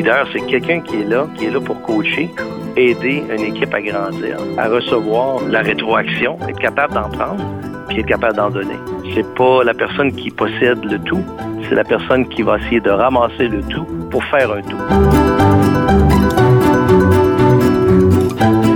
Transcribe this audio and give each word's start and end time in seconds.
Leader, 0.00 0.26
c'est 0.32 0.40
quelqu'un 0.46 0.80
qui 0.80 0.96
est 0.96 1.04
là, 1.04 1.26
qui 1.36 1.46
est 1.46 1.50
là 1.50 1.60
pour 1.60 1.80
coacher, 1.82 2.30
aider 2.76 3.22
une 3.30 3.44
équipe 3.54 3.74
à 3.74 3.82
grandir, 3.82 4.38
à 4.56 4.68
recevoir 4.68 5.40
la 5.48 5.60
rétroaction, 5.60 6.38
être 6.48 6.58
capable 6.58 6.94
d'en 6.94 7.10
prendre, 7.10 7.44
puis 7.88 8.00
être 8.00 8.06
capable 8.06 8.36
d'en 8.36 8.50
donner. 8.50 8.78
C'est 9.14 9.34
pas 9.34 9.62
la 9.62 9.74
personne 9.74 10.12
qui 10.12 10.30
possède 10.30 10.82
le 10.84 10.98
tout, 11.00 11.24
c'est 11.68 11.74
la 11.74 11.84
personne 11.84 12.26
qui 12.28 12.42
va 12.42 12.56
essayer 12.58 12.80
de 12.80 12.90
ramasser 12.90 13.48
le 13.48 13.62
tout 13.62 13.84
pour 14.10 14.24
faire 14.24 14.50
un 14.52 14.62
tout. 14.62 15.59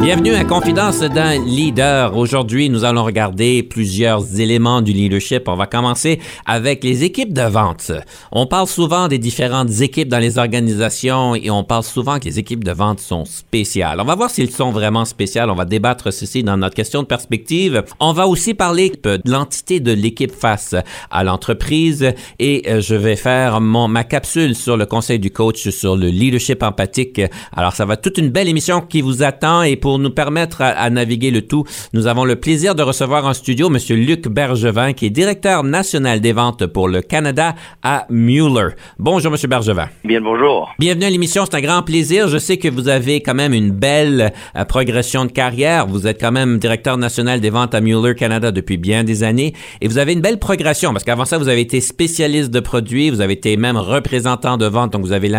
Bienvenue 0.04 0.34
à 0.34 0.44
Confidence 0.44 1.00
d'un 1.00 1.42
leader. 1.42 2.14
Aujourd'hui, 2.14 2.68
nous 2.68 2.84
allons 2.84 3.04
regarder 3.04 3.62
plusieurs 3.62 4.38
éléments 4.38 4.82
du 4.82 4.92
leadership. 4.92 5.48
On 5.48 5.56
va 5.56 5.66
commencer 5.66 6.20
avec 6.44 6.84
les 6.84 7.04
équipes 7.04 7.32
de 7.32 7.40
vente. 7.40 7.90
On 8.30 8.46
parle 8.46 8.66
souvent 8.66 9.08
des 9.08 9.16
différentes 9.16 9.80
équipes 9.80 10.08
dans 10.08 10.18
les 10.18 10.36
organisations 10.36 11.34
et 11.34 11.50
on 11.50 11.64
parle 11.64 11.84
souvent 11.84 12.18
que 12.18 12.26
les 12.26 12.38
équipes 12.38 12.64
de 12.64 12.72
vente 12.72 13.00
sont 13.00 13.24
spéciales. 13.24 13.98
On 13.98 14.04
va 14.04 14.14
voir 14.14 14.28
s'ils 14.28 14.50
sont 14.50 14.72
vraiment 14.72 15.06
spéciales. 15.06 15.48
On 15.48 15.54
va 15.54 15.64
débattre 15.64 16.12
ceci 16.12 16.42
dans 16.42 16.58
notre 16.58 16.74
question 16.74 17.00
de 17.00 17.06
perspective. 17.06 17.82
On 17.98 18.12
va 18.12 18.28
aussi 18.28 18.52
parler 18.52 18.92
de 19.02 19.22
l'entité 19.24 19.80
de 19.80 19.92
l'équipe 19.92 20.32
face 20.32 20.74
à 21.10 21.24
l'entreprise 21.24 22.12
et 22.38 22.62
euh, 22.68 22.82
je 22.82 22.94
vais 22.94 23.16
faire 23.16 23.62
mon, 23.62 23.88
ma 23.88 24.04
capsule 24.04 24.54
sur 24.54 24.76
le 24.76 24.84
conseil 24.84 25.18
du 25.18 25.30
coach 25.30 25.70
sur 25.70 25.96
le 25.96 26.08
leadership 26.08 26.62
empathique. 26.62 27.22
Alors, 27.56 27.72
ça 27.72 27.86
va 27.86 27.94
être 27.94 28.02
toute 28.02 28.18
une 28.18 28.28
belle 28.28 28.48
émission 28.48 28.82
qui 28.82 29.00
vous 29.00 29.22
attend 29.22 29.62
et 29.62 29.76
pour 29.76 29.93
nous 29.98 30.10
permettre 30.10 30.62
à, 30.62 30.68
à, 30.68 30.90
naviguer 30.90 31.30
le 31.30 31.42
tout, 31.42 31.64
nous 31.92 32.06
avons 32.06 32.24
le 32.24 32.36
plaisir 32.36 32.74
de 32.74 32.82
recevoir 32.82 33.24
en 33.26 33.34
studio 33.34 33.68
M. 33.68 33.78
Luc 33.96 34.28
Bergevin, 34.28 34.92
qui 34.92 35.06
est 35.06 35.10
directeur 35.10 35.64
national 35.64 36.20
des 36.20 36.32
ventes 36.32 36.66
pour 36.66 36.88
le 36.88 37.02
Canada 37.02 37.54
à 37.82 38.06
Mueller. 38.10 38.74
Bonjour, 38.98 39.32
M. 39.32 39.38
Bergevin. 39.48 39.88
Bien, 40.04 40.20
bonjour. 40.20 40.72
Bienvenue 40.78 41.04
à 41.04 41.10
l'émission, 41.10 41.44
c'est 41.44 41.56
un 41.56 41.60
grand 41.60 41.82
plaisir. 41.82 42.28
Je 42.28 42.38
sais 42.38 42.56
que 42.56 42.68
vous 42.68 42.88
avez 42.88 43.20
quand 43.20 43.34
même 43.34 43.52
une 43.52 43.70
belle 43.70 44.32
euh, 44.56 44.64
progression 44.64 45.24
de 45.24 45.32
carrière. 45.32 45.86
Vous 45.86 46.06
êtes 46.06 46.20
quand 46.20 46.32
même 46.32 46.58
directeur 46.58 46.98
national 46.98 47.40
des 47.40 47.50
ventes 47.50 47.74
à 47.74 47.80
Mueller 47.80 48.14
Canada 48.14 48.50
depuis 48.50 48.76
bien 48.76 49.04
des 49.04 49.22
années 49.22 49.54
et 49.80 49.88
vous 49.88 49.98
avez 49.98 50.12
une 50.12 50.20
belle 50.20 50.38
progression 50.38 50.92
parce 50.92 51.04
qu'avant 51.04 51.24
ça, 51.24 51.38
vous 51.38 51.48
avez 51.48 51.60
été 51.60 51.80
spécialiste 51.80 52.50
de 52.50 52.60
produits, 52.60 53.10
vous 53.10 53.20
avez 53.20 53.34
été 53.34 53.56
même 53.56 53.76
représentant 53.76 54.56
de 54.56 54.66
vente, 54.66 54.92
donc 54.92 55.02
vous 55.02 55.12
avez 55.12 55.30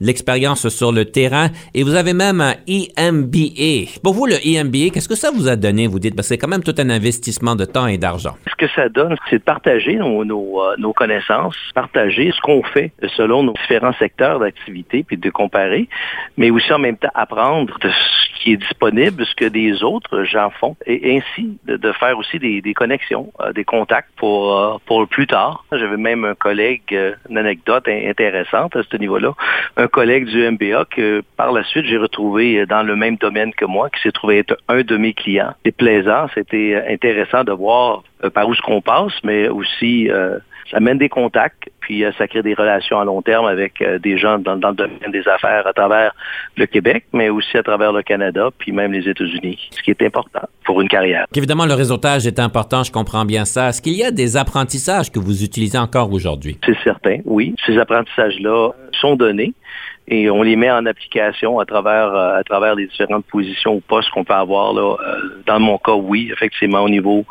l'expérience 0.00 0.68
sur 0.68 0.92
le 0.92 1.04
terrain 1.04 1.50
et 1.74 1.82
vous 1.82 1.94
avez 1.94 2.12
même 2.12 2.40
un 2.40 2.54
EMBA. 2.68 3.97
Pour 4.02 4.14
vous, 4.14 4.26
le 4.26 4.34
EMBA, 4.44 4.90
qu'est-ce 4.92 5.08
que 5.08 5.16
ça 5.16 5.30
vous 5.30 5.48
a 5.48 5.56
donné, 5.56 5.86
vous 5.86 5.98
dites? 5.98 6.14
Parce 6.14 6.28
que 6.28 6.34
c'est 6.34 6.38
quand 6.38 6.48
même 6.48 6.62
tout 6.62 6.74
un 6.78 6.90
investissement 6.90 7.56
de 7.56 7.64
temps 7.64 7.86
et 7.86 7.98
d'argent. 7.98 8.34
Ce 8.48 8.54
que 8.54 8.68
ça 8.74 8.88
donne, 8.88 9.16
c'est 9.28 9.38
de 9.38 9.42
partager 9.42 9.96
nos, 9.96 10.22
euh, 10.22 10.74
nos, 10.78 10.92
connaissances, 10.92 11.56
partager 11.74 12.30
ce 12.34 12.40
qu'on 12.40 12.62
fait 12.62 12.92
selon 13.16 13.42
nos 13.42 13.54
différents 13.54 13.92
secteurs 13.94 14.38
d'activité, 14.38 15.02
puis 15.02 15.16
de 15.16 15.30
comparer, 15.30 15.88
mais 16.36 16.50
aussi 16.50 16.72
en 16.72 16.78
même 16.78 16.96
temps 16.96 17.10
apprendre 17.14 17.78
de 17.80 17.88
ce 17.88 18.42
qui 18.42 18.52
est 18.52 18.56
disponible, 18.56 19.24
ce 19.26 19.34
que 19.34 19.46
des 19.46 19.82
autres 19.82 20.24
gens 20.24 20.50
font, 20.50 20.76
et 20.86 21.16
ainsi 21.16 21.58
de, 21.66 21.92
faire 21.92 22.16
aussi 22.18 22.38
des, 22.38 22.60
des 22.60 22.74
connexions, 22.74 23.32
euh, 23.40 23.52
des 23.52 23.64
contacts 23.64 24.10
pour, 24.16 24.56
euh, 24.56 24.76
pour 24.86 25.06
plus 25.08 25.26
tard. 25.26 25.64
J'avais 25.72 25.96
même 25.96 26.24
un 26.24 26.34
collègue, 26.34 26.96
une 27.28 27.38
anecdote 27.38 27.88
intéressante 27.88 28.76
à 28.76 28.82
ce 28.88 28.96
niveau-là, 28.96 29.34
un 29.76 29.88
collègue 29.88 30.26
du 30.26 30.48
MBA 30.50 30.84
que 30.90 31.22
par 31.36 31.52
la 31.52 31.64
suite 31.64 31.86
j'ai 31.86 31.96
retrouvé 31.96 32.66
dans 32.66 32.82
le 32.82 32.96
même 32.96 33.16
domaine 33.16 33.52
que 33.54 33.64
moi, 33.64 33.87
qui 33.88 34.00
s'est 34.02 34.12
trouvé 34.12 34.38
être 34.38 34.56
un 34.68 34.82
de 34.82 34.96
mes 34.96 35.12
clients. 35.12 35.54
C'est 35.64 35.76
plaisant, 35.76 36.26
c'était 36.34 36.82
intéressant 36.88 37.44
de 37.44 37.52
voir 37.52 38.02
euh, 38.24 38.30
par 38.30 38.48
où 38.48 38.54
ce 38.54 38.62
qu'on 38.62 38.80
passe, 38.80 39.12
mais 39.24 39.48
aussi 39.48 40.10
euh, 40.10 40.38
ça 40.70 40.80
mène 40.80 40.98
des 40.98 41.08
contacts, 41.08 41.70
puis 41.80 42.04
euh, 42.04 42.12
ça 42.18 42.26
crée 42.26 42.42
des 42.42 42.54
relations 42.54 42.98
à 42.98 43.04
long 43.04 43.22
terme 43.22 43.46
avec 43.46 43.80
euh, 43.80 43.98
des 43.98 44.18
gens 44.18 44.38
dans, 44.38 44.56
dans, 44.56 44.70
le 44.70 44.74
domaine 44.74 45.10
des 45.10 45.26
affaires 45.26 45.66
à 45.66 45.72
travers 45.72 46.14
le 46.56 46.66
Québec, 46.66 47.04
mais 47.12 47.30
aussi 47.30 47.56
à 47.56 47.62
travers 47.62 47.92
le 47.92 48.02
Canada, 48.02 48.50
puis 48.58 48.72
même 48.72 48.92
les 48.92 49.08
États-Unis, 49.08 49.58
ce 49.70 49.82
qui 49.82 49.90
est 49.90 50.02
important 50.02 50.42
pour 50.64 50.80
une 50.80 50.88
carrière. 50.88 51.26
Évidemment, 51.34 51.66
le 51.66 51.74
réseautage 51.74 52.26
est 52.26 52.38
important, 52.38 52.82
je 52.84 52.92
comprends 52.92 53.24
bien 53.24 53.44
ça. 53.44 53.70
Est-ce 53.70 53.80
qu'il 53.80 53.94
y 53.94 54.04
a 54.04 54.10
des 54.10 54.36
apprentissages 54.36 55.10
que 55.10 55.18
vous 55.18 55.42
utilisez 55.42 55.78
encore 55.78 56.12
aujourd'hui? 56.12 56.58
C'est 56.64 56.78
certain, 56.84 57.18
oui. 57.24 57.54
Ces 57.64 57.78
apprentissages-là 57.78 58.70
sont 59.00 59.16
donnés 59.16 59.54
et 60.10 60.30
on 60.30 60.42
les 60.42 60.56
met 60.56 60.70
en 60.70 60.86
application 60.86 61.60
à 61.60 61.66
travers 61.66 62.14
à 62.14 62.42
travers 62.42 62.74
les 62.74 62.86
différentes 62.86 63.26
positions 63.26 63.74
ou 63.74 63.80
postes 63.80 64.10
qu'on 64.10 64.24
peut 64.24 64.34
avoir 64.34 64.72
là. 64.72 64.96
dans 65.46 65.60
mon 65.60 65.78
cas, 65.78 65.94
oui, 65.94 66.30
effectivement, 66.32 66.80
au 66.80 66.88
niveau 66.88 67.24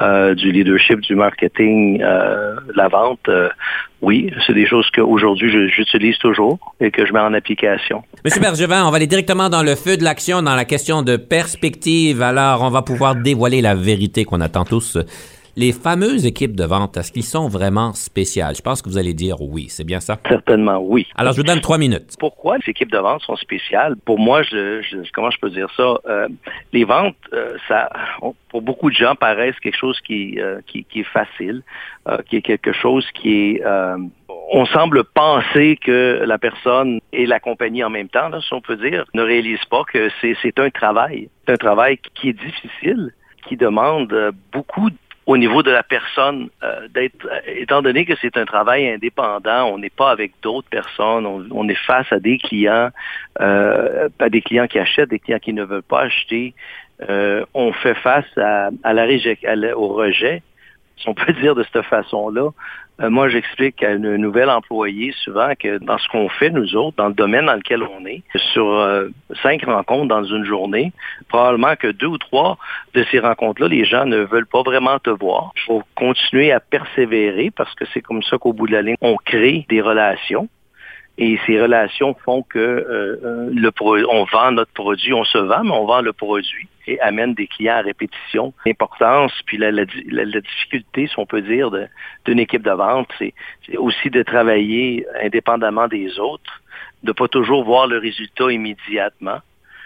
euh, 0.00 0.34
du 0.34 0.50
leadership, 0.50 1.00
du 1.00 1.14
marketing, 1.14 2.00
euh, 2.02 2.54
la 2.74 2.88
vente, 2.88 3.28
euh, 3.28 3.48
oui, 4.00 4.32
c'est 4.46 4.54
des 4.54 4.66
choses 4.66 4.88
qu'aujourd'hui 4.90 5.70
j'utilise 5.70 6.18
toujours 6.18 6.74
et 6.80 6.90
que 6.90 7.06
je 7.06 7.12
mets 7.12 7.20
en 7.20 7.34
application. 7.34 8.02
Monsieur 8.24 8.40
Bergevin, 8.40 8.84
on 8.86 8.90
va 8.90 8.96
aller 8.96 9.06
directement 9.06 9.48
dans 9.48 9.62
le 9.62 9.76
feu 9.76 9.96
de 9.96 10.02
l'action, 10.02 10.42
dans 10.42 10.56
la 10.56 10.64
question 10.64 11.02
de 11.02 11.16
perspective. 11.16 12.20
Alors, 12.22 12.62
on 12.62 12.70
va 12.70 12.82
pouvoir 12.82 13.14
dévoiler 13.14 13.60
la 13.60 13.74
vérité 13.74 14.24
qu'on 14.24 14.40
attend 14.40 14.64
tous. 14.64 14.98
Les 15.54 15.72
fameuses 15.72 16.24
équipes 16.24 16.56
de 16.56 16.64
vente, 16.64 16.96
est-ce 16.96 17.12
qu'ils 17.12 17.24
sont 17.24 17.46
vraiment 17.46 17.92
spéciales? 17.92 18.54
Je 18.56 18.62
pense 18.62 18.80
que 18.80 18.88
vous 18.88 18.96
allez 18.96 19.12
dire 19.12 19.36
oui, 19.42 19.66
c'est 19.68 19.84
bien 19.84 20.00
ça? 20.00 20.18
Certainement, 20.26 20.78
oui. 20.82 21.06
Alors, 21.14 21.34
je 21.34 21.38
vous 21.42 21.46
donne 21.46 21.60
trois 21.60 21.76
minutes. 21.76 22.16
Pourquoi 22.18 22.56
les 22.56 22.70
équipes 22.70 22.90
de 22.90 22.96
vente 22.96 23.20
sont 23.20 23.36
spéciales? 23.36 23.96
Pour 24.06 24.18
moi, 24.18 24.42
je, 24.42 24.80
je 24.80 24.96
comment 25.12 25.30
je 25.30 25.38
peux 25.38 25.50
dire 25.50 25.68
ça? 25.76 25.94
Euh, 26.08 26.28
les 26.72 26.84
ventes, 26.84 27.16
euh, 27.34 27.58
ça, 27.68 27.90
on, 28.22 28.34
pour 28.48 28.62
beaucoup 28.62 28.88
de 28.88 28.94
gens, 28.94 29.14
paraissent 29.14 29.60
quelque 29.60 29.76
chose 29.76 30.00
qui, 30.00 30.40
euh, 30.40 30.60
qui, 30.66 30.84
qui, 30.84 31.00
est 31.00 31.04
facile, 31.12 31.62
euh, 32.08 32.16
qui 32.28 32.36
est 32.36 32.42
quelque 32.42 32.72
chose 32.72 33.06
qui 33.12 33.50
est... 33.50 33.62
Euh, 33.66 33.98
on 34.52 34.64
semble 34.64 35.04
penser 35.04 35.78
que 35.82 36.22
la 36.26 36.38
personne 36.38 37.00
et 37.12 37.26
la 37.26 37.40
compagnie 37.40 37.84
en 37.84 37.90
même 37.90 38.08
temps, 38.08 38.30
là, 38.30 38.40
si 38.40 38.54
on 38.54 38.62
peut 38.62 38.76
dire, 38.76 39.04
ne 39.12 39.22
réalisent 39.22 39.64
pas 39.70 39.84
que 39.84 40.08
c'est 40.22 40.58
un 40.58 40.70
travail. 40.70 41.28
C'est 41.44 41.52
un 41.52 41.56
travail 41.56 41.98
qui 42.14 42.30
est 42.30 42.32
difficile, 42.32 43.12
qui 43.46 43.56
demande 43.56 44.14
beaucoup 44.52 44.90
au 45.26 45.36
niveau 45.36 45.62
de 45.62 45.70
la 45.70 45.82
personne, 45.82 46.48
euh, 46.62 46.88
d'être, 46.88 47.28
étant 47.46 47.80
donné 47.80 48.04
que 48.04 48.14
c'est 48.20 48.36
un 48.36 48.44
travail 48.44 48.88
indépendant, 48.88 49.66
on 49.66 49.78
n'est 49.78 49.90
pas 49.90 50.10
avec 50.10 50.32
d'autres 50.42 50.68
personnes, 50.68 51.26
on, 51.26 51.46
on, 51.50 51.68
est 51.68 51.78
face 51.86 52.12
à 52.12 52.18
des 52.18 52.38
clients, 52.38 52.90
euh, 53.40 54.08
à 54.18 54.28
des 54.28 54.42
clients 54.42 54.66
qui 54.66 54.78
achètent, 54.78 55.10
des 55.10 55.20
clients 55.20 55.38
qui 55.38 55.52
ne 55.52 55.64
veulent 55.64 55.82
pas 55.82 56.02
acheter. 56.02 56.54
Euh, 57.08 57.44
on 57.54 57.72
fait 57.72 57.94
face 57.94 58.26
à, 58.36 58.70
à 58.82 58.92
la 58.92 59.02
à 59.04 59.76
au 59.76 59.88
rejet, 59.88 60.42
si 60.96 61.08
on 61.08 61.14
peut 61.14 61.32
dire 61.40 61.54
de 61.54 61.64
cette 61.72 61.84
façon-là. 61.84 62.50
Euh, 63.00 63.10
moi, 63.10 63.28
j'explique 63.28 63.82
à 63.82 63.92
une 63.92 64.16
nouvelle 64.16 64.50
employée 64.50 65.12
souvent 65.24 65.52
que 65.58 65.78
dans 65.78 65.98
ce 65.98 66.06
qu'on 66.08 66.28
fait, 66.28 66.50
nous 66.50 66.76
autres, 66.76 66.96
dans 66.96 67.08
le 67.08 67.14
domaine 67.14 67.46
dans 67.46 67.54
lequel 67.54 67.82
on 67.82 68.04
est, 68.04 68.22
sur 68.52 68.68
euh, 68.68 69.08
cinq 69.42 69.64
rencontres 69.64 70.08
dans 70.08 70.24
une 70.24 70.44
journée, 70.44 70.92
probablement 71.28 71.74
que 71.76 71.88
deux 71.88 72.06
ou 72.06 72.18
trois 72.18 72.58
de 72.94 73.04
ces 73.10 73.18
rencontres-là, 73.18 73.68
les 73.68 73.84
gens 73.84 74.04
ne 74.04 74.18
veulent 74.18 74.46
pas 74.46 74.62
vraiment 74.62 74.98
te 74.98 75.10
voir. 75.10 75.52
Il 75.56 75.62
faut 75.62 75.82
continuer 75.94 76.52
à 76.52 76.60
persévérer 76.60 77.50
parce 77.50 77.74
que 77.74 77.84
c'est 77.92 78.02
comme 78.02 78.22
ça 78.22 78.38
qu'au 78.38 78.52
bout 78.52 78.66
de 78.66 78.72
la 78.72 78.82
ligne, 78.82 78.96
on 79.00 79.16
crée 79.16 79.66
des 79.68 79.80
relations. 79.80 80.48
Et 81.18 81.38
ces 81.46 81.60
relations 81.60 82.14
font 82.24 82.42
que 82.42 82.58
euh, 82.58 83.50
le 83.52 83.70
on 84.08 84.24
vend 84.24 84.52
notre 84.52 84.72
produit, 84.72 85.12
on 85.12 85.24
se 85.24 85.38
vend, 85.38 85.64
mais 85.64 85.70
on 85.70 85.84
vend 85.84 86.00
le 86.00 86.12
produit 86.12 86.68
et 86.86 87.00
amène 87.00 87.34
des 87.34 87.46
clients 87.46 87.76
à 87.76 87.80
répétition. 87.82 88.52
L'importance, 88.64 89.32
puis 89.46 89.56
la, 89.58 89.70
la, 89.70 89.84
la, 90.08 90.24
la, 90.24 90.40
difficulté, 90.40 91.06
si 91.06 91.14
on 91.18 91.26
peut 91.26 91.42
dire, 91.42 91.70
d'une 92.24 92.38
équipe 92.38 92.62
de 92.62 92.70
vente, 92.70 93.08
c'est 93.18 93.34
aussi 93.76 94.10
de 94.10 94.22
travailler 94.22 95.06
indépendamment 95.22 95.86
des 95.86 96.18
autres, 96.18 96.62
de 97.02 97.12
pas 97.12 97.28
toujours 97.28 97.64
voir 97.64 97.86
le 97.86 97.98
résultat 97.98 98.50
immédiatement. 98.50 99.38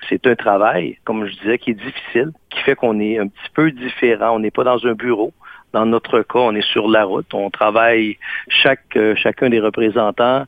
C'est 0.09 0.27
un 0.27 0.37
travail, 0.37 0.99
comme 1.05 1.27
je 1.27 1.37
disais, 1.39 1.59
qui 1.59 1.71
est 1.71 1.75
difficile, 1.75 2.31
qui 2.51 2.61
fait 2.61 2.77
qu'on 2.77 3.01
est 3.01 3.19
un 3.19 3.27
petit 3.27 3.51
peu 3.53 3.73
différent. 3.73 4.37
On 4.37 4.39
n'est 4.39 4.53
pas 4.53 4.65
dans 4.65 4.87
un 4.87 4.93
bureau. 4.93 5.33
Dans 5.77 5.85
notre 5.85 6.23
cas, 6.23 6.39
on 6.39 6.55
est 6.55 6.67
sur 6.73 6.89
la 6.89 7.05
route. 7.05 7.35
On 7.35 7.51
travaille 7.51 8.17
chaque 8.49 8.99
chacun 9.17 9.51
des 9.51 9.61
représentants 9.61 10.47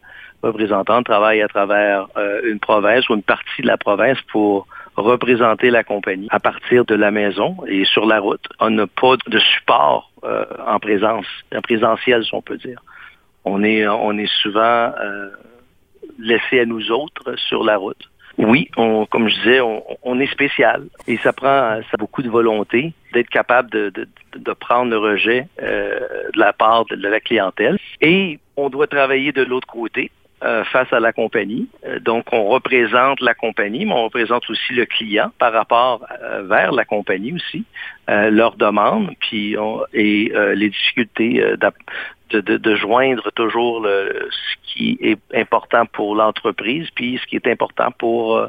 travaillent 1.02 1.42
à 1.42 1.48
travers 1.48 2.06
euh, 2.16 2.40
une 2.44 2.58
province 2.58 3.06
ou 3.10 3.14
une 3.14 3.22
partie 3.22 3.60
de 3.60 3.66
la 3.66 3.76
province 3.76 4.16
pour 4.32 4.66
représenter 4.96 5.68
la 5.68 5.84
compagnie 5.84 6.28
à 6.30 6.40
partir 6.40 6.86
de 6.86 6.94
la 6.94 7.10
maison 7.10 7.58
et 7.66 7.84
sur 7.84 8.06
la 8.06 8.20
route. 8.20 8.46
On 8.58 8.70
n'a 8.70 8.86
pas 8.86 9.16
de 9.26 9.38
support 9.38 10.10
euh, 10.24 10.46
en 10.66 10.78
présence, 10.78 11.26
en 11.54 11.60
présentiel, 11.60 12.24
si 12.24 12.34
on 12.34 12.40
peut 12.40 12.56
dire. 12.56 12.80
On 13.44 13.62
est, 13.62 13.86
on 13.86 14.16
est 14.16 14.32
souvent 14.40 14.94
euh, 14.98 15.28
laissé 16.18 16.60
à 16.60 16.64
nous 16.64 16.90
autres 16.90 17.34
sur 17.36 17.64
la 17.64 17.76
route. 17.76 18.08
Oui, 18.38 18.70
on, 18.76 19.04
comme 19.06 19.28
je 19.28 19.34
disais, 19.34 19.60
on, 19.60 20.20
est 20.20 20.30
spécial 20.30 20.84
et 21.08 21.16
ça 21.18 21.32
prend 21.32 21.80
ça 21.90 21.96
beaucoup 21.98 22.22
de 22.22 22.28
volonté 22.28 22.92
d'être 23.12 23.28
capable 23.30 23.68
de, 23.70 23.90
de, 23.90 24.52
prendre 24.52 24.92
le 24.92 24.98
rejet 24.98 25.48
euh, 25.60 25.98
de 26.32 26.38
la 26.38 26.52
part 26.52 26.84
de, 26.84 26.94
la 26.94 27.18
clientèle. 27.18 27.78
Et 28.00 28.38
on 28.56 28.70
doit 28.70 28.86
travailler 28.86 29.32
de 29.32 29.42
l'autre 29.42 29.66
côté. 29.66 30.12
Euh, 30.44 30.62
face 30.62 30.92
à 30.92 31.00
la 31.00 31.12
compagnie. 31.12 31.66
Euh, 31.84 31.98
donc, 31.98 32.26
on 32.32 32.44
représente 32.44 33.20
la 33.20 33.34
compagnie, 33.34 33.84
mais 33.84 33.92
on 33.92 34.04
représente 34.04 34.48
aussi 34.48 34.72
le 34.72 34.86
client 34.86 35.32
par 35.40 35.52
rapport 35.52 36.06
vers 36.42 36.70
la 36.70 36.84
compagnie 36.84 37.32
aussi, 37.32 37.64
leurs 38.06 38.54
demandes, 38.54 39.10
puis 39.18 39.56
et 39.92 40.32
les 40.54 40.68
difficultés 40.68 41.42
de, 42.30 42.76
joindre 42.76 43.32
toujours 43.32 43.84
ce 43.84 44.72
qui 44.72 44.98
est 45.00 45.18
important 45.34 45.86
pour 45.86 46.14
l'entreprise, 46.14 46.88
puis 46.94 47.18
ce 47.20 47.26
qui 47.26 47.36
est 47.36 47.46
important 47.48 47.90
pour, 47.98 48.36
euh, 48.36 48.48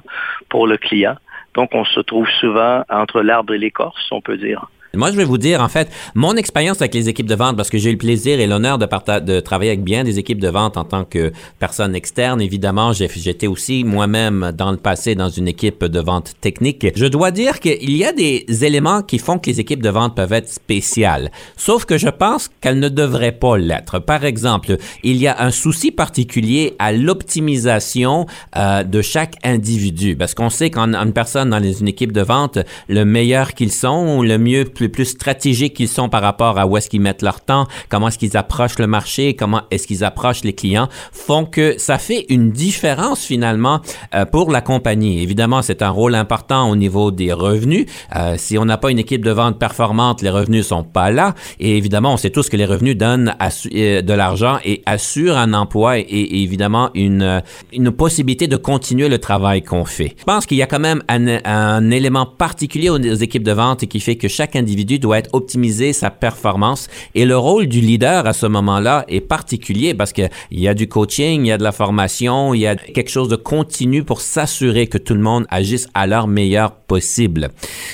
pour 0.50 0.68
le 0.68 0.77
client. 0.77 1.15
Donc, 1.56 1.74
on 1.74 1.86
se 1.86 2.00
trouve 2.01 2.30
souvent 2.39 2.83
entre 2.89 3.21
l'arbre 3.21 3.53
et 3.53 3.57
l'écorce, 3.57 4.07
on 4.12 4.21
peut 4.21 4.38
dire. 4.38 4.69
Moi, 4.95 5.12
je 5.12 5.18
vais 5.18 5.24
vous 5.24 5.38
dire, 5.38 5.62
en 5.62 5.69
fait, 5.69 5.88
mon 6.15 6.36
expérience 6.36 6.81
avec 6.81 6.95
les 6.95 7.09
équipes 7.09 7.27
de 7.27 7.36
vente, 7.36 7.56
parce 7.56 7.69
que 7.69 7.77
j'ai 7.77 7.89
eu 7.89 7.94
le 7.94 8.00
plaisir 8.00 8.39
et 8.39 8.47
l'honneur 8.47 8.80
de, 8.80 8.88
de 9.19 9.39
travailler 9.39 9.69
avec 9.71 9.83
bien 9.83 10.03
des 10.03 10.18
équipes 10.18 10.39
de 10.39 10.47
vente 10.47 10.77
en 10.77 10.83
tant 10.83 11.06
que 11.06 11.31
personne 11.59 11.94
externe. 11.94 12.41
Évidemment, 12.41 12.91
j'étais 12.94 13.45
aussi 13.45 13.83
moi-même 13.83 14.51
dans 14.57 14.71
le 14.71 14.77
passé 14.77 15.13
dans 15.13 15.30
une 15.30 15.47
équipe 15.47 15.86
de 15.86 16.00
vente 16.00 16.33
technique. 16.41 16.88
Je 16.95 17.06
dois 17.06 17.30
dire 17.30 17.59
qu'il 17.59 17.95
y 17.95 18.03
a 18.03 18.13
des 18.13 18.45
éléments 18.63 19.03
qui 19.03 19.19
font 19.19 19.38
que 19.38 19.51
les 19.51 19.59
équipes 19.59 19.83
de 19.83 19.89
vente 19.89 20.15
peuvent 20.15 20.33
être 20.33 20.50
spéciales. 20.50 21.30
Sauf 21.56 21.86
que 21.86 22.00
je 22.00 22.09
pense 22.09 22.50
qu'elles 22.59 22.80
ne 22.80 22.89
devraient 22.89 23.31
pas 23.31 23.57
l'être. 23.57 24.00
Par 24.00 24.25
exemple, 24.25 24.77
il 25.03 25.18
y 25.18 25.27
a 25.27 25.39
un 25.39 25.51
souci 25.51 25.91
particulier 25.91 26.74
à 26.80 26.91
l'optimisation 26.91 28.25
euh, 28.56 28.83
de 28.83 29.03
chaque 29.03 29.36
individu. 29.44 30.15
Parce 30.15 30.33
qu'on 30.33 30.50
sait 30.50 30.71
qu'une 30.71 31.13
personne 31.13 31.51
dans 31.51 31.62
une 31.62 31.88
équipe 31.88 32.12
de 32.12 32.21
vente, 32.21 32.57
le 32.88 33.06
meilleur 33.06 33.53
qu'ils 33.53 33.71
sont, 33.71 34.24
le 34.24 34.38
mieux 34.39 34.65
plus, 34.87 35.05
stratégiques 35.05 35.73
qu'ils 35.73 35.89
sont 35.89 36.07
par 36.07 36.21
rapport 36.21 36.57
à 36.57 36.65
où 36.65 36.77
est-ce 36.77 36.89
qu'ils 36.89 37.01
mettent 37.01 37.21
leur 37.21 37.41
temps, 37.41 37.67
comment 37.89 38.07
est-ce 38.07 38.17
qu'ils 38.17 38.37
approchent 38.37 38.79
le 38.79 38.87
marché, 38.87 39.35
comment 39.35 39.63
est-ce 39.71 39.87
qu'ils 39.87 40.05
approchent 40.05 40.43
les 40.43 40.53
clients, 40.53 40.87
font 41.11 41.45
que 41.45 41.77
ça 41.77 41.97
fait 41.97 42.25
une 42.29 42.51
différence 42.51 43.25
finalement 43.25 43.81
euh, 44.15 44.25
pour 44.25 44.51
la 44.51 44.61
compagnie. 44.61 45.21
Évidemment, 45.21 45.61
c'est 45.61 45.81
un 45.81 45.89
rôle 45.89 46.15
important 46.15 46.69
au 46.69 46.75
niveau 46.75 47.11
des 47.11 47.33
revenus. 47.33 47.87
Euh, 48.15 48.35
si 48.37 48.57
on 48.57 48.65
n'a 48.65 48.77
pas 48.77 48.91
une 48.91 48.99
équipe 48.99 49.25
de 49.25 49.31
vente 49.31 49.59
performante, 49.59 50.21
les 50.21 50.29
revenus 50.29 50.67
sont 50.67 50.83
pas 50.83 51.11
là. 51.11 51.35
Et 51.59 51.75
évidemment, 51.77 52.13
on 52.13 52.17
sait 52.17 52.29
tous 52.29 52.49
que 52.49 52.57
les 52.57 52.65
revenus 52.65 52.95
donnent 52.95 53.35
euh, 53.73 54.01
de 54.01 54.13
l'argent 54.13 54.59
et 54.63 54.81
assurent 54.85 55.37
un 55.37 55.53
emploi 55.53 55.99
et, 55.99 56.01
et 56.01 56.43
évidemment 56.43 56.91
une, 56.93 57.41
une 57.73 57.91
possibilité 57.91 58.47
de 58.47 58.55
continuer 58.55 59.09
le 59.09 59.17
travail 59.17 59.63
qu'on 59.63 59.85
fait. 59.85 60.15
Je 60.17 60.23
pense 60.23 60.45
qu'il 60.45 60.57
y 60.57 60.61
a 60.61 60.67
quand 60.67 60.79
même 60.79 61.01
un, 61.07 61.39
un 61.45 61.91
élément 61.91 62.25
particulier 62.25 62.89
aux 62.89 62.97
équipes 62.97 63.43
de 63.43 63.51
vente 63.51 63.85
qui 63.85 63.99
fait 63.99 64.15
que 64.15 64.27
chaque 64.27 64.55
individu 64.55 64.69
individu 64.69 65.00
doit 65.00 65.18
être 65.18 65.30
optimisé 65.33 65.94
sa 65.94 66.12
performance. 66.12 66.88
Et 67.16 67.25
le 67.25 67.38
rôle 67.38 67.68
du 67.68 67.81
leader 67.81 68.27
à 68.27 68.33
ce 68.33 68.45
moment-là 68.45 69.06
est 69.07 69.21
particulier 69.21 69.94
parce 69.94 70.13
qu'il 70.13 70.30
y 70.51 70.68
a 70.68 70.74
du 70.74 70.88
coaching, 70.88 71.45
il 71.45 71.48
y 71.48 71.51
a 71.51 71.57
de 71.57 71.63
la 71.63 71.71
formation, 71.71 72.54
il 72.54 72.62
y 72.62 72.68
a 72.68 72.75
quelque 72.75 73.10
chose 73.10 73.30
de 73.30 73.36
continu 73.36 74.04
pour 74.04 74.21
s'assurer 74.21 74.88
que 74.88 74.98
tout 74.98 75.13
le 75.16 75.21
monde 75.21 75.45
agisse 75.50 75.88
à 75.94 76.06
leur 76.07 76.27
meilleur 76.27 76.74
possible. 76.74 77.50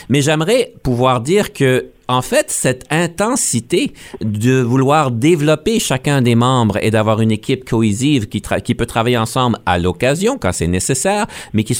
Mais 0.09 0.21
j'aimerais 0.21 0.73
pouvoir 0.83 1.21
dire 1.21 1.53
que 1.53 1.87
en 2.07 2.21
fait, 2.21 2.45
cette 2.49 2.85
intensité 2.91 3.93
de 4.21 4.61
vouloir 4.61 5.11
développer 5.11 5.79
chacun 5.79 6.21
des 6.21 6.35
membres 6.35 6.77
et 6.81 6.91
d'avoir 6.91 7.21
une 7.21 7.31
équipe 7.31 7.67
cohésive 7.67 8.27
qui, 8.27 8.41
peut 8.75 8.85
travailler 8.85 9.17
ensemble 9.17 9.57
à 9.65 9.79
l'occasion 9.79 10.37
quand 10.39 10.51
c'est 10.51 10.67
nécessaire, 10.67 11.27
mais 11.53 11.63
qui 11.63 11.75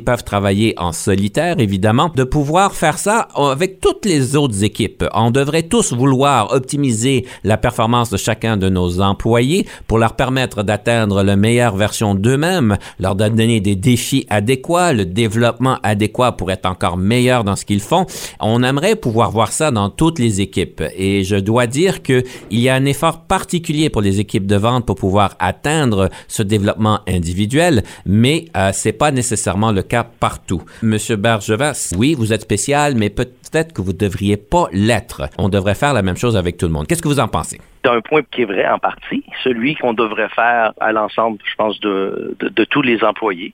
peuvent 0.00 0.24
travailler 0.24 0.74
en 0.78 0.92
solitaire 0.92 1.58
évidemment, 1.58 2.10
de 2.14 2.24
pouvoir 2.24 2.74
faire 2.74 2.98
ça 2.98 3.28
avec 3.36 3.80
toutes 3.80 4.04
les 4.04 4.36
autres 4.36 4.62
équipes. 4.62 5.04
On 5.14 5.30
devrait 5.30 5.64
tous 5.64 5.92
vouloir 5.92 6.52
optimiser 6.52 7.26
la 7.42 7.56
performance 7.56 8.10
de 8.10 8.16
chacun 8.16 8.56
de 8.56 8.68
nos 8.68 9.00
employés 9.00 9.66
pour 9.86 9.98
leur 9.98 10.16
permettre 10.16 10.62
d'atteindre 10.62 11.22
la 11.22 11.36
meilleure 11.36 11.76
version 11.76 12.14
d'eux-mêmes, 12.14 12.76
leur 12.98 13.14
donner 13.14 13.60
des 13.60 13.76
défis 13.76 14.26
adéquats, 14.30 14.92
le 14.92 15.04
développement 15.04 15.78
adéquat 15.82 16.32
pour 16.32 16.50
être 16.50 16.66
encore 16.66 16.96
meilleur 16.96 17.44
dans 17.44 17.56
ce 17.56 17.64
qu'ils 17.64 17.80
font. 17.80 18.06
On 18.40 18.62
aimerait 18.62 18.96
pouvoir 18.96 19.30
voir 19.30 19.52
ça 19.52 19.63
dans 19.70 19.90
toutes 19.90 20.18
les 20.18 20.40
équipes. 20.40 20.82
Et 20.96 21.24
je 21.24 21.36
dois 21.36 21.66
dire 21.66 22.02
qu'il 22.02 22.24
y 22.50 22.68
a 22.68 22.74
un 22.74 22.84
effort 22.84 23.26
particulier 23.26 23.90
pour 23.90 24.02
les 24.02 24.20
équipes 24.20 24.46
de 24.46 24.56
vente 24.56 24.86
pour 24.86 24.96
pouvoir 24.96 25.36
atteindre 25.38 26.08
ce 26.28 26.42
développement 26.42 27.00
individuel, 27.08 27.82
mais 28.06 28.46
euh, 28.56 28.70
c'est 28.72 28.92
pas 28.92 29.10
nécessairement 29.10 29.72
le 29.72 29.82
cas 29.82 30.04
partout. 30.04 30.62
Monsieur 30.82 31.16
Bergevin, 31.16 31.72
oui, 31.96 32.14
vous 32.14 32.32
êtes 32.32 32.42
spécial, 32.42 32.94
mais 32.96 33.10
peut-être 33.10 33.72
que 33.72 33.82
vous 33.82 33.92
devriez 33.92 34.36
pas 34.36 34.66
l'être. 34.72 35.22
On 35.38 35.48
devrait 35.48 35.74
faire 35.74 35.94
la 35.94 36.02
même 36.02 36.16
chose 36.16 36.36
avec 36.36 36.56
tout 36.56 36.66
le 36.66 36.72
monde. 36.72 36.86
Qu'est-ce 36.86 37.02
que 37.02 37.08
vous 37.08 37.20
en 37.20 37.28
pensez? 37.28 37.60
C'est 37.84 37.90
un 37.90 38.00
point 38.00 38.22
qui 38.30 38.42
est 38.42 38.46
vrai 38.46 38.66
en 38.66 38.78
partie, 38.78 39.24
celui 39.42 39.74
qu'on 39.74 39.92
devrait 39.92 40.30
faire 40.30 40.72
à 40.80 40.92
l'ensemble, 40.92 41.38
je 41.44 41.54
pense, 41.56 41.78
de 41.80 42.64
tous 42.70 42.82
les 42.82 43.04
employés. 43.04 43.52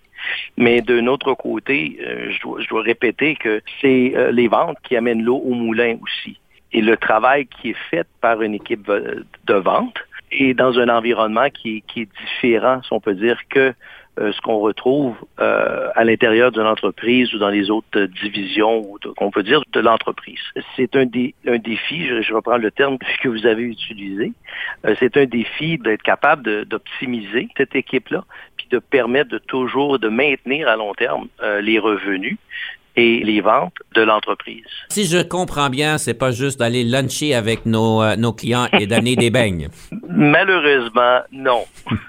Mais 0.56 0.82
d'un 0.82 1.06
autre 1.06 1.34
côté, 1.34 1.98
euh, 2.00 2.30
je, 2.30 2.68
dois, 2.68 2.82
répéter 2.82 3.36
que 3.36 3.62
c'est 3.80 4.12
euh, 4.16 4.32
les 4.32 4.48
ventes 4.48 4.78
qui 4.82 4.96
amènent 4.96 5.22
l'eau 5.22 5.38
au 5.38 5.54
moulin 5.54 5.96
aussi. 6.02 6.38
Et 6.72 6.82
le 6.82 6.96
travail 6.96 7.46
qui 7.46 7.70
est 7.70 7.76
fait 7.90 8.06
par 8.20 8.42
une 8.42 8.54
équipe 8.54 8.88
de 8.88 9.54
vente 9.54 9.98
est 10.30 10.54
dans 10.54 10.78
un 10.78 10.88
environnement 10.88 11.50
qui, 11.50 11.82
qui 11.88 12.02
est 12.02 12.08
différent, 12.24 12.80
si 12.82 12.92
on 12.92 13.00
peut 13.00 13.14
dire, 13.14 13.40
que 13.48 13.74
euh, 14.18 14.32
ce 14.32 14.40
qu'on 14.40 14.58
retrouve 14.58 15.14
euh, 15.38 15.88
à 15.94 16.04
l'intérieur 16.04 16.50
d'une 16.50 16.66
entreprise 16.66 17.32
ou 17.32 17.38
dans 17.38 17.48
les 17.48 17.70
autres 17.70 18.00
divisions, 18.22 18.84
qu'on 19.16 19.30
peut 19.30 19.44
dire, 19.44 19.62
de 19.72 19.80
l'entreprise. 19.80 20.40
C'est 20.76 20.94
un, 20.96 21.06
un 21.46 21.58
défi, 21.58 22.06
je, 22.06 22.34
reprends 22.34 22.58
le 22.58 22.70
terme 22.70 22.98
que 23.22 23.28
vous 23.28 23.46
avez 23.46 23.62
utilisé, 23.62 24.32
c'est 24.98 25.16
un 25.16 25.26
défi 25.26 25.78
d'être 25.78 26.02
capable 26.02 26.64
d'optimiser 26.66 27.48
cette 27.56 27.74
équipe-là, 27.74 28.24
de 28.70 28.78
permettre 28.78 29.30
de 29.30 29.38
toujours 29.38 29.98
de 29.98 30.08
maintenir 30.08 30.68
à 30.68 30.76
long 30.76 30.94
terme 30.94 31.28
les 31.60 31.78
revenus 31.78 32.38
et 33.00 33.22
les 33.24 33.40
ventes 33.40 33.72
de 33.94 34.02
l'entreprise. 34.02 34.64
Si 34.90 35.06
je 35.06 35.22
comprends 35.22 35.70
bien, 35.70 35.96
c'est 35.96 36.14
pas 36.14 36.32
juste 36.32 36.58
d'aller 36.58 36.84
luncher 36.84 37.34
avec 37.34 37.64
nos, 37.64 38.02
euh, 38.02 38.16
nos 38.16 38.32
clients 38.32 38.66
et 38.78 38.86
d'amener 38.86 39.16
des 39.16 39.30
beignes. 39.30 39.68
Malheureusement, 40.08 41.20
non. 41.32 41.64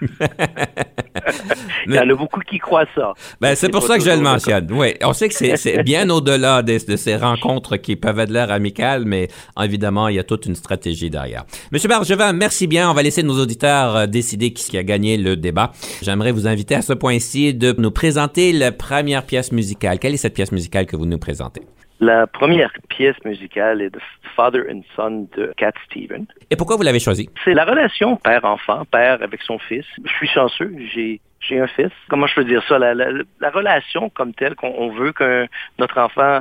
Il 1.87 1.95
y 1.95 1.99
en 1.99 2.09
a 2.09 2.15
beaucoup 2.15 2.41
qui 2.41 2.57
croient 2.57 2.85
ça. 2.95 3.13
Ben, 3.39 3.55
c'est 3.55 3.69
pour 3.69 3.83
ça 3.83 3.97
que 3.97 4.03
je 4.03 4.09
le 4.09 4.19
mentionne. 4.21 4.67
Oui, 4.71 4.95
on 5.03 5.13
sait 5.13 5.29
que 5.29 5.55
c'est 5.55 5.83
bien 5.83 6.09
au-delà 6.15 6.61
de, 6.61 6.77
ces 6.77 7.15
rencontres 7.15 7.77
qui 7.77 7.95
peuvent 7.95 8.19
être 8.19 8.31
l'air 8.31 8.51
amicales, 8.51 9.05
mais 9.05 9.29
évidemment, 9.61 10.09
il 10.09 10.15
y 10.15 10.19
a 10.19 10.23
toute 10.23 10.45
une 10.45 10.55
stratégie 10.55 11.09
derrière. 11.09 11.45
Monsieur 11.71 11.87
Bergevin, 11.87 12.33
merci 12.33 12.67
bien. 12.67 12.89
On 12.89 12.93
va 12.93 13.03
laisser 13.03 13.23
nos 13.23 13.39
auditeurs 13.39 13.95
euh, 13.95 14.07
décider 14.07 14.51
qui 14.51 14.77
a 14.77 14.83
gagné 14.83 15.17
le 15.17 15.37
débat. 15.37 15.71
J'aimerais 16.01 16.31
vous 16.31 16.47
inviter 16.47 16.75
à 16.75 16.81
ce 16.81 16.93
point-ci 16.93 17.53
de 17.53 17.73
nous 17.77 17.91
présenter 17.91 18.51
la 18.51 18.71
première 18.71 19.23
pièce 19.23 19.51
musicale. 19.51 19.99
Quelle 19.99 20.13
est 20.13 20.17
cette 20.17 20.33
pièce 20.33 20.51
musicale? 20.51 20.80
Que 20.85 20.95
vous 20.95 21.05
nous 21.05 21.19
présentez? 21.19 21.61
La 21.99 22.25
première 22.25 22.71
pièce 22.89 23.15
musicale 23.25 23.81
est 23.81 23.91
The 23.91 24.01
Father 24.35 24.63
and 24.71 24.81
Son 24.95 25.27
de 25.37 25.53
Cat 25.55 25.73
Stevens. 25.85 26.25
Et 26.49 26.55
pourquoi 26.55 26.75
vous 26.75 26.81
l'avez 26.81 26.99
choisi? 26.99 27.29
C'est 27.45 27.53
la 27.53 27.63
relation 27.63 28.15
père-enfant, 28.15 28.85
père 28.85 29.21
avec 29.21 29.43
son 29.43 29.59
fils. 29.59 29.85
Je 30.03 30.11
suis 30.11 30.27
chanceux, 30.27 30.73
j'ai 30.93 31.21
j'ai 31.41 31.59
un 31.59 31.67
fils. 31.67 31.91
Comment 32.09 32.27
je 32.27 32.35
peux 32.35 32.43
dire 32.43 32.63
ça? 32.67 32.79
La, 32.79 33.49
relation 33.51 34.09
comme 34.09 34.33
telle 34.33 34.55
qu'on 34.55 34.91
veut 34.91 35.11
que 35.11 35.47
notre 35.79 35.99
enfant 35.99 36.39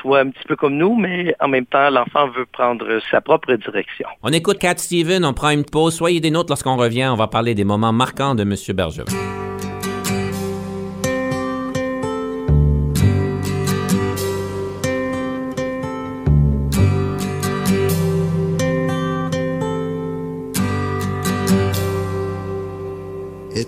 soit 0.00 0.20
un 0.20 0.30
petit 0.30 0.44
peu 0.46 0.56
comme 0.56 0.76
nous, 0.76 0.94
mais 0.94 1.34
en 1.40 1.48
même 1.48 1.66
temps, 1.66 1.90
l'enfant 1.90 2.28
veut 2.28 2.46
prendre 2.46 3.00
sa 3.10 3.20
propre 3.20 3.52
direction. 3.54 4.08
On 4.22 4.32
écoute 4.32 4.58
Cat 4.58 4.78
Stevens, 4.78 5.24
on 5.24 5.34
prend 5.34 5.50
une 5.50 5.64
pause. 5.64 5.94
Soyez 5.94 6.20
des 6.20 6.30
nôtres 6.30 6.50
lorsqu'on 6.50 6.76
revient. 6.76 7.08
On 7.12 7.16
va 7.16 7.26
parler 7.26 7.54
des 7.54 7.64
moments 7.64 7.92
marquants 7.92 8.34
de 8.34 8.42
M. 8.42 8.54
Bergevin. 8.74 9.53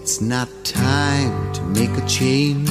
It's 0.07 0.21
not 0.21 0.49
time 0.63 1.53
to 1.55 1.63
make 1.63 1.91
a 1.99 2.07
change. 2.07 2.71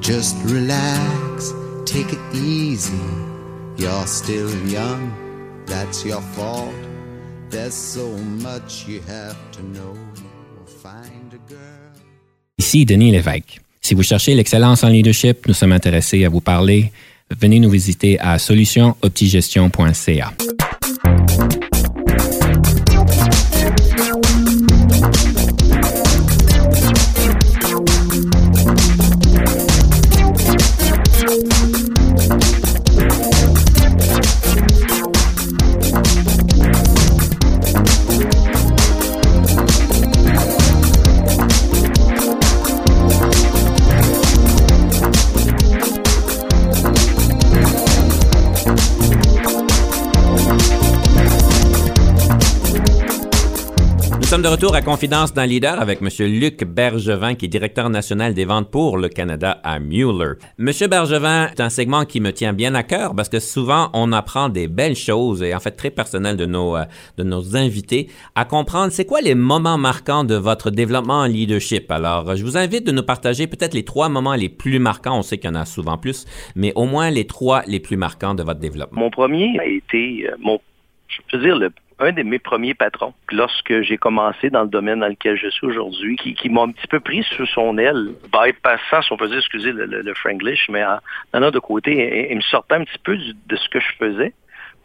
Just 0.00 0.36
relax, 0.44 1.52
take 1.84 2.12
it 2.12 2.20
easy. 2.32 2.92
You're 3.76 4.06
still 4.06 4.48
young, 4.68 5.10
that's 5.66 6.04
your 6.04 6.20
fault. 6.36 6.72
There's 7.50 7.74
so 7.74 8.06
much 8.40 8.86
you 8.86 9.00
have 9.08 9.36
to 9.56 9.62
know. 9.74 9.96
Find 10.84 11.34
a 11.34 11.38
girl. 11.50 11.58
Ici 12.56 12.84
Denis 12.84 13.10
Lévesque. 13.10 13.60
Si 13.80 13.94
vous 13.94 14.04
cherchez 14.04 14.36
l'excellence 14.36 14.84
en 14.84 14.88
leadership, 14.88 15.48
nous 15.48 15.54
sommes 15.54 15.72
intéressés 15.72 16.24
à 16.24 16.28
vous 16.28 16.40
parler. 16.40 16.92
Venez 17.36 17.58
nous 17.58 17.70
visiter 17.70 18.20
à 18.20 18.38
solutionoptigestion.ca. 18.38 20.32
de 54.46 54.50
retour 54.52 54.76
à 54.76 54.80
Confidence 54.80 55.34
d'un 55.34 55.44
leader 55.44 55.80
avec 55.80 55.98
M. 56.00 56.08
Luc 56.28 56.62
Bergevin, 56.62 57.34
qui 57.34 57.46
est 57.46 57.48
directeur 57.48 57.90
national 57.90 58.32
des 58.32 58.44
ventes 58.44 58.70
pour 58.70 58.96
le 58.96 59.08
Canada 59.08 59.58
à 59.64 59.80
Mueller. 59.80 60.34
M. 60.60 60.70
Bergevin, 60.88 61.48
c'est 61.48 61.62
un 61.62 61.68
segment 61.68 62.04
qui 62.04 62.20
me 62.20 62.30
tient 62.30 62.52
bien 62.52 62.76
à 62.76 62.84
cœur 62.84 63.16
parce 63.16 63.28
que 63.28 63.40
souvent 63.40 63.90
on 63.92 64.12
apprend 64.12 64.48
des 64.48 64.68
belles 64.68 64.94
choses 64.94 65.42
et 65.42 65.52
en 65.52 65.58
fait 65.58 65.72
très 65.72 65.90
personnelles 65.90 66.36
de 66.36 66.46
nos, 66.46 66.76
euh, 66.76 66.84
de 67.18 67.24
nos 67.24 67.56
invités 67.56 68.08
à 68.36 68.44
comprendre 68.44 68.92
c'est 68.92 69.04
quoi 69.04 69.20
les 69.20 69.34
moments 69.34 69.78
marquants 69.78 70.22
de 70.22 70.36
votre 70.36 70.70
développement 70.70 71.22
en 71.22 71.26
leadership. 71.26 71.90
Alors, 71.90 72.36
je 72.36 72.44
vous 72.44 72.56
invite 72.56 72.86
de 72.86 72.92
nous 72.92 73.02
partager 73.02 73.48
peut-être 73.48 73.74
les 73.74 73.84
trois 73.84 74.08
moments 74.08 74.36
les 74.36 74.48
plus 74.48 74.78
marquants. 74.78 75.18
On 75.18 75.22
sait 75.22 75.38
qu'il 75.38 75.50
y 75.50 75.52
en 75.52 75.56
a 75.56 75.64
souvent 75.64 75.98
plus, 75.98 76.24
mais 76.54 76.72
au 76.76 76.84
moins 76.84 77.10
les 77.10 77.26
trois 77.26 77.62
les 77.66 77.80
plus 77.80 77.96
marquants 77.96 78.36
de 78.36 78.44
votre 78.44 78.60
développement. 78.60 79.00
Mon 79.00 79.10
premier 79.10 79.58
a 79.58 79.66
été 79.66 80.28
euh, 80.28 80.36
mon, 80.38 80.60
je 81.08 81.18
peux 81.32 81.38
dire 81.38 81.56
le 81.56 81.72
un 81.98 82.12
de 82.12 82.22
mes 82.22 82.38
premiers 82.38 82.74
patrons, 82.74 83.14
lorsque 83.32 83.80
j'ai 83.82 83.96
commencé 83.96 84.50
dans 84.50 84.62
le 84.62 84.68
domaine 84.68 85.00
dans 85.00 85.08
lequel 85.08 85.36
je 85.36 85.48
suis 85.48 85.66
aujourd'hui, 85.66 86.16
qui, 86.16 86.34
qui 86.34 86.50
m'a 86.50 86.62
un 86.62 86.70
petit 86.70 86.86
peu 86.86 87.00
pris 87.00 87.22
sous 87.22 87.46
son 87.46 87.78
aile, 87.78 88.12
bypassant, 88.32 89.02
si 89.02 89.12
on 89.12 89.16
peut 89.16 89.28
dire, 89.28 89.38
excusez 89.38 89.72
le, 89.72 89.86
le, 89.86 90.02
le 90.02 90.14
franglish, 90.14 90.68
mais 90.68 90.84
en, 90.84 90.98
un 91.32 91.50
de 91.50 91.58
côté, 91.58 92.28
il, 92.30 92.36
me 92.36 92.42
sortait 92.42 92.74
un 92.74 92.84
petit 92.84 92.98
peu 93.02 93.16
de 93.16 93.56
ce 93.56 93.68
que 93.70 93.80
je 93.80 93.92
faisais 93.98 94.34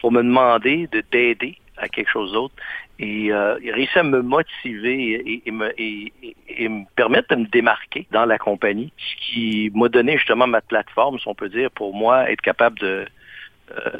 pour 0.00 0.10
me 0.10 0.22
demander 0.22 0.88
de 0.90 1.02
d'aider 1.12 1.58
à 1.76 1.88
quelque 1.88 2.10
chose 2.10 2.32
d'autre. 2.32 2.54
Et 2.98 3.32
euh, 3.32 3.58
il 3.62 3.72
réussit 3.72 3.96
à 3.96 4.02
me 4.04 4.22
motiver 4.22 5.12
et, 5.12 5.42
et, 5.44 5.50
me, 5.50 5.72
et, 5.78 6.12
et, 6.48 6.68
me 6.68 6.84
permettre 6.94 7.34
de 7.34 7.40
me 7.40 7.46
démarquer 7.46 8.06
dans 8.12 8.24
la 8.26 8.38
compagnie, 8.38 8.92
ce 8.96 9.16
qui 9.26 9.70
m'a 9.74 9.88
donné 9.88 10.16
justement 10.16 10.46
ma 10.46 10.60
plateforme, 10.60 11.18
si 11.18 11.26
on 11.26 11.34
peut 11.34 11.48
dire, 11.48 11.70
pour 11.72 11.94
moi, 11.94 12.30
être 12.30 12.40
capable 12.40 12.78
de, 12.78 13.04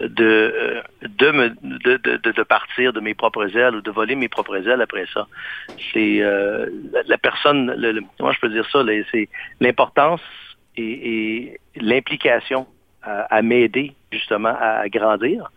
de, 0.01 0.25
euh, 0.25 0.83
de, 1.03 1.31
me, 1.31 1.49
de, 1.63 1.97
de, 1.97 2.33
de, 2.33 2.43
partir 2.43 2.93
de 2.93 3.01
mes 3.01 3.15
propres 3.15 3.57
ailes 3.57 3.77
ou 3.77 3.81
de 3.81 3.91
voler 3.91 4.15
mes 4.15 4.29
propres 4.29 4.57
ailes 4.69 4.81
après 4.81 5.07
ça. 5.13 5.27
C'est 5.93 6.21
euh, 6.21 6.67
la, 7.07 7.19
personne, 7.19 7.73
le, 7.77 8.01
comment 8.19 8.33
je 8.33 8.41
peux 8.41 8.49
dire 8.49 8.69
ça, 8.71 8.83
c'est 9.11 9.29
l'importance 9.61 10.21
et, 10.77 11.59
l'implication 11.77 12.67
à 13.05 13.43
m'aider 13.43 13.95
justement 14.13 14.55
à 14.61 14.89
grandir, 14.89 15.51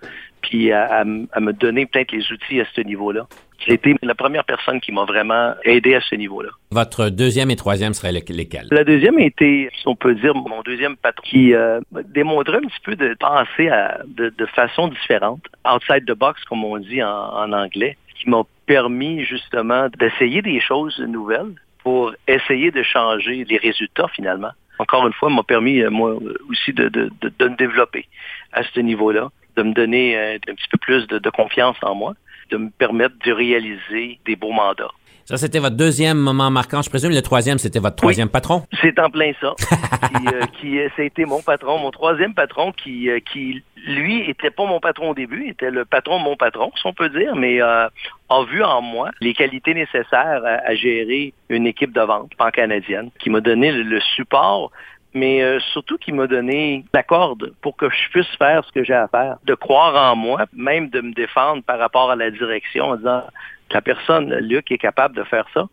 puis 0.46 0.72
à, 0.72 0.86
à, 0.86 1.00
à 1.02 1.40
me 1.40 1.54
donner 1.54 1.86
peut-être 1.86 2.12
les 2.12 2.32
outils 2.32 2.62
à 2.62 2.66
ce 2.76 2.82
niveau-là. 2.82 3.28
C'était 3.66 3.96
la 4.04 4.16
première 4.16 4.44
personne 4.44 4.80
qui 4.80 4.92
m'a 4.92 5.06
vraiment 5.06 5.54
aidé 5.64 5.96
à 5.96 6.02
ce 6.02 6.16
niveau-là. 6.16 6.50
Votre 6.72 7.10
deuxième 7.10 7.50
et 7.50 7.56
troisième 7.56 7.94
seraient 7.94 8.12
lesquels? 8.12 8.68
La 8.70 8.84
deuxième 8.84 9.18
était, 9.20 9.70
si 9.76 9.88
on 9.88 9.96
peut 9.96 10.14
dire, 10.16 10.36
mon 10.36 10.62
deuxième 10.62 10.98
patron 10.98 11.24
qui 11.26 11.54
euh, 11.54 11.80
démontrait 12.14 12.58
un 12.58 12.68
petit 12.68 12.82
peu 12.84 12.96
de 12.96 13.16
penser 13.20 13.70
à, 13.70 14.02
de, 14.06 14.34
de, 14.38 14.46
façon 14.48 14.90
différente, 14.90 15.42
outside 15.66 16.06
the 16.06 16.18
box, 16.18 16.44
comme 16.46 16.64
on 16.64 16.78
dit 16.78 17.02
en, 17.02 17.10
en 17.10 17.54
anglais, 17.54 17.98
qui 18.20 18.30
m'a 18.30 18.44
permis 18.66 19.24
justement 19.24 19.88
d'essayer 19.98 20.42
des 20.42 20.60
choses 20.60 21.00
nouvelles 21.00 21.54
pour 21.84 22.14
essayer 22.28 22.72
de 22.72 22.84
changer 22.84 23.46
les 23.46 23.58
résultats 23.58 24.10
finalement. 24.10 24.52
Encore 24.78 25.08
une 25.08 25.14
fois, 25.14 25.30
m'a 25.30 25.44
permis, 25.44 25.80
euh, 25.82 25.90
moi 25.90 26.18
aussi, 26.50 26.74
de, 26.74 26.90
de, 26.90 27.10
de, 27.22 27.32
de 27.40 27.48
me 27.48 27.56
développer 27.56 28.06
à 28.52 28.62
ce 28.64 28.80
niveau-là, 28.80 29.30
de 29.56 29.64
me 29.64 29.74
donner 29.74 30.18
un, 30.18 30.36
un 30.36 30.56
petit 30.56 30.68
peu 30.72 30.78
plus 30.78 31.08
de, 31.08 31.20
de 31.20 31.30
confiance 31.30 31.78
en 31.82 31.96
moi 31.96 32.14
de 32.52 32.58
me 32.58 32.70
permettre 32.70 33.16
de 33.26 33.32
réaliser 33.32 34.20
des 34.26 34.36
beaux 34.36 34.52
mandats. 34.52 34.92
Ça, 35.26 35.38
c'était 35.38 35.58
votre 35.58 35.76
deuxième 35.76 36.20
moment 36.20 36.52
marquant. 36.52 36.84
Je 36.84 36.90
présume 36.90 37.12
le 37.12 37.22
troisième, 37.24 37.58
c'était 37.58 37.80
votre 37.80 37.96
troisième 37.96 38.28
oui, 38.28 38.32
patron? 38.32 38.62
C'est 38.80 39.00
en 39.00 39.10
plein 39.10 39.32
ça. 39.42 39.56
qui, 39.60 40.28
euh, 40.28 40.42
qui 40.60 40.78
ça 40.96 41.02
a 41.02 41.06
été 41.06 41.26
mon 41.26 41.42
patron, 41.42 41.80
mon 41.80 41.90
troisième 41.90 42.36
patron, 42.36 42.72
qui, 42.72 43.10
euh, 43.10 43.20
qui 43.20 43.64
lui, 43.88 44.30
était 44.30 44.52
pas 44.52 44.68
mon 44.68 44.80
patron 44.80 45.10
au 45.10 45.14
début, 45.16 45.50
était 45.50 45.72
le 45.72 45.84
patron 45.84 46.20
de 46.20 46.24
mon 46.26 46.36
patron, 46.36 46.72
si 46.76 46.86
on 46.86 46.94
peut 46.94 47.10
dire, 47.10 47.36
mais 47.36 47.60
euh, 47.60 47.88
a 48.30 48.44
vu 48.44 48.64
en 48.64 48.84
moi 48.84 49.10
les 49.20 49.34
qualités 49.34 49.74
nécessaires 49.74 50.44
à, 50.46 50.70
à 50.70 50.76
gérer 50.76 51.34
une 51.50 51.66
équipe 51.66 51.92
de 51.92 52.02
vente 52.02 52.36
pan-canadienne, 52.38 53.10
qui 53.18 53.32
m'a 53.32 53.42
donné 53.42 53.72
le, 53.72 53.82
le 53.82 54.02
support 54.02 54.72
mais 55.16 55.42
euh, 55.42 55.60
surtout 55.72 55.98
qui 55.98 56.12
m'a 56.12 56.28
donné 56.28 56.86
la 56.94 57.02
corde 57.02 57.54
pour 57.62 57.76
que 57.78 57.90
je 57.90 58.10
puisse 58.10 58.36
faire 58.38 58.64
ce 58.66 58.72
que 58.72 58.84
j'ai 58.84 58.94
à 58.94 59.08
faire, 59.08 59.38
de 59.46 59.56
croire 59.56 60.12
en 60.12 60.16
moi, 60.16 60.46
même 60.54 60.90
de 60.90 61.02
me 61.02 61.14
défendre 61.14 61.64
par 61.64 61.80
rapport 61.80 62.12
à 62.12 62.16
la 62.16 62.30
direction 62.30 62.90
en 62.90 62.96
disant 62.98 63.24
la 63.72 63.82
personne, 63.82 64.36
Luc, 64.36 64.72
est 64.72 64.78
capable 64.78 65.16
de 65.16 65.24
faire 65.24 65.48
ça. 65.54 65.68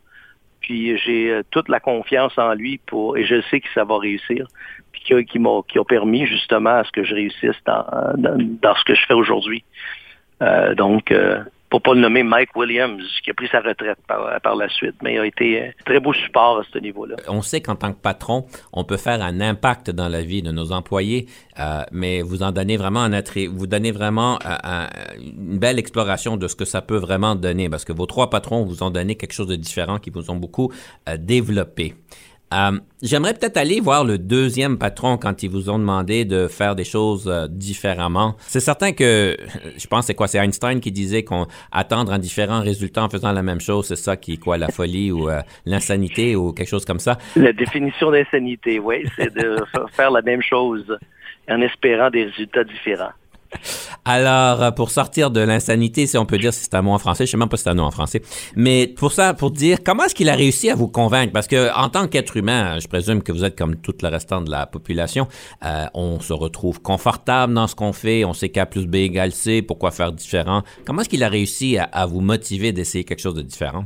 Puis 0.61 0.97
j'ai 0.97 1.31
euh, 1.31 1.43
toute 1.51 1.69
la 1.69 1.81
confiance 1.81 2.39
en 2.39 2.55
lui 2.55 2.79
pour 2.87 3.17
et 3.17 3.25
je 3.25 3.43
sais 3.51 3.61
que 3.61 3.69
ça 3.75 3.85
va 3.85 3.99
réussir. 3.99 4.47
Puis 4.93 5.03
qui, 5.03 5.25
qui 5.25 5.39
m'a 5.41 5.61
qui 5.67 5.79
a 5.79 5.85
permis 5.85 6.25
justement 6.27 6.79
à 6.79 6.85
ce 6.85 6.93
que 6.93 7.03
je 7.03 7.15
réussisse 7.15 7.57
dans, 7.67 7.85
dans, 8.17 8.37
dans 8.39 8.75
ce 8.77 8.85
que 8.85 8.95
je 8.95 9.05
fais 9.07 9.15
aujourd'hui. 9.15 9.65
Euh, 10.41 10.75
donc 10.75 11.11
euh, 11.11 11.43
pour 11.73 11.81
pas 11.81 11.95
le 11.95 12.01
nommer 12.01 12.23
Mike 12.23 12.55
Williams, 12.55 13.03
qui 13.25 13.31
a 13.31 13.35
pris 13.35 13.49
sa 13.49 13.61
retraite 13.61 13.97
par, 14.07 14.39
par 14.43 14.57
la 14.57 14.69
suite, 14.69 14.97
mais 15.03 15.15
il 15.15 15.21
a 15.21 15.25
été 15.25 15.59
un 15.59 15.71
très 15.87 16.01
beau 16.01 16.13
support 16.13 16.59
à 16.59 16.65
ce 16.71 16.79
niveau-là. 16.79 17.17
On 17.29 17.41
sait 17.41 17.63
qu'en 17.63 17.77
tant 17.77 17.95
que 17.95 17.99
patron, 17.99 18.45
on 18.75 18.85
peut 18.85 18.99
faire 18.99 19.23
un 19.23 19.41
impact 19.41 19.89
dans 19.91 20.11
la 20.11 20.21
vie 20.21 20.43
de 20.43 20.53
nos 20.53 20.71
employés, 20.73 21.29
euh, 21.59 21.81
mais 21.91 22.21
vous 22.21 22.43
en 22.43 22.53
donnez 22.53 22.77
vraiment 22.77 23.01
un 23.01 23.15
attrait, 23.15 23.47
vous 23.47 23.67
donnez 23.67 23.91
vraiment 23.91 24.35
euh, 24.45 24.55
un, 24.65 24.87
une 25.17 25.59
belle 25.59 25.79
exploration 25.79 26.37
de 26.37 26.47
ce 26.47 26.57
que 26.57 26.67
ça 26.67 26.83
peut 26.83 26.99
vraiment 26.99 27.37
donner, 27.37 27.71
parce 27.71 27.87
que 27.87 27.95
vos 27.95 28.05
trois 28.05 28.29
patrons 28.29 28.67
vous 28.67 28.83
ont 28.83 28.91
donné 28.91 29.15
quelque 29.15 29.33
chose 29.33 29.49
de 29.49 29.57
différent, 29.57 29.99
qui 29.99 30.11
vous 30.11 30.31
ont 30.31 30.37
beaucoup 30.37 30.71
euh, 31.09 31.17
développé. 31.17 31.95
Euh, 32.53 32.79
J'aimerais 33.03 33.35
peut-être 33.35 33.57
aller 33.57 33.81
voir 33.81 34.05
le 34.05 34.17
deuxième 34.17 34.79
patron 34.79 35.17
quand 35.17 35.43
ils 35.43 35.51
vous 35.51 35.69
ont 35.69 35.79
demandé 35.81 36.25
de 36.25 36.47
faire 36.47 36.77
des 36.77 36.85
choses 36.85 37.27
euh, 37.27 37.49
différemment. 37.49 38.37
C'est 38.39 38.61
certain 38.61 38.93
que, 38.93 39.37
je 39.77 39.87
pense, 39.89 40.07
c'est 40.07 40.15
quoi, 40.15 40.29
c'est 40.29 40.39
Einstein 40.39 40.79
qui 40.79 40.93
disait 40.93 41.25
qu'on 41.25 41.49
attendre 41.73 42.13
un 42.13 42.21
différent 42.21 42.61
résultat 42.61 43.03
en 43.03 43.09
faisant 43.09 43.33
la 43.33 43.43
même 43.43 43.61
chose, 43.61 43.89
c'est 43.89 43.97
ça 43.97 44.17
qui 44.17 44.35
est 44.35 44.37
quoi, 44.37 44.57
la 44.57 44.69
folie 44.69 45.11
ou 45.11 45.29
euh, 45.29 45.41
l'insanité 45.67 46.37
ou 46.37 46.53
quelque 46.53 46.69
chose 46.69 46.85
comme 46.85 47.01
ça? 47.01 47.19
La 47.35 47.53
définition 47.53 48.13
d'insanité, 48.13 48.79
oui, 48.79 49.05
c'est 49.17 49.35
de 49.35 49.57
faire 49.93 50.13
la 50.13 50.23
même 50.23 50.43
chose 50.43 50.97
en 51.51 51.61
espérant 51.61 52.09
des 52.09 52.27
résultats 52.27 52.63
différents. 52.63 53.11
Alors, 54.05 54.75
pour 54.75 54.91
sortir 54.91 55.31
de 55.31 55.41
l'insanité, 55.41 56.07
si 56.07 56.19
on 56.19 56.27
peut 56.27 56.39
dire 56.39 56.53
si 56.53 56.65
c'est 56.65 56.75
un 56.75 56.83
mot 56.83 56.93
en 56.93 56.99
français, 56.99 57.27
je 57.27 57.31
sais 57.31 57.37
même 57.37 57.49
pas 57.49 57.57
si 57.57 57.65
c'est 57.65 57.71
un 57.71 57.75
mot 57.75 57.83
en 57.83 57.91
français, 57.91 58.21
mais 58.57 58.87
pour 58.89 59.13
ça, 59.13 59.35
pour 59.35 59.51
dire 59.51 59.79
comment 59.85 60.05
est-ce 60.05 60.15
qu'il 60.15 60.29
a 60.29 60.35
réussi 60.35 60.71
à 60.71 60.75
vous 60.75 60.89
convaincre, 60.89 61.33
parce 61.33 61.47
que 61.47 61.73
en 61.77 61.89
tant 61.89 62.09
qu'être 62.09 62.37
humain, 62.37 62.79
je 62.81 62.89
présume 62.89 63.23
que 63.23 63.33
vous 63.33 63.45
êtes 63.45 63.57
comme 63.57 63.77
tout 63.77 63.95
le 64.03 64.09
restant 64.09 64.41
de 64.41 64.51
la 64.51 64.67
population, 64.67 65.29
euh, 65.65 65.85
on 65.95 66.21
se 66.21 66.33
retrouve 66.33 66.83
confortable 66.83 67.55
dans 67.55 67.67
ce 67.67 67.75
qu'on 67.77 67.93
fait, 67.93 68.25
on 68.25 68.33
sait 68.33 68.49
qu'A 68.49 68.67
plus 68.67 68.87
B 68.87 68.97
égale 68.97 69.33
C, 69.33 69.63
pourquoi 69.63 69.91
faire 69.91 70.13
différent. 70.13 70.63
Comment 70.85 71.03
est-ce 71.03 71.09
qu'il 71.09 71.23
a 71.23 71.29
réussi 71.29 71.79
à, 71.79 72.07
vous 72.07 72.21
motiver 72.21 72.73
d'essayer 72.73 73.05
quelque 73.05 73.21
chose 73.21 73.35
de 73.35 73.43
différent? 73.43 73.85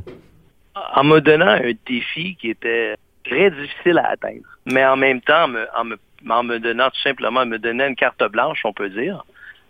En 0.95 1.03
me 1.03 1.19
donnant 1.19 1.47
un 1.47 1.71
défi 1.87 2.35
qui 2.39 2.49
était 2.49 2.95
très 3.23 3.51
difficile 3.51 3.99
à 3.99 4.11
atteindre, 4.11 4.45
mais 4.65 4.85
en 4.85 4.95
même 4.95 5.21
temps, 5.21 5.47
en 5.75 6.43
me 6.43 6.59
donnant 6.59 6.89
tout 6.89 7.01
simplement, 7.01 7.45
me 7.45 7.59
donnant 7.59 7.87
une 7.87 7.95
carte 7.95 8.23
blanche, 8.31 8.61
on 8.63 8.73
peut 8.73 8.89
dire, 8.89 9.23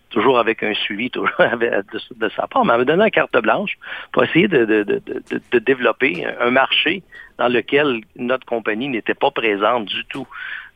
toujours 0.10 0.40
avec 0.40 0.64
un 0.64 0.74
suivi 0.74 1.10
toujours 1.12 1.30
de, 1.40 2.30
sa 2.30 2.48
part, 2.48 2.66
mais 2.66 2.74
en 2.74 2.78
me 2.80 2.86
donnant 2.86 3.06
une 3.06 3.12
carte 3.12 3.38
blanche 3.42 3.78
pour 4.12 4.24
essayer 4.24 4.48
de, 4.48 4.66
de, 4.66 4.84
de, 4.84 5.60
développer 5.60 6.26
un 6.40 6.52
marché 6.52 7.04
dans 7.38 7.48
lequel 7.48 8.02
notre 8.16 8.46
compagnie 8.46 8.88
n'était 8.88 9.14
pas 9.14 9.32
présente 9.32 9.86
du 9.86 10.06
tout. 10.06 10.28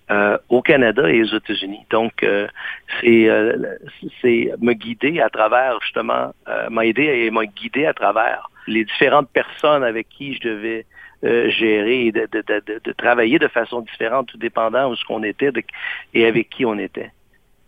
Euh, 0.10 0.38
au 0.50 0.62
Canada 0.62 1.10
et 1.10 1.22
aux 1.22 1.38
États-Unis. 1.38 1.86
Donc, 1.90 2.24
euh, 2.24 2.46
c'est 3.00 3.30
euh, 3.30 3.56
me 4.60 4.74
guider 4.74 5.22
à 5.22 5.30
travers 5.30 5.80
justement, 5.82 6.34
euh, 6.50 6.70
m'aider 6.70 7.04
et 7.04 7.32
m'a 7.32 7.46
guidé 7.46 7.86
à 7.86 7.94
travers 7.94 8.50
les 8.68 8.84
différentes 8.84 9.30
personnes 9.30 9.86
avec 9.86 10.10
qui 10.10 10.36
je 10.36 10.42
devais 10.42 10.86
euh, 11.24 11.50
gérer 11.52 12.08
et 12.08 12.12
de, 12.12 12.28
de, 12.32 12.42
de, 12.42 12.82
de, 12.84 12.92
travailler 12.94 13.38
de 13.40 13.48
façon 13.48 13.82
différente, 13.82 14.28
tout 14.28 14.38
dépendant 14.38 14.90
où 14.90 14.96
ce 14.96 15.06
qu'on 15.06 15.24
était 15.24 15.52
et 16.14 16.26
avec 16.26 16.50
qui 16.50 16.66
on 16.66 16.78
était. 16.78 17.12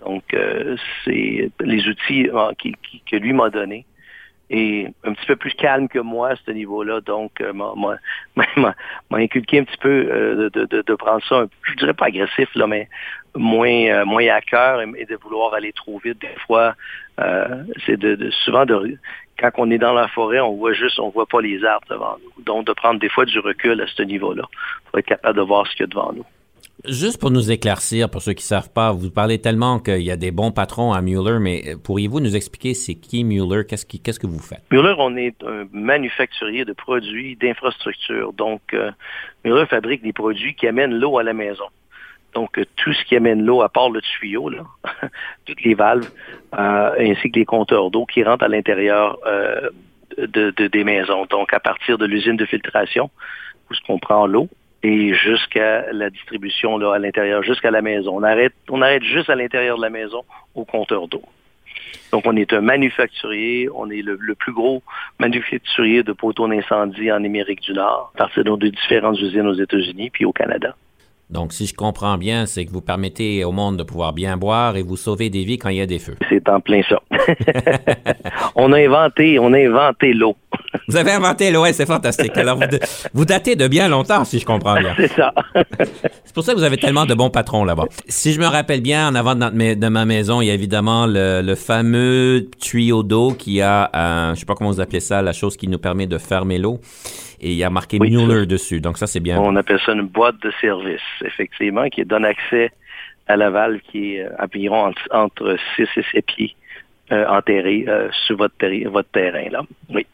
Donc, 0.06 0.24
euh, 0.34 0.76
c'est 1.04 1.50
les 1.60 1.88
outils 1.88 2.30
euh, 2.30 2.52
qui, 2.58 2.76
que 3.10 3.16
lui 3.16 3.34
m'a 3.34 3.50
donné. 3.50 3.86
Et 4.50 4.88
un 5.04 5.14
petit 5.14 5.26
peu 5.26 5.36
plus 5.36 5.54
calme 5.54 5.88
que 5.88 6.00
moi 6.00 6.32
à 6.32 6.36
ce 6.36 6.52
niveau-là, 6.52 7.02
donc 7.02 7.42
euh, 7.42 7.54
m'a 7.54 7.98
inculqué 9.12 9.60
un 9.60 9.64
petit 9.64 9.78
peu 9.78 10.50
de, 10.54 10.82
de, 10.82 10.96
prendre 10.96 11.24
ça, 11.24 11.36
un, 11.40 11.48
je 11.64 11.76
dirais 11.76 11.94
pas 11.94 12.08
agressif, 12.08 12.50
là, 12.54 12.68
mais 12.68 12.88
moins 13.36 14.04
moins 14.06 14.28
à 14.28 14.42
cœur 14.42 14.82
et, 14.82 15.06
de 15.06 15.16
vouloir 15.16 15.56
aller 15.56 15.72
trop 15.72 15.98
vite. 15.98 16.22
Des 16.22 16.36
fois, 16.46 16.76
c'est 17.86 17.98
de, 17.98 18.16
de, 18.16 18.30
souvent 18.30 18.66
de 18.66 18.98
quand 19.40 19.52
on 19.58 19.72
est 19.72 19.78
dans 19.78 19.94
la 19.94 20.08
forêt, 20.10 20.40
on 20.40 20.56
voit 20.56 20.74
juste, 20.74 21.00
on 21.00 21.10
voit 21.10 21.26
pas 21.26 21.42
les 21.42 21.64
arbres 21.64 21.88
devant 21.90 22.18
nous. 22.24 22.44
Donc, 22.44 22.68
de 22.68 22.74
prendre 22.74 23.00
des 23.00 23.10
fois 23.10 23.26
du 23.26 23.40
recul 23.40 23.82
à 23.82 23.88
ce 23.88 24.04
niveau-là 24.04 24.44
pour 24.86 25.00
être 25.00 25.06
capable 25.06 25.38
de 25.38 25.42
voir 25.42 25.66
ce 25.66 25.72
qu'il 25.72 25.82
y 25.82 25.84
a 25.84 25.88
devant 25.88 26.14
nous. 26.14 26.26
Juste 26.86 27.20
pour 27.20 27.32
nous 27.32 27.50
éclaircir, 27.50 28.10
pour 28.10 28.22
ceux 28.22 28.34
qui 28.34 28.44
ne 28.44 28.48
savent 28.48 28.72
pas, 28.72 28.92
vous 28.92 29.10
parlez 29.10 29.40
tellement 29.40 29.80
qu'il 29.80 30.02
y 30.02 30.12
a 30.12 30.18
des 30.18 30.32
bons 30.32 30.52
patrons 30.52 30.92
à 30.92 31.02
Mueller, 31.02 31.40
mais 31.40 31.76
pourriez-vous 31.82 32.20
nous 32.20 32.36
expliquer 32.36 32.74
c'est 32.74 32.96
qui 32.96 33.24
Mueller, 33.24 33.66
qu'est-ce, 33.66 33.86
que 34.20 34.28
vous 34.28 34.40
faites? 34.40 34.64
Mueller, 34.70 34.96
on 34.98 35.16
est 35.16 35.42
un 35.44 35.66
manufacturier 35.72 36.66
de 36.66 36.74
produits 36.74 37.38
d'infrastructure. 37.38 38.34
Donc, 38.34 38.62
euh, 38.74 38.92
Mueller 39.46 39.66
fabrique 39.68 40.04
des 40.04 40.12
produits 40.12 40.56
qui 40.56 40.68
amènent 40.68 40.94
l'eau 40.94 41.18
à 41.18 41.24
la 41.24 41.32
maison. 41.32 41.66
Donc, 42.34 42.58
euh, 42.58 42.66
tout 42.76 42.92
ce 42.92 43.06
qui 43.06 43.16
amène 43.16 43.46
l'eau, 43.46 43.62
à 43.62 43.70
part 43.70 43.90
le 43.90 44.02
tuyau, 44.02 44.52
toutes 45.46 45.64
les 45.64 45.76
valves, 45.76 46.10
euh, 46.58 46.92
ainsi 47.00 47.32
que 47.32 47.40
les 47.40 47.46
compteurs 47.46 47.92
d'eau 47.92 48.06
qui 48.06 48.24
rentrent 48.24 48.44
à 48.44 48.50
l'intérieur 48.50 49.20
de, 50.18 50.68
des 50.68 50.84
maisons. 50.84 51.28
Donc, 51.28 51.54
à 51.54 51.62
partir 51.62 51.98
de 51.98 52.06
l'usine 52.06 52.36
de 52.36 52.46
filtration, 52.46 53.10
où 53.70 53.74
on 53.88 54.00
prend 54.00 54.28
l'eau, 54.28 54.50
et 54.84 55.14
jusqu'à 55.14 55.92
la 55.94 56.10
distribution 56.10 56.78
là, 56.78 56.94
à 56.94 57.00
l'intérieur, 57.00 57.42
jusqu'à 57.42 57.72
la 57.72 57.82
maison. 57.82 58.18
On 58.18 58.24
arrête, 58.24 58.54
on 58.70 58.82
arrête 58.82 59.04
juste 59.04 59.30
à 59.30 59.36
l'intérieur 59.36 59.78
de 59.78 59.82
la 59.82 59.90
maison 59.90 60.24
au 60.56 60.66
compteur 60.66 61.08
d'eau. 61.08 61.24
Donc, 62.12 62.24
on 62.28 62.36
est 62.36 62.54
un 62.54 62.62
manufacturier, 62.62 63.70
on 63.74 63.90
est 63.90 64.02
le, 64.02 64.18
plus 64.36 64.54
gros 64.54 64.84
manufacturier 65.20 66.04
de 66.04 66.12
poteaux 66.12 66.48
d'incendie 66.48 67.12
en 67.12 67.24
Amérique 67.24 67.62
du 67.62 67.74
Nord, 67.74 68.12
à 68.16 68.18
partir 68.20 68.44
de 68.44 68.68
différentes 68.68 69.20
usines 69.20 69.48
aux 69.48 69.56
États-Unis 69.56 70.10
puis 70.12 70.26
au 70.26 70.32
Canada. 70.32 70.76
Donc, 71.34 71.52
si 71.52 71.66
je 71.66 71.74
comprends 71.74 72.20
bien, 72.20 72.46
c'est 72.46 72.64
que 72.64 72.72
vous 72.72 72.82
permettez 72.82 73.44
au 73.44 73.52
monde 73.52 73.76
de 73.76 73.84
pouvoir 73.84 74.14
bien 74.14 74.38
boire 74.38 74.78
et 74.78 74.84
vous 74.84 74.98
sauver 74.98 75.32
des 75.32 75.44
vies 75.44 75.58
quand 75.58 75.70
il 75.70 75.78
y 75.78 75.82
a 75.82 75.88
des 75.88 75.98
feux. 75.98 76.16
C'est 76.30 76.48
en 76.48 76.60
plein 76.60 76.82
ça. 76.88 77.02
on 78.56 78.72
a 78.72 78.78
inventé, 78.78 79.40
on 79.40 79.52
a 79.52 79.58
inventé 79.58 80.14
l'eau. 80.14 80.36
Vous 80.88 80.96
avez 80.96 81.12
inventé 81.12 81.50
l'eau, 81.50 81.66
c'est 81.72 81.88
fantastique. 81.88 82.38
Alors, 82.38 82.60
vous, 83.16 83.26
datez 83.26 83.56
de 83.56 83.68
bien 83.68 83.88
longtemps, 83.88 84.26
si 84.26 84.38
je 84.38 84.46
comprends 84.46 84.76
bien. 84.76 84.94
C'est 84.98 85.12
ça. 85.14 85.34
c'est 85.56 86.34
pour 86.36 86.44
ça 86.44 86.54
que 86.54 86.58
vous 86.58 86.64
avez 86.64 86.78
tellement 86.78 87.06
de 87.06 87.16
bons 87.16 87.32
patrons 87.32 87.66
là-bas. 87.66 87.86
Si 88.08 88.32
je 88.32 88.40
me 88.40 88.46
rappelle 88.46 88.82
bien, 88.82 89.10
en 89.10 89.16
avant 89.16 89.34
de, 89.34 89.88
ma 89.90 90.06
maison, 90.06 90.42
il 90.42 90.48
y 90.48 90.52
a 90.52 90.54
évidemment 90.54 91.08
le, 91.08 91.56
fameux 91.56 92.48
tuyau 92.60 93.02
d'eau 93.02 93.32
qui 93.32 93.62
a, 93.62 93.90
je 93.94 94.36
je 94.36 94.40
sais 94.40 94.46
pas 94.46 94.56
comment 94.56 94.72
vous 94.72 94.82
appelez 94.82 95.00
ça, 95.00 95.22
la 95.22 95.34
chose 95.34 95.58
qui 95.58 95.68
nous 95.68 95.78
permet 95.80 96.06
de 96.06 96.18
fermer 96.18 96.60
l'eau 96.60 96.80
et 97.44 97.52
il 97.52 97.58
y 97.58 97.64
a 97.64 97.70
marqué 97.70 98.00
Mueller 98.00 98.46
dessus. 98.46 98.80
Donc 98.80 98.98
ça, 98.98 99.06
c'est 99.06 99.20
bien. 99.20 99.38
On 99.40 99.56
appelle 99.58 99.80
ça 99.86 99.92
une 99.92 100.08
boîte 100.08 100.42
de 100.42 100.52
service, 100.62 101.02
effectivement, 101.26 101.90
qui 101.90 102.06
donne 102.06 102.24
accès 102.24 102.72
à 103.28 103.36
la 103.36 103.50
valve 103.50 103.80
qui 103.92 104.16
est 104.16 104.22
euh, 104.22 104.30
environ 104.40 104.94
entre, 105.12 105.58
6 105.76 105.84
et 105.98 106.04
7 106.14 106.26
pieds 106.26 106.56
euh, 107.12 107.26
enterrés 107.28 107.86
euh, 107.88 108.10
sur 108.26 108.38
votre, 108.38 108.56
votre 108.90 109.10
terrain. 109.10 109.50
Là. 109.52 109.62
Oui. 109.90 110.06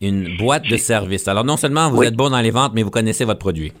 Une 0.00 0.36
boîte 0.36 0.68
de 0.68 0.76
service. 0.76 1.28
Alors 1.28 1.44
non 1.44 1.56
seulement 1.56 1.90
vous 1.90 2.02
êtes 2.02 2.16
bon 2.16 2.30
dans 2.30 2.40
les 2.40 2.50
ventes, 2.50 2.72
mais 2.74 2.82
vous 2.82 2.90
connaissez 2.90 3.24
votre 3.24 3.38
produit. 3.38 3.72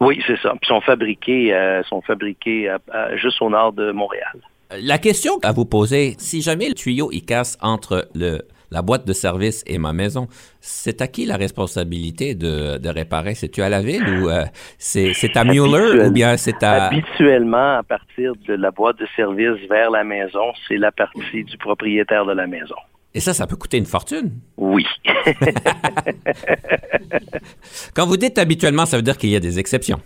Oui, 0.00 0.22
c'est 0.26 0.38
ça. 0.38 0.50
Puis 0.50 0.60
ils 0.62 0.68
sont 0.68 0.80
fabriqués, 0.80 1.80
sont 1.90 2.00
fabriqués 2.00 2.74
juste 3.16 3.42
au 3.42 3.50
nord 3.50 3.74
de 3.74 3.90
Montréal. 3.90 4.38
La 4.80 4.96
question 4.96 5.38
à 5.42 5.52
vous 5.52 5.66
poser, 5.66 6.14
si 6.18 6.40
jamais 6.40 6.68
le 6.68 6.74
tuyau 6.74 7.10
il 7.12 7.22
casse 7.22 7.58
entre 7.60 8.08
le 8.14 8.40
la 8.70 8.82
boîte 8.82 9.06
de 9.06 9.12
service 9.12 9.62
et 9.66 9.78
ma 9.78 9.92
maison, 9.92 10.28
c'est 10.60 11.00
à 11.00 11.06
qui 11.06 11.24
la 11.26 11.36
responsabilité 11.36 12.34
de, 12.34 12.88
réparer? 12.88 13.34
C'est-tu 13.34 13.62
à 13.62 13.68
la 13.68 13.80
ville 13.80 14.06
ou 14.08 14.28
euh, 14.28 14.44
c'est, 14.78 15.36
à 15.36 15.44
Mueller 15.44 16.06
ou 16.06 16.10
bien 16.10 16.36
c'est 16.36 16.62
à... 16.62 16.86
Habituellement, 16.86 17.78
à 17.78 17.82
partir 17.82 18.32
de 18.46 18.54
la 18.54 18.70
boîte 18.70 18.98
de 18.98 19.06
service 19.16 19.58
vers 19.68 19.90
la 19.90 20.04
maison, 20.04 20.52
c'est 20.66 20.76
la 20.76 20.92
partie 20.92 21.44
du 21.44 21.56
propriétaire 21.58 22.24
de 22.26 22.32
la 22.32 22.46
maison. 22.46 22.76
Et 23.14 23.20
ça, 23.20 23.32
ça 23.32 23.46
peut 23.46 23.56
coûter 23.56 23.78
une 23.78 23.86
fortune? 23.86 24.32
Oui. 24.56 24.86
Quand 27.94 28.06
vous 28.06 28.16
dites 28.16 28.38
habituellement, 28.38 28.86
ça 28.86 28.96
veut 28.96 29.02
dire 29.02 29.16
qu'il 29.16 29.30
y 29.30 29.36
a 29.36 29.40
des 29.40 29.58
exceptions 29.58 30.00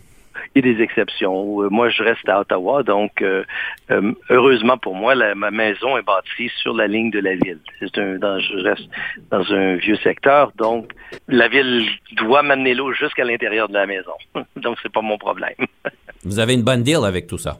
il 0.54 0.64
y 0.64 0.70
a 0.70 0.74
des 0.74 0.82
exceptions. 0.82 1.62
Euh, 1.62 1.68
moi, 1.68 1.88
je 1.90 2.02
reste 2.02 2.28
à 2.28 2.40
Ottawa, 2.40 2.82
donc 2.82 3.22
euh, 3.22 3.44
euh, 3.90 4.12
heureusement 4.30 4.78
pour 4.78 4.94
moi, 4.94 5.14
ma 5.34 5.50
maison 5.50 5.96
est 5.96 6.02
bâtie 6.02 6.50
sur 6.62 6.74
la 6.74 6.86
ligne 6.86 7.10
de 7.10 7.20
la 7.20 7.34
ville. 7.34 7.60
C'est 7.80 7.98
un, 7.98 8.18
dans, 8.18 8.38
je 8.38 8.56
reste 8.56 8.88
dans 9.30 9.52
un 9.52 9.76
vieux 9.76 9.96
secteur, 9.96 10.52
donc 10.56 10.92
la 11.28 11.48
ville 11.48 11.86
doit 12.12 12.42
m'amener 12.42 12.74
l'eau 12.74 12.92
jusqu'à 12.92 13.24
l'intérieur 13.24 13.68
de 13.68 13.74
la 13.74 13.86
maison. 13.86 14.14
donc 14.56 14.78
c'est 14.82 14.92
pas 14.92 15.02
mon 15.02 15.18
problème. 15.18 15.54
Vous 16.24 16.38
avez 16.38 16.54
une 16.54 16.62
bonne 16.62 16.82
deal 16.82 17.04
avec 17.04 17.26
tout 17.26 17.38
ça. 17.38 17.58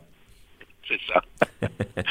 C'est 0.87 1.01
ça. 1.09 1.23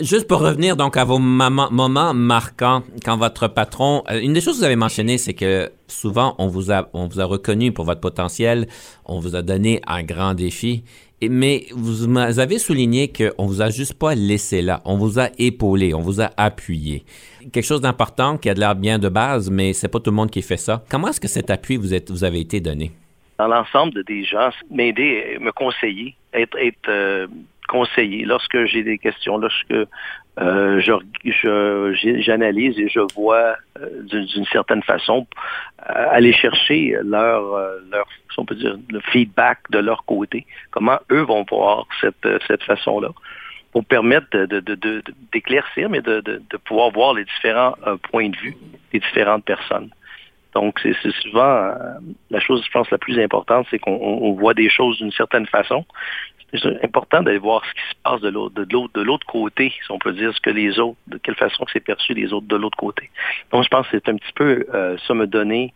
Juste 0.00 0.28
pour 0.28 0.38
revenir 0.40 0.76
donc 0.76 0.96
à 0.96 1.04
vos 1.04 1.18
moments 1.18 2.14
marquants 2.14 2.84
quand 3.04 3.16
votre 3.16 3.48
patron, 3.48 4.04
euh, 4.08 4.20
une 4.20 4.32
des 4.32 4.40
choses 4.40 4.54
que 4.54 4.58
vous 4.58 4.64
avez 4.64 4.76
mentionné, 4.76 5.18
c'est 5.18 5.34
que 5.34 5.72
souvent 5.88 6.36
on 6.38 6.46
vous 6.46 6.70
a 6.70 6.84
reconnu 7.24 7.72
pour 7.72 7.84
votre 7.84 8.00
potentiel, 8.00 8.68
on 9.06 9.18
vous 9.18 9.34
a 9.34 9.42
donné 9.42 9.80
un 9.88 10.04
grand 10.04 10.34
défi, 10.34 10.84
mais 11.20 11.66
vous 11.74 12.16
avez 12.16 12.60
souligné 12.60 13.12
qu'on 13.12 13.46
vous 13.46 13.60
a 13.60 13.70
juste 13.70 13.94
pas 13.94 14.14
laissé 14.14 14.62
là, 14.62 14.80
on 14.84 14.96
vous 14.96 15.18
a 15.18 15.30
épaulé, 15.36 15.92
on 15.94 16.00
vous 16.00 16.20
a 16.20 16.30
appuyé. 16.36 17.04
Quelque 17.52 17.66
chose 17.66 17.80
d'important 17.80 18.38
qui 18.38 18.48
a 18.48 18.54
de 18.54 18.60
l'air 18.60 18.76
bien 18.76 19.00
de 19.00 19.08
base, 19.08 19.50
mais 19.50 19.72
c'est 19.72 19.88
pas 19.88 19.98
tout 19.98 20.10
le 20.10 20.16
monde 20.16 20.30
qui 20.30 20.42
fait 20.42 20.56
ça. 20.56 20.84
Comment 20.88 21.08
est-ce 21.08 21.20
que 21.20 21.26
cet 21.26 21.50
appui 21.50 21.76
vous 21.76 21.92
êtes 21.92 22.22
avez 22.22 22.38
été 22.38 22.60
donné? 22.60 22.92
Dans 23.36 23.48
l'ensemble 23.48 24.04
des 24.04 24.22
gens, 24.22 24.50
m'aider, 24.70 25.38
me 25.40 25.50
conseiller, 25.50 26.14
être, 26.32 26.56
être 26.56 26.88
euh, 26.88 27.26
conseiller. 27.68 28.24
Lorsque 28.24 28.64
j'ai 28.64 28.82
des 28.82 28.98
questions, 28.98 29.38
lorsque 29.38 29.74
euh, 30.40 30.80
j'analyse 32.20 32.78
et 32.78 32.88
je 32.88 33.00
vois 33.14 33.56
euh, 33.80 34.02
d'une 34.02 34.44
certaine 34.46 34.82
façon 34.82 35.26
euh, 35.80 36.06
aller 36.10 36.32
chercher 36.32 36.96
leur, 37.02 37.42
leur, 37.90 38.06
on 38.36 38.44
peut 38.44 38.54
dire, 38.54 38.76
le 38.90 39.00
feedback 39.00 39.58
de 39.70 39.78
leur 39.78 40.04
côté, 40.04 40.46
comment 40.70 40.98
eux 41.10 41.22
vont 41.22 41.44
voir 41.48 41.86
cette, 42.00 42.26
cette 42.46 42.62
façon-là 42.62 43.10
pour 43.72 43.84
permettre 43.84 44.28
d'éclaircir, 45.32 45.88
de, 45.88 45.92
mais 45.92 46.00
de, 46.00 46.56
pouvoir 46.64 46.90
voir 46.90 47.14
les 47.14 47.24
différents 47.24 47.74
points 48.10 48.30
de 48.30 48.36
vue 48.36 48.56
des 48.92 48.98
différentes 48.98 49.44
personnes. 49.44 49.90
Donc, 50.54 50.80
c'est 50.82 50.94
souvent 51.22 51.74
la 52.30 52.40
chose, 52.40 52.64
je 52.64 52.70
pense, 52.70 52.90
la 52.90 52.96
plus 52.96 53.20
importante, 53.20 53.66
c'est 53.70 53.78
qu'on 53.78 54.32
voit 54.32 54.54
des 54.54 54.70
choses 54.70 54.96
d'une 54.98 55.12
certaine 55.12 55.46
façon 55.46 55.84
c'est 56.52 56.84
important 56.84 57.22
d'aller 57.22 57.38
voir 57.38 57.62
ce 57.64 57.72
qui 57.72 57.90
se 57.90 57.94
passe 58.02 58.20
de 58.20 58.28
l'autre, 58.28 58.54
de 58.54 59.02
l'autre, 59.02 59.26
côté, 59.26 59.70
si 59.70 59.90
on 59.90 59.98
peut 59.98 60.12
dire, 60.12 60.34
ce 60.34 60.40
que 60.40 60.50
les 60.50 60.78
autres, 60.78 60.98
de 61.06 61.18
quelle 61.18 61.34
façon 61.34 61.64
c'est 61.72 61.80
perçu 61.80 62.14
les 62.14 62.32
autres 62.32 62.46
de 62.46 62.56
l'autre 62.56 62.78
côté. 62.78 63.10
Donc, 63.52 63.64
je 63.64 63.68
pense 63.68 63.86
que 63.88 63.98
c'est 63.98 64.08
un 64.08 64.16
petit 64.16 64.32
peu 64.34 64.66
euh, 64.74 64.96
ça 65.06 65.14
me 65.14 65.26
donner 65.26 65.74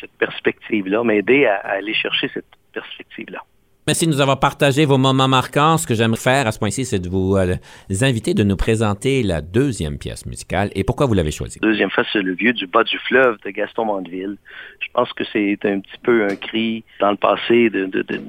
cette 0.00 0.12
perspective-là, 0.12 1.04
m'aider 1.04 1.46
à 1.46 1.56
aller 1.56 1.94
chercher 1.94 2.30
cette 2.32 2.46
perspective-là. 2.72 3.42
Merci 3.88 4.06
de 4.06 4.10
nous 4.10 4.20
avoir 4.20 4.40
partagé 4.40 4.84
vos 4.84 4.98
moments 4.98 5.28
marquants. 5.28 5.78
Ce 5.78 5.86
que 5.86 5.94
j'aimerais 5.94 6.18
faire 6.18 6.48
à 6.48 6.50
ce 6.50 6.58
point-ci, 6.58 6.84
c'est 6.84 6.98
de 6.98 7.08
vous 7.08 7.36
euh, 7.36 7.54
inviter 8.02 8.34
de 8.34 8.42
nous 8.42 8.56
présenter 8.56 9.22
la 9.22 9.40
deuxième 9.40 9.96
pièce 9.96 10.26
musicale 10.26 10.70
et 10.74 10.82
pourquoi 10.82 11.06
vous 11.06 11.14
l'avez 11.14 11.30
choisie? 11.30 11.60
Deuxième 11.62 11.90
fois, 11.90 12.02
c'est 12.12 12.20
Le 12.20 12.34
vieux 12.34 12.52
du 12.52 12.66
bas 12.66 12.82
du 12.82 12.98
fleuve 12.98 13.36
de 13.44 13.50
Gaston 13.50 13.84
Mandeville. 13.84 14.38
Je 14.80 14.88
pense 14.92 15.12
que 15.12 15.22
c'est 15.32 15.56
un 15.64 15.78
petit 15.78 15.98
peu 16.02 16.24
un 16.24 16.34
cri 16.34 16.82
dans 16.98 17.12
le 17.12 17.16
passé 17.16 17.70
de, 17.70 17.86
de, 17.86 18.02
de 18.02 18.20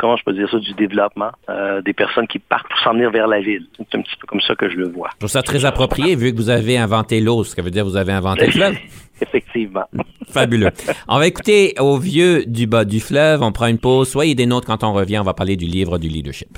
comment 0.00 0.16
je 0.16 0.24
peux 0.24 0.32
dire 0.32 0.50
ça, 0.50 0.58
du 0.58 0.72
développement 0.72 1.30
euh, 1.48 1.80
des 1.80 1.92
personnes 1.92 2.26
qui 2.26 2.40
partent 2.40 2.68
pour 2.68 2.80
s'en 2.80 2.94
venir 2.94 3.12
vers 3.12 3.28
la 3.28 3.40
ville. 3.40 3.68
C'est 3.76 3.96
un 3.98 4.02
petit 4.02 4.16
peu 4.20 4.26
comme 4.26 4.40
ça 4.40 4.56
que 4.56 4.68
je 4.68 4.74
le 4.74 4.88
vois. 4.88 5.10
Je 5.12 5.18
trouve 5.18 5.30
ça 5.30 5.42
très 5.42 5.64
approprié 5.64 6.16
vu 6.16 6.32
que 6.32 6.36
vous 6.38 6.50
avez 6.50 6.76
inventé 6.76 7.20
l'eau, 7.20 7.44
ce 7.44 7.54
qui 7.54 7.60
veut 7.60 7.70
dire 7.70 7.84
que 7.84 7.90
vous 7.90 7.96
avez 7.96 8.14
inventé 8.14 8.46
le 8.46 8.50
fleuve. 8.52 8.76
Effectivement. 9.20 9.84
Fabuleux. 10.28 10.70
On 11.08 11.18
va 11.18 11.26
écouter 11.26 11.74
au 11.78 11.98
vieux 11.98 12.44
du 12.46 12.66
bas 12.66 12.84
du 12.84 13.00
fleuve. 13.00 13.42
On 13.42 13.52
prend 13.52 13.66
une 13.66 13.78
pause. 13.78 14.08
Soyez 14.08 14.34
des 14.34 14.46
nôtres 14.46 14.66
quand 14.66 14.84
on 14.84 14.92
revient. 14.92 15.18
On 15.18 15.24
va 15.24 15.34
parler 15.34 15.56
du 15.56 15.66
livre 15.66 15.98
du 15.98 16.08
leadership. 16.08 16.48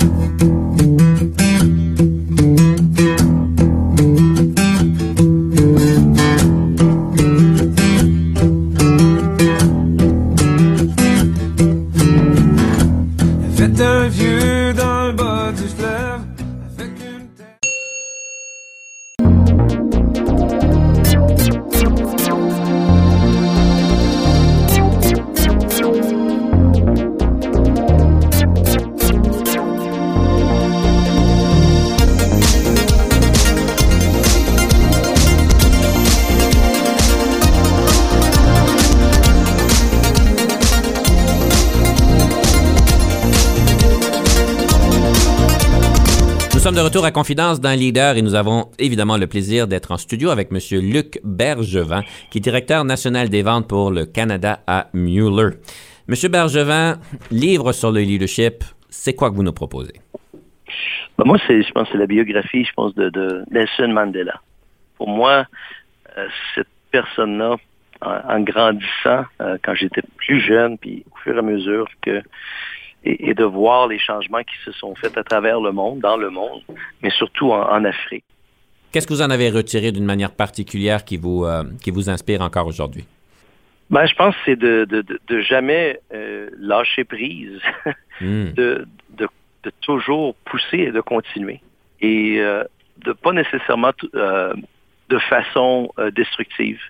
De 46.73 46.81
retour 46.81 47.05
à 47.05 47.11
Confidence 47.11 47.61
d'un 47.61 47.75
leader 47.75 48.17
et 48.17 48.23
nous 48.23 48.35
avons 48.35 48.71
évidemment 48.79 49.17
le 49.17 49.27
plaisir 49.27 49.67
d'être 49.67 49.91
en 49.91 49.97
studio 49.97 50.31
avec 50.31 50.51
M. 50.53 50.59
Luc 50.81 51.19
Bergevin, 51.25 52.03
qui 52.31 52.39
est 52.39 52.41
directeur 52.41 52.85
national 52.85 53.29
des 53.29 53.43
ventes 53.43 53.69
pour 53.69 53.91
le 53.91 54.07
Canada 54.07 54.61
à 54.69 54.87
Mueller. 54.93 55.57
M. 56.09 56.15
Bergevin, 56.31 56.99
livre 57.33 57.73
sur 57.73 57.91
le 57.91 58.01
leadership, 58.01 58.63
c'est 58.89 59.15
quoi 59.15 59.31
que 59.31 59.35
vous 59.35 59.43
nous 59.43 59.53
proposez? 59.53 59.95
Ben, 61.19 61.25
moi, 61.25 61.39
je 61.49 61.73
pense 61.73 61.89
c'est 61.91 61.99
la 61.99 62.07
biographie, 62.07 62.65
je 62.65 62.73
pense, 62.75 62.95
de, 62.95 63.45
Nelson 63.51 63.89
Mandela. 63.89 64.41
Pour 64.97 65.09
moi, 65.09 65.47
euh, 66.17 66.29
cette 66.55 66.69
personne-là, 66.93 67.57
en, 68.03 68.41
grandissant, 68.41 69.25
euh, 69.41 69.59
quand 69.65 69.75
j'étais 69.75 70.03
plus 70.19 70.41
jeune, 70.41 70.79
puis 70.79 71.05
au 71.11 71.17
fur 71.19 71.35
et 71.35 71.39
à 71.39 71.43
mesure 71.43 71.87
que 72.01 72.23
et, 73.05 73.35
de 73.35 73.45
voir 73.45 73.89
les 73.89 73.99
changements 73.99 74.43
qui 74.43 74.57
se 74.65 74.73
sont 74.73 74.95
faits 74.95 75.17
à 75.17 75.25
travers 75.25 75.61
le 75.61 75.73
monde, 75.73 76.01
dans 76.01 76.17
le 76.17 76.31
monde, 76.31 76.63
mais 77.03 77.11
surtout 77.11 77.53
en, 77.53 77.85
Afrique. 77.85 78.25
Qu'est-ce 78.93 79.07
que 79.07 79.15
vous 79.15 79.23
en 79.23 79.31
avez 79.31 79.51
retiré 79.51 79.93
d'une 79.93 80.05
manière 80.05 80.33
particulière 80.33 81.05
qui 81.05 81.17
vous, 81.17 81.47
qui 81.83 81.91
vous 81.91 82.11
inspire 82.11 82.43
encore 82.43 82.67
aujourd'hui? 82.67 83.07
Ben, 83.89 84.07
je 84.07 84.15
pense 84.15 84.35
que 84.35 84.41
c'est 84.45 84.57
de, 84.57 84.85
de, 84.85 85.05
de, 85.29 85.41
jamais 85.41 86.01
lâcher 86.59 87.05
prise, 87.05 87.61
hmm. 88.21 88.53
de, 88.53 88.87
toujours 89.83 90.35
pousser 90.45 90.79
et 90.79 90.93
de 90.93 91.01
continuer. 91.01 91.61
Et 92.01 92.43
de 93.05 93.13
pas 93.13 93.33
nécessairement 93.33 93.93
de 94.13 95.19
façon 95.29 95.91
destructive, 96.15 96.81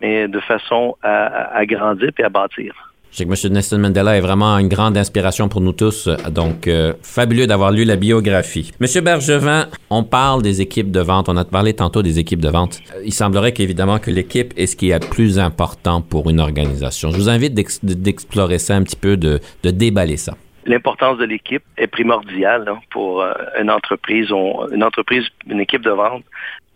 mais 0.00 0.28
de 0.28 0.40
façon 0.40 0.96
à, 1.02 1.56
à 1.56 1.66
grandir 1.66 2.10
et 2.18 2.24
à 2.24 2.28
bâtir. 2.28 2.93
Je 3.14 3.18
sais 3.18 3.26
que 3.26 3.46
M. 3.46 3.52
Nelson 3.52 3.78
Mandela 3.78 4.16
est 4.16 4.20
vraiment 4.20 4.58
une 4.58 4.66
grande 4.66 4.96
inspiration 4.96 5.48
pour 5.48 5.60
nous 5.60 5.70
tous, 5.70 6.08
donc 6.32 6.66
euh, 6.66 6.94
fabuleux 7.00 7.46
d'avoir 7.46 7.70
lu 7.70 7.84
la 7.84 7.94
biographie. 7.94 8.72
M. 8.80 9.04
Bergevin, 9.04 9.68
on 9.88 10.02
parle 10.02 10.42
des 10.42 10.60
équipes 10.60 10.90
de 10.90 10.98
vente, 10.98 11.28
on 11.28 11.36
a 11.36 11.44
parlé 11.44 11.74
tantôt 11.74 12.02
des 12.02 12.18
équipes 12.18 12.40
de 12.40 12.48
vente. 12.48 12.80
Euh, 12.92 13.02
il 13.04 13.12
semblerait 13.12 13.52
qu'évidemment 13.52 14.00
que 14.00 14.10
l'équipe 14.10 14.52
est 14.56 14.66
ce 14.66 14.74
qui 14.74 14.90
est 14.90 15.00
le 15.00 15.08
plus 15.08 15.38
important 15.38 16.02
pour 16.02 16.28
une 16.28 16.40
organisation. 16.40 17.12
Je 17.12 17.16
vous 17.16 17.28
invite 17.28 17.54
d'explorer 17.54 18.58
ça 18.58 18.74
un 18.74 18.82
petit 18.82 18.96
peu, 18.96 19.16
de, 19.16 19.38
déballer 19.62 20.16
ça. 20.16 20.34
L'importance 20.66 21.16
de 21.18 21.24
l'équipe 21.24 21.62
est 21.78 21.86
primordiale 21.86 22.64
hein, 22.68 22.80
pour 22.90 23.22
euh, 23.22 23.32
une 23.60 23.70
entreprise, 23.70 24.32
une 24.72 24.82
entreprise, 24.82 25.24
une 25.48 25.60
équipe 25.60 25.82
de 25.82 25.90
vente. 25.90 26.24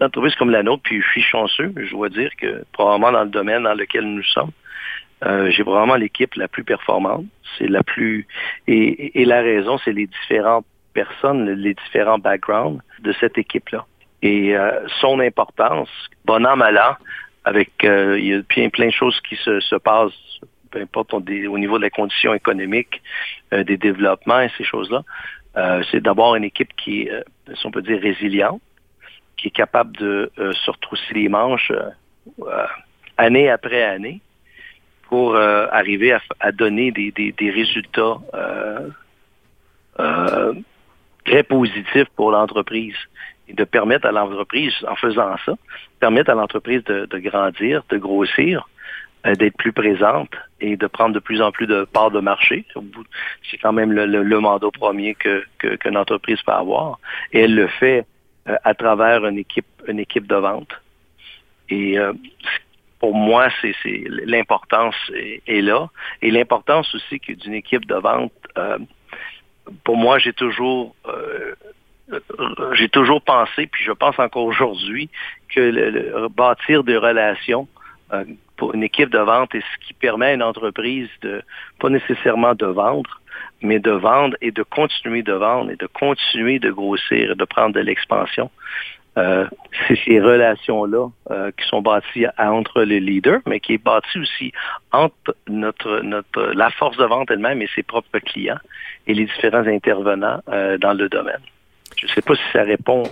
Une 0.01 0.07
entreprise 0.07 0.37
comme 0.37 0.51
la 0.51 0.63
nôtre, 0.63 0.85
puis 0.85 1.03
je 1.03 1.09
suis 1.09 1.23
chanceux, 1.23 1.73
je 1.77 1.91
dois 1.91 2.11
dire 2.11 2.31
que 2.41 2.63
probablement 2.73 3.11
dans 3.11 3.25
le 3.25 3.31
domaine 3.31 3.65
dans 3.65 3.75
lequel 3.75 4.05
nous 4.05 4.23
sommes, 4.23 4.53
euh, 5.25 5.51
j'ai 5.51 5.63
vraiment 5.63 5.97
l'équipe 5.97 6.35
la 6.35 6.49
plus 6.49 6.65
performante. 6.65 7.27
C'est 7.57 7.69
la 7.69 7.83
plus 7.83 8.27
et, 8.67 9.25
la 9.25 9.41
raison, 9.41 9.79
c'est 9.85 9.93
les 9.93 10.07
différentes 10.07 10.67
personnes, 10.95 11.51
les 11.51 11.75
différents 11.75 12.19
backgrounds 12.19 12.83
de 13.01 13.13
cette 13.21 13.39
équipe-là. 13.39 13.87
Et 14.23 14.57
euh, 14.57 14.87
son 15.01 15.21
importance, 15.21 15.89
bon 16.25 16.45
an, 16.47 16.57
mal 16.57 16.79
an, 16.79 16.97
avec 17.45 17.85
euh, 17.85 18.19
il 18.19 18.27
y 18.27 18.35
a 18.35 18.43
plein, 18.43 18.69
plein 18.69 18.87
de 18.87 18.93
choses 18.93 19.21
qui 19.29 19.37
se, 19.37 19.61
se 19.61 19.77
passent, 19.77 20.13
peu 20.71 20.81
importe 20.81 21.15
au, 21.15 21.21
niveau 21.21 21.79
de 21.79 21.83
la 21.83 21.91
condition 21.91 22.35
économique, 22.35 23.03
des 23.53 23.79
développements 23.79 24.41
et 24.41 24.51
ces 24.59 24.65
choses-là. 24.65 25.03
c'est 25.91 26.03
d'abord 26.03 26.37
une 26.37 26.45
équipe 26.45 26.77
qui 26.77 27.03
est, 27.03 27.25
si 27.55 27.67
on 27.67 27.71
peut 27.71 27.81
dire, 27.81 28.01
résiliente, 28.03 28.61
qui 29.39 29.49
est 29.49 29.53
capable 29.53 29.97
de 29.97 30.31
se 30.37 30.71
retrousser 30.71 31.15
les 31.15 31.31
manches 31.31 31.73
année 33.17 33.49
après 33.49 33.83
année 33.83 34.21
pour 35.09 35.35
euh, 35.35 35.67
arriver 35.73 36.17
à, 36.41 36.53
donner 36.53 36.93
des, 36.93 37.11
des, 37.13 37.51
résultats 37.51 38.19
euh, 38.35 38.89
euh, 39.99 40.55
très 41.25 41.43
positifs 41.43 42.09
pour 42.15 42.31
l'entreprise 42.31 42.97
et 43.49 43.55
de 43.55 43.65
permettre 43.65 44.07
à 44.07 44.13
l'entreprise, 44.13 44.75
en 44.87 44.97
faisant 44.97 45.37
ça, 45.47 45.55
permettre 46.01 46.31
à 46.31 46.35
l'entreprise 46.35 46.85
de, 46.85 47.19
grandir, 47.19 47.83
de 47.89 47.97
grossir, 47.97 48.69
d'être 49.25 49.57
plus 49.57 49.73
présente 49.73 50.31
et 50.61 50.77
de 50.77 50.87
prendre 50.87 51.15
de 51.15 51.19
plus 51.19 51.41
en 51.41 51.51
plus 51.51 51.67
de 51.67 51.85
parts 51.85 52.11
de 52.11 52.21
marché. 52.21 52.67
C'est 53.51 53.59
quand 53.59 53.73
même 53.73 53.93
le, 53.93 54.41
mandat 54.41 54.69
premier 54.71 55.15
qu'une 55.15 55.97
entreprise 55.97 56.41
peut 56.43 56.53
avoir. 56.53 56.99
Et 57.33 57.41
elle 57.41 57.55
le 57.55 57.69
fait 57.69 58.07
à 58.65 58.75
travers 58.75 59.25
une 59.27 59.39
équipe, 59.39 59.67
une 59.87 59.99
équipe 59.99 60.27
de 60.27 60.37
vente. 60.37 60.73
Et 61.71 61.99
pour 63.01 63.15
moi, 63.15 63.49
c'est 63.63 63.75
l'importance 64.07 64.97
est, 65.15 65.61
là. 65.61 65.89
Et 66.23 66.31
l'importance 66.31 66.93
aussi 66.95 67.21
d'une 67.29 67.55
équipe 67.55 67.87
de 67.87 67.95
vente, 67.95 68.33
euh, 68.57 68.79
pour 69.85 69.97
moi, 69.97 70.19
j'ai 70.19 70.33
toujours 70.33 70.95
euh, 71.07 71.55
j'ai 72.73 72.89
toujours 72.89 73.23
pensé, 73.23 73.67
puis 73.67 73.85
je 73.85 73.93
pense 73.93 74.19
encore 74.19 74.45
aujourd'hui, 74.45 75.11
que 75.55 76.29
bâtir 76.29 76.83
des 76.83 76.97
relations 76.97 77.69
euh, 78.13 78.25
pour 78.57 78.75
une 78.75 78.83
équipe 78.83 79.11
de 79.11 79.19
vente 79.19 79.55
est 79.55 79.61
ce 79.61 79.87
qui 79.87 79.93
permet 79.93 80.27
à 80.27 80.33
une 80.35 80.43
entreprise 80.43 81.09
de 81.23 81.43
pas 81.79 81.91
nécessairement 81.91 82.55
de 82.55 82.67
vendre, 82.67 83.21
mais 83.61 83.79
de 83.79 83.91
vendre 83.91 84.37
et 84.41 84.51
de 84.51 84.63
continuer 84.63 85.23
de 85.23 85.33
vendre 85.33 85.71
et 85.71 85.77
de 85.77 85.87
continuer 85.87 86.59
de 86.59 86.71
grossir 86.71 87.33
et 87.33 87.35
de 87.35 87.45
prendre 87.45 87.75
de 87.75 87.81
l'expansion. 87.81 88.51
Euh, 89.19 89.47
c'est 89.87 89.99
ces 90.05 90.21
relations-là 90.21 91.09
euh, 91.31 91.51
qui 91.51 91.67
sont 91.69 91.83
bâties 91.83 92.27
entre 92.39 92.83
les 92.83 93.01
leaders, 93.01 93.41
mais 93.47 93.59
qui 93.59 93.75
est 93.75 93.83
bâtie 93.83 94.21
aussi 94.21 94.53
entre 94.93 95.35
notre, 95.49 96.01
notre, 96.01 96.53
la 96.55 96.71
force 96.71 96.97
de 96.97 97.05
vente 97.05 97.31
elle-même 97.31 97.61
et 97.61 97.69
ses 97.75 97.83
propres 97.83 98.19
clients 98.21 98.61
et 99.07 99.15
les 99.15 99.25
différents 99.25 99.67
intervenants 99.67 100.41
euh, 100.49 100.79
dans 100.79 100.95
le 100.95 101.09
domaine. 101.09 101.43
Je 102.01 102.07
ne 102.07 102.11
sais 102.13 102.23
pas 102.23 102.35
si 102.35 102.43
ça 102.53 102.63
répond 102.63 103.03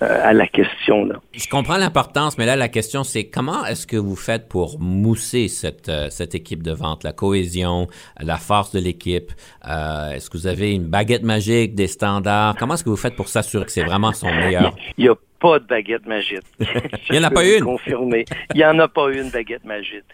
à 0.00 0.32
la 0.32 0.46
question. 0.46 1.04
Là. 1.04 1.16
Je 1.32 1.48
comprends 1.48 1.76
l'importance, 1.76 2.38
mais 2.38 2.46
là, 2.46 2.56
la 2.56 2.68
question, 2.68 3.04
c'est 3.04 3.28
comment 3.28 3.64
est-ce 3.66 3.86
que 3.86 3.96
vous 3.96 4.16
faites 4.16 4.48
pour 4.48 4.78
mousser 4.80 5.48
cette, 5.48 5.90
cette 6.10 6.34
équipe 6.34 6.62
de 6.62 6.72
vente, 6.72 7.04
la 7.04 7.12
cohésion, 7.12 7.88
la 8.20 8.36
force 8.36 8.72
de 8.72 8.80
l'équipe? 8.80 9.32
est-ce 9.64 10.30
que 10.30 10.38
vous 10.38 10.46
avez 10.46 10.72
une 10.72 10.88
baguette 10.88 11.22
magique, 11.22 11.74
des 11.74 11.88
standards? 11.88 12.56
Comment 12.58 12.74
est-ce 12.74 12.84
que 12.84 12.90
vous 12.90 12.96
faites 12.96 13.16
pour 13.16 13.28
s'assurer 13.28 13.64
que 13.64 13.72
c'est 13.72 13.84
vraiment 13.84 14.12
son 14.12 14.26
meilleur? 14.34 14.74
Il 14.96 15.08
pas 15.38 15.58
de 15.58 15.64
baguette 15.66 16.06
magique. 16.06 16.42
Il 16.60 17.12
n'y 17.12 17.18
en 17.18 17.24
a 17.24 17.30
pas 17.38 17.44
une. 17.44 17.64
Confirmer. 17.64 18.24
Il 18.54 18.58
n'y 18.58 18.64
en 18.64 18.78
a 18.78 18.88
pas 18.88 19.10
une 19.12 19.30
baguette 19.30 19.64
magique. 19.64 20.04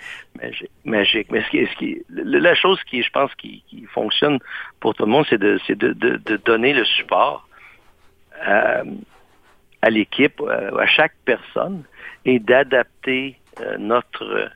Magique. 0.84 1.30
Mais 1.30 1.42
ce 1.42 1.50
qui, 1.50 1.66
ce 1.66 1.76
qui, 1.78 2.02
la 2.08 2.54
chose 2.54 2.78
qui, 2.88 3.02
je 3.02 3.10
pense, 3.10 3.34
qui, 3.36 3.62
fonctionne 3.92 4.38
pour 4.80 4.94
tout 4.94 5.04
le 5.04 5.10
monde, 5.10 5.24
c'est 5.28 5.38
de, 5.38 5.58
de, 5.68 5.92
de, 5.92 6.36
donner 6.44 6.72
le 6.72 6.84
support 6.84 7.48
à, 8.42 8.82
à 9.82 9.90
l'équipe, 9.90 10.40
euh, 10.40 10.76
à 10.76 10.86
chaque 10.86 11.14
personne, 11.24 11.84
et 12.24 12.38
d'adapter 12.38 13.38
euh, 13.60 13.76
notre, 13.78 14.50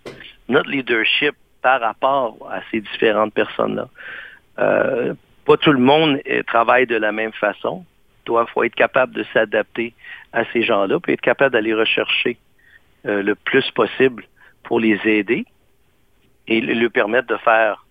notre 0.48 0.70
leadership 0.70 1.34
par 1.62 1.80
rapport 1.80 2.36
à 2.50 2.60
ces 2.70 2.80
différentes 2.80 3.34
personnes-là. 3.34 3.88
Euh, 4.58 5.14
pas 5.44 5.56
tout 5.56 5.72
le 5.72 5.78
monde 5.78 6.20
travaille 6.46 6.86
de 6.86 6.96
la 6.96 7.12
même 7.12 7.32
façon. 7.32 7.84
Il 8.26 8.44
faut 8.52 8.62
être 8.62 8.74
capable 8.74 9.14
de 9.14 9.24
s'adapter 9.32 9.94
à 10.32 10.44
ces 10.52 10.62
gens-là, 10.62 11.00
puis 11.00 11.14
être 11.14 11.20
capable 11.20 11.52
d'aller 11.52 11.72
rechercher 11.72 12.36
euh, 13.06 13.22
le 13.22 13.34
plus 13.34 13.70
possible 13.70 14.24
pour 14.64 14.80
les 14.80 15.00
aider 15.04 15.46
et 16.46 16.60
leur 16.60 16.90
permettre 16.90 17.28
de 17.28 17.36
faire 17.38 17.84
euh, 17.86 17.87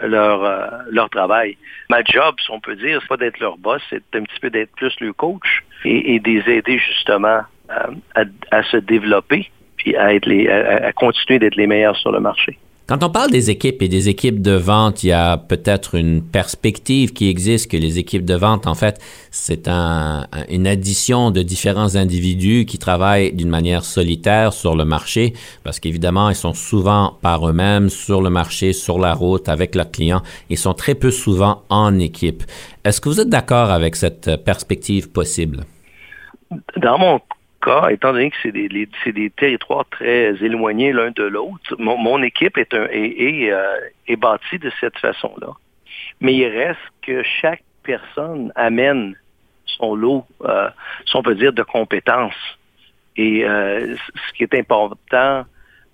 leur, 0.00 0.44
euh, 0.44 0.66
leur 0.90 1.10
travail. 1.10 1.56
Ma 1.90 2.02
job, 2.02 2.34
si 2.44 2.50
on 2.50 2.60
peut 2.60 2.76
dire, 2.76 2.98
c'est 3.00 3.08
pas 3.08 3.16
d'être 3.16 3.38
leur 3.40 3.56
boss, 3.58 3.82
c'est 3.90 4.02
un 4.14 4.22
petit 4.22 4.40
peu 4.40 4.50
d'être 4.50 4.72
plus 4.72 4.94
le 5.00 5.12
coach 5.12 5.64
et, 5.84 6.14
et 6.14 6.18
les 6.18 6.42
aider 6.50 6.78
justement 6.78 7.40
à, 7.68 8.24
à, 8.50 8.62
se 8.64 8.76
développer 8.76 9.50
puis 9.76 9.96
à, 9.96 10.14
être 10.14 10.26
les, 10.26 10.48
à 10.48 10.92
continuer 10.92 11.38
d'être 11.38 11.56
les 11.56 11.66
meilleurs 11.66 11.96
sur 11.96 12.12
le 12.12 12.20
marché. 12.20 12.58
Quand 12.88 13.02
on 13.02 13.10
parle 13.10 13.32
des 13.32 13.50
équipes 13.50 13.82
et 13.82 13.88
des 13.88 14.08
équipes 14.08 14.40
de 14.40 14.52
vente, 14.52 15.02
il 15.02 15.08
y 15.08 15.12
a 15.12 15.38
peut-être 15.38 15.96
une 15.96 16.22
perspective 16.22 17.12
qui 17.12 17.28
existe 17.28 17.68
que 17.68 17.76
les 17.76 17.98
équipes 17.98 18.24
de 18.24 18.34
vente, 18.34 18.68
en 18.68 18.76
fait, 18.76 19.00
c'est 19.32 19.66
un, 19.66 20.28
une 20.48 20.68
addition 20.68 21.32
de 21.32 21.42
différents 21.42 21.96
individus 21.96 22.64
qui 22.64 22.78
travaillent 22.78 23.32
d'une 23.32 23.48
manière 23.48 23.84
solitaire 23.84 24.52
sur 24.52 24.76
le 24.76 24.84
marché, 24.84 25.34
parce 25.64 25.80
qu'évidemment, 25.80 26.30
ils 26.30 26.36
sont 26.36 26.54
souvent 26.54 27.18
par 27.22 27.48
eux-mêmes 27.48 27.88
sur 27.90 28.22
le 28.22 28.30
marché, 28.30 28.72
sur 28.72 29.00
la 29.00 29.14
route, 29.14 29.48
avec 29.48 29.74
leurs 29.74 29.90
clients. 29.90 30.22
Ils 30.48 30.58
sont 30.58 30.74
très 30.74 30.94
peu 30.94 31.10
souvent 31.10 31.62
en 31.68 31.98
équipe. 31.98 32.44
Est-ce 32.84 33.00
que 33.00 33.08
vous 33.08 33.20
êtes 33.20 33.28
d'accord 33.28 33.70
avec 33.70 33.96
cette 33.96 34.44
perspective 34.44 35.10
possible? 35.10 35.64
Dans 36.80 37.20
étant 37.90 38.12
donné 38.12 38.30
que 38.30 38.36
c'est 38.42 39.12
des, 39.12 39.30
territoires 39.30 39.84
très 39.90 40.34
éloignés 40.42 40.92
l'un 40.92 41.10
de 41.10 41.24
l'autre, 41.24 41.76
mon, 41.78 42.22
équipe 42.22 42.58
euh, 42.58 42.88
est, 42.90 44.16
bâtie 44.16 44.58
de 44.58 44.70
cette 44.80 44.98
façon-là. 44.98 45.48
Mais 46.20 46.34
il 46.34 46.46
reste 46.46 46.80
que 47.02 47.22
chaque 47.22 47.62
personne 47.82 48.52
amène 48.54 49.14
son 49.66 49.94
lot, 49.94 50.24
euh, 50.42 50.68
si 51.06 51.16
on 51.16 51.22
peut 51.22 51.34
dire, 51.34 51.52
de 51.52 51.62
compétences. 51.62 52.58
Et 53.16 53.44
euh, 53.44 53.96
ce 53.96 54.32
qui 54.34 54.42
est 54.44 54.54
important 54.54 55.44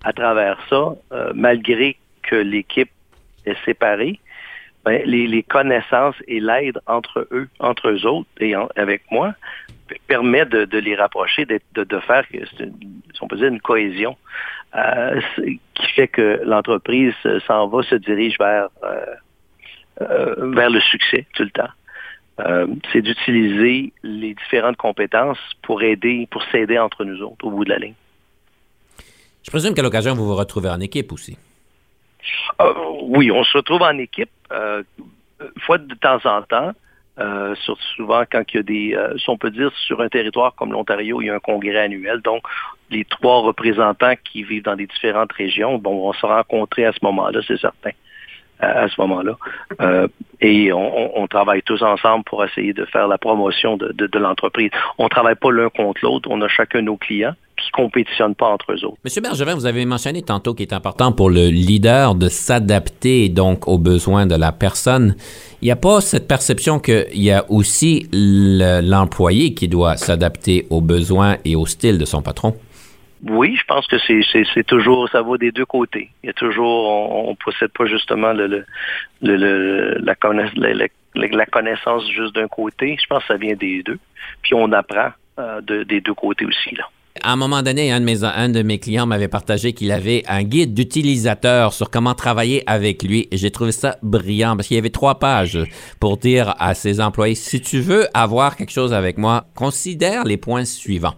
à 0.03 0.13
travers 0.13 0.59
ça, 0.69 0.93
malgré 1.33 1.97
que 2.21 2.35
l'équipe 2.35 2.91
est 3.45 3.57
séparée, 3.65 4.19
ben, 4.83 5.01
les, 5.05 5.43
connaissances 5.43 6.15
et 6.27 6.41
l'aide 6.41 6.79
entre 6.87 7.25
eux, 7.31 7.47
entre 7.59 7.89
eux 7.89 8.05
autres 8.05 8.29
et 8.41 8.53
avec 8.75 9.03
moi, 9.11 9.33
permet 10.07 10.45
de, 10.45 10.77
les 10.77 10.95
rapprocher, 10.95 11.45
de, 11.45 11.59
de, 11.75 11.99
faire, 11.99 12.25
une, 12.31 12.41
si 13.13 13.21
on 13.21 13.27
peut 13.27 13.37
dire, 13.37 13.47
une 13.47 13.61
cohésion 13.61 14.17
euh, 14.75 15.21
qui 15.75 15.87
fait 15.93 16.07
que 16.07 16.41
l'entreprise 16.45 17.13
s'en 17.47 17.67
va, 17.67 17.83
se 17.83 17.95
dirige 17.95 18.37
vers, 18.39 18.69
euh, 18.83 19.05
euh, 20.01 20.51
vers 20.51 20.69
le 20.69 20.81
succès 20.81 21.25
tout 21.33 21.43
le 21.43 21.51
temps. 21.51 21.69
c'est 22.91 23.01
d'utiliser 23.01 23.93
les 24.03 24.33
différentes 24.33 24.77
compétences 24.77 25.39
pour 25.61 25.83
aider, 25.83 26.27
pour 26.31 26.43
s'aider 26.51 26.79
entre 26.79 27.03
nous 27.05 27.21
autres 27.21 27.45
au 27.45 27.51
bout 27.51 27.65
de 27.65 27.69
la 27.69 27.79
ligne. 27.79 27.93
Je 29.43 29.51
présume 29.51 29.73
qu'à 29.73 29.83
l'occasion, 29.83 30.15
vous 30.15 30.25
vous 30.25 30.35
retrouvez 30.35 30.69
en 30.69 30.79
équipe 30.79 31.11
aussi. 31.11 31.37
oui, 33.01 33.29
on 33.29 33.43
se 33.43 33.57
retrouve 33.57 33.81
en 33.81 33.97
équipe 33.97 34.31
fois 35.59 35.77
de 35.77 35.93
temps 35.95 36.19
en 36.25 36.41
temps. 36.43 36.71
Euh, 37.19 37.53
surtout 37.55 37.83
souvent 37.95 38.23
quand 38.29 38.41
il 38.51 38.57
y 38.57 38.59
a 38.59 38.63
des, 38.63 38.95
euh, 38.95 39.15
si 39.19 39.29
on 39.29 39.37
peut 39.37 39.51
dire, 39.51 39.71
sur 39.85 40.01
un 40.01 40.09
territoire 40.09 40.55
comme 40.55 40.71
l'Ontario, 40.71 41.21
il 41.21 41.27
y 41.27 41.29
a 41.29 41.35
un 41.35 41.39
congrès 41.39 41.77
annuel. 41.77 42.21
Donc, 42.21 42.41
les 42.89 43.05
trois 43.05 43.41
représentants 43.41 44.15
qui 44.23 44.43
vivent 44.43 44.63
dans 44.63 44.73
les 44.73 44.87
différentes 44.87 45.31
régions, 45.33 45.77
bon, 45.77 45.99
vont 45.99 46.13
se 46.13 46.25
rencontrer 46.25 46.85
à 46.85 46.91
ce 46.91 46.99
moment-là, 47.03 47.41
c'est 47.47 47.59
certain 47.59 47.91
à, 48.59 48.87
ce 48.87 48.99
moment-là. 49.01 49.37
Euh, 49.81 50.07
et 50.41 50.71
on, 50.73 51.27
travaille 51.27 51.61
tous 51.63 51.81
ensemble 51.81 52.23
pour 52.25 52.43
essayer 52.43 52.73
de 52.73 52.85
faire 52.85 53.07
la 53.07 53.17
promotion 53.17 53.77
de, 53.77 54.19
l'entreprise. 54.19 54.69
On 54.97 55.05
ne 55.05 55.09
travaille 55.09 55.35
pas 55.35 55.51
l'un 55.51 55.69
contre 55.69 55.99
l'autre, 56.03 56.29
on 56.31 56.41
a 56.41 56.47
chacun 56.47 56.81
nos 56.81 56.97
clients 56.97 57.33
qui 57.57 57.67
ne 57.73 57.83
compétitionnent 57.83 58.35
pas 58.35 58.47
entre 58.47 58.73
eux 58.73 58.85
autres. 58.85 58.97
Monsieur 59.03 59.21
Bergevin, 59.21 59.55
vous 59.55 59.65
avez 59.65 59.85
mentionné 59.85 60.21
tantôt 60.21 60.53
qu'il 60.53 60.67
est 60.67 60.73
important 60.73 61.11
pour 61.11 61.29
le 61.29 61.49
leader 61.49 62.15
de 62.15 62.29
s'adapter 62.29 63.29
donc 63.29 63.67
aux 63.67 63.77
besoins 63.77 64.25
de 64.25 64.35
la 64.35 64.51
personne. 64.51 65.15
Il 65.61 65.65
n'y 65.65 65.71
a 65.71 65.75
pas 65.75 66.01
cette 66.01 66.27
perception 66.27 66.79
qu'il 66.79 67.05
y 67.13 67.31
a 67.31 67.45
aussi 67.49 68.07
l'employé 68.11 69.53
qui 69.53 69.67
doit 69.67 69.97
s'adapter 69.97 70.67
aux 70.69 70.81
besoins 70.81 71.37
et 71.45 71.55
au 71.55 71.65
style 71.65 71.97
de 71.97 72.05
son 72.05 72.21
patron? 72.21 72.55
oui, 73.29 73.55
je 73.55 73.63
pense 73.65 73.87
que 73.87 73.95
c'est 73.99 74.67
toujours, 74.67 75.07
ça 75.09 75.21
va 75.21 75.37
des 75.37 75.51
deux 75.51 75.65
côtés. 75.65 76.09
Il 76.23 76.27
y 76.27 76.29
a 76.29 76.33
toujours, 76.33 77.25
on 77.25 77.31
ne 77.31 77.35
possède 77.35 77.71
pas 77.71 77.85
justement 77.85 78.33
le, 78.33 78.65
le, 79.21 79.97
la, 79.99 81.45
connaissance 81.45 82.09
juste 82.11 82.35
d'un 82.35 82.49
côté. 82.49 82.97
Je 83.01 83.07
pense 83.07 83.21
que 83.21 83.27
ça 83.27 83.37
vient 83.37 83.55
des 83.55 83.81
deux. 83.83 83.97
Puis 84.41 84.53
on 84.53 84.71
apprend 84.73 85.11
euh, 85.39 85.61
des 85.61 86.01
deux 86.01 86.13
côtés 86.13 86.45
aussi. 86.45 86.75
Là. 86.75 86.83
À 87.21 87.33
un 87.33 87.35
moment 87.35 87.61
donné, 87.61 87.91
un 87.91 87.99
de 87.99 88.05
mes, 88.05 88.23
un 88.23 88.49
de 88.49 88.63
mes 88.63 88.79
clients 88.79 89.05
m'avait 89.05 89.27
partagé 89.27 89.73
qu'il 89.73 89.91
avait 89.91 90.23
un 90.27 90.41
guide 90.41 90.73
d'utilisateur 90.73 91.71
sur 91.71 91.91
comment 91.91 92.15
travailler 92.15 92.63
avec 92.65 93.03
lui. 93.03 93.27
J'ai 93.31 93.51
trouvé 93.51 93.71
ça 93.71 93.97
brillant 94.01 94.55
parce 94.55 94.67
qu'il 94.67 94.75
y 94.75 94.79
avait 94.79 94.89
trois 94.89 95.19
pages 95.19 95.59
pour 95.99 96.17
dire 96.17 96.55
à 96.57 96.73
ses 96.73 96.99
employés, 96.99 97.35
si 97.35 97.61
tu 97.61 97.81
veux 97.81 98.07
avoir 98.15 98.55
quelque 98.55 98.71
chose 98.71 98.93
avec 98.93 99.19
moi, 99.19 99.45
considère 99.53 100.23
les 100.23 100.37
points 100.37 100.65
suivants. 100.65 101.13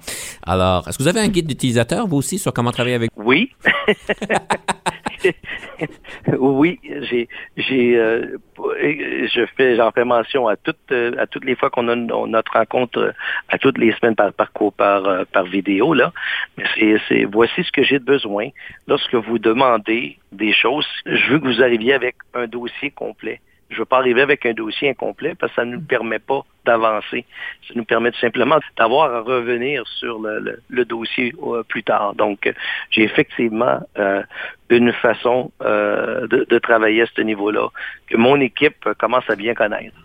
Alors, 0.45 0.85
est-ce 0.87 0.97
que 0.97 1.03
vous 1.03 1.09
avez 1.09 1.21
un 1.21 1.29
guide 1.29 1.47
d'utilisateur, 1.47 2.07
vous 2.07 2.17
aussi, 2.17 2.39
sur 2.39 2.51
comment 2.51 2.71
travailler 2.71 2.95
avec 2.95 3.11
Oui. 3.15 3.51
oui, 6.37 6.79
j'ai, 6.83 7.27
j'ai, 7.57 7.97
euh, 7.97 8.37
je 8.57 9.45
fais, 9.57 9.75
j'en 9.75 9.91
fais 9.91 10.05
mention 10.05 10.47
à 10.47 10.55
toutes, 10.55 10.91
euh, 10.91 11.11
à 11.17 11.27
toutes 11.27 11.45
les 11.45 11.55
fois 11.55 11.69
qu'on 11.69 11.87
a 11.87 11.95
notre 11.95 12.53
rencontre, 12.53 12.99
euh, 12.99 13.11
à 13.49 13.57
toutes 13.57 13.77
les 13.77 13.91
semaines 13.93 14.15
par 14.15 14.33
par 14.33 14.51
par, 14.77 15.25
par 15.27 15.43
vidéo 15.45 15.93
là. 15.93 16.11
Mais 16.57 16.65
c'est, 16.75 16.97
c'est, 17.07 17.23
voici 17.25 17.63
ce 17.63 17.71
que 17.71 17.83
j'ai 17.83 17.99
de 17.99 18.05
besoin. 18.05 18.49
Lorsque 18.87 19.15
vous 19.15 19.39
demandez 19.39 20.17
des 20.31 20.53
choses, 20.53 20.87
je 21.05 21.31
veux 21.31 21.39
que 21.39 21.47
vous 21.47 21.61
arriviez 21.61 21.93
avec 21.93 22.15
un 22.33 22.47
dossier 22.47 22.91
complet. 22.91 23.39
Je 23.69 23.75
ne 23.75 23.79
veux 23.79 23.85
pas 23.85 23.97
arriver 23.97 24.21
avec 24.21 24.45
un 24.45 24.53
dossier 24.53 24.89
incomplet 24.89 25.33
parce 25.35 25.51
que 25.51 25.55
ça 25.57 25.65
ne 25.65 25.75
nous 25.75 25.81
permet 25.81 26.19
pas 26.19 26.41
d'avancer. 26.65 27.25
Ça 27.67 27.73
nous 27.75 27.83
permet 27.83 28.11
tout 28.11 28.19
simplement 28.19 28.59
d'avoir 28.77 29.13
à 29.13 29.21
revenir 29.21 29.83
sur 29.99 30.19
le, 30.19 30.85
dossier 30.85 31.33
euh, 31.41 31.63
plus 31.63 31.83
tard. 31.83 32.13
Donc, 32.13 32.51
j'ai 32.91 33.03
effectivement 33.03 33.79
euh, 33.97 34.21
une 34.69 34.93
façon 34.93 35.51
euh, 35.61 36.27
de, 36.27 36.59
travailler 36.59 37.03
à 37.03 37.07
ce 37.07 37.21
niveau-là 37.21 37.69
que 38.07 38.17
mon 38.17 38.39
équipe 38.39 38.87
commence 38.99 39.29
à 39.29 39.35
bien 39.35 39.53
connaître. 39.53 39.95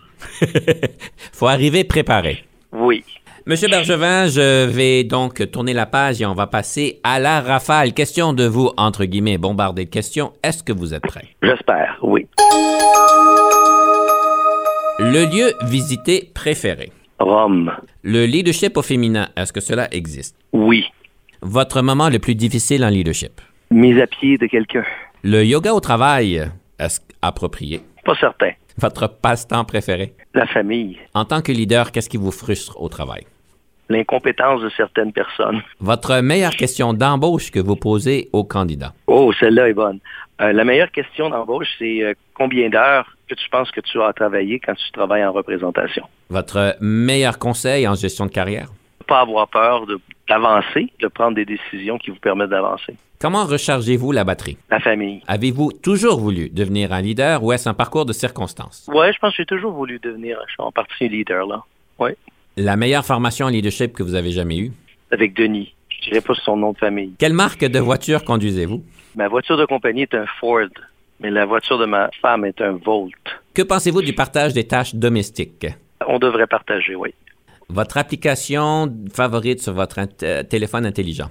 faut 1.33 1.47
arriver 1.47 1.83
préparé. 1.83 2.43
Oui. 2.71 3.03
Monsieur 3.47 3.69
Bergevin, 3.69 4.27
je 4.27 4.67
vais 4.67 5.03
donc 5.03 5.49
tourner 5.51 5.73
la 5.73 5.87
page 5.87 6.21
et 6.21 6.25
on 6.27 6.35
va 6.35 6.45
passer 6.45 6.99
à 7.03 7.19
la 7.19 7.41
rafale. 7.41 7.91
Question 7.93 8.33
de 8.33 8.45
vous, 8.45 8.69
entre 8.77 9.05
guillemets, 9.05 9.39
bombardée 9.39 9.85
de 9.85 9.89
questions. 9.89 10.33
Est-ce 10.43 10.61
que 10.63 10.71
vous 10.71 10.93
êtes 10.93 11.01
prêt? 11.01 11.25
J'espère, 11.41 11.97
oui. 12.03 12.27
Le 14.99 15.25
lieu 15.25 15.53
visité 15.63 16.29
préféré? 16.35 16.91
Rome. 17.19 17.71
Le 18.03 18.25
leadership 18.27 18.77
au 18.77 18.83
féminin, 18.83 19.29
est-ce 19.35 19.51
que 19.51 19.59
cela 19.59 19.87
existe? 19.91 20.35
Oui. 20.53 20.85
Votre 21.41 21.81
moment 21.81 22.09
le 22.09 22.19
plus 22.19 22.35
difficile 22.35 22.85
en 22.85 22.89
leadership? 22.89 23.41
Mise 23.71 23.99
à 23.99 24.05
pied 24.05 24.37
de 24.37 24.45
quelqu'un. 24.45 24.83
Le 25.23 25.43
yoga 25.43 25.73
au 25.73 25.79
travail, 25.79 26.47
est-ce 26.77 26.99
approprié? 27.23 27.81
Pas 28.05 28.15
certain. 28.19 28.51
Votre 28.81 29.07
passe-temps 29.07 29.63
préféré? 29.63 30.15
La 30.33 30.47
famille. 30.47 30.97
En 31.13 31.23
tant 31.23 31.41
que 31.43 31.51
leader, 31.51 31.91
qu'est-ce 31.91 32.09
qui 32.09 32.17
vous 32.17 32.31
frustre 32.31 32.81
au 32.81 32.89
travail? 32.89 33.27
L'incompétence 33.89 34.61
de 34.61 34.69
certaines 34.69 35.13
personnes. 35.13 35.61
Votre 35.79 36.21
meilleure 36.21 36.55
question 36.55 36.93
d'embauche 36.93 37.51
que 37.51 37.59
vous 37.59 37.75
posez 37.75 38.29
aux 38.33 38.43
candidats? 38.43 38.93
Oh, 39.05 39.31
celle-là 39.39 39.69
est 39.69 39.73
bonne. 39.73 39.99
Euh, 40.41 40.51
la 40.51 40.63
meilleure 40.63 40.89
question 40.89 41.29
d'embauche, 41.29 41.67
c'est 41.77 42.01
euh, 42.01 42.13
combien 42.33 42.69
d'heures 42.69 43.15
que 43.29 43.35
tu 43.35 43.47
penses 43.51 43.69
que 43.69 43.81
tu 43.81 44.01
as 44.01 44.13
travaillé 44.13 44.59
quand 44.59 44.73
tu 44.73 44.91
travailles 44.91 45.25
en 45.25 45.31
représentation? 45.31 46.05
Votre 46.29 46.75
meilleur 46.81 47.37
conseil 47.37 47.87
en 47.87 47.93
gestion 47.93 48.25
de 48.25 48.31
carrière? 48.31 48.69
Pas 49.07 49.19
avoir 49.19 49.47
peur 49.47 49.85
d'avancer, 50.31 50.87
de, 51.01 51.07
prendre 51.09 51.35
des 51.35 51.43
décisions 51.43 51.97
qui 51.97 52.09
vous 52.09 52.19
permettent 52.19 52.51
d'avancer. 52.51 52.95
Comment 53.19 53.45
rechargez-vous 53.45 54.13
la 54.13 54.23
batterie? 54.23 54.57
La 54.69 54.79
famille. 54.79 55.21
Avez-vous 55.27 55.73
toujours 55.73 56.19
voulu 56.19 56.49
devenir 56.49 56.93
un 56.93 57.01
leader 57.01 57.43
ou 57.43 57.51
est-ce 57.51 57.67
un 57.67 57.73
parcours 57.73 58.05
de 58.05 58.13
circonstances? 58.13 58.89
Oui, 58.93 59.07
je 59.13 59.19
pense 59.19 59.31
que 59.31 59.43
j'ai 59.43 59.45
toujours 59.45 59.73
voulu 59.73 59.99
devenir 59.99 60.39
en 60.57 60.71
partie 60.71 61.09
leader, 61.09 61.45
là. 61.45 61.63
Oui. 61.99 62.11
La 62.55 62.77
meilleure 62.77 63.05
formation 63.05 63.47
en 63.47 63.49
leadership 63.49 63.91
que 63.93 64.03
vous 64.03 64.15
avez 64.15 64.31
jamais 64.31 64.57
eue? 64.57 64.71
Avec 65.11 65.35
Denis. 65.35 65.73
Je 65.89 66.09
dirais 66.09 66.21
pas 66.21 66.33
son 66.33 66.55
nom 66.55 66.71
de 66.71 66.77
famille. 66.77 67.13
Quelle 67.19 67.33
marque 67.33 67.65
de 67.65 67.79
voiture 67.79 68.23
conduisez-vous? 68.23 68.81
Ma 69.15 69.27
voiture 69.27 69.57
de 69.57 69.65
compagnie 69.65 70.03
est 70.03 70.15
un 70.15 70.25
Ford, 70.39 70.73
mais 71.19 71.29
la 71.29 71.45
voiture 71.45 71.77
de 71.77 71.85
ma 71.85 72.09
femme 72.21 72.45
est 72.45 72.61
un 72.61 72.71
Volt. 72.71 73.11
Que 73.53 73.63
pensez-vous 73.63 74.01
du 74.01 74.13
partage 74.13 74.53
des 74.53 74.65
tâches 74.65 74.95
domestiques? 74.95 75.67
On 76.07 76.19
devrait 76.19 76.47
partager, 76.47 76.95
oui. 76.95 77.13
Votre 77.73 77.97
application 77.97 78.93
favorite 79.13 79.61
sur 79.61 79.71
votre 79.71 79.99
euh, 80.23 80.43
téléphone 80.43 80.85
intelligent? 80.85 81.29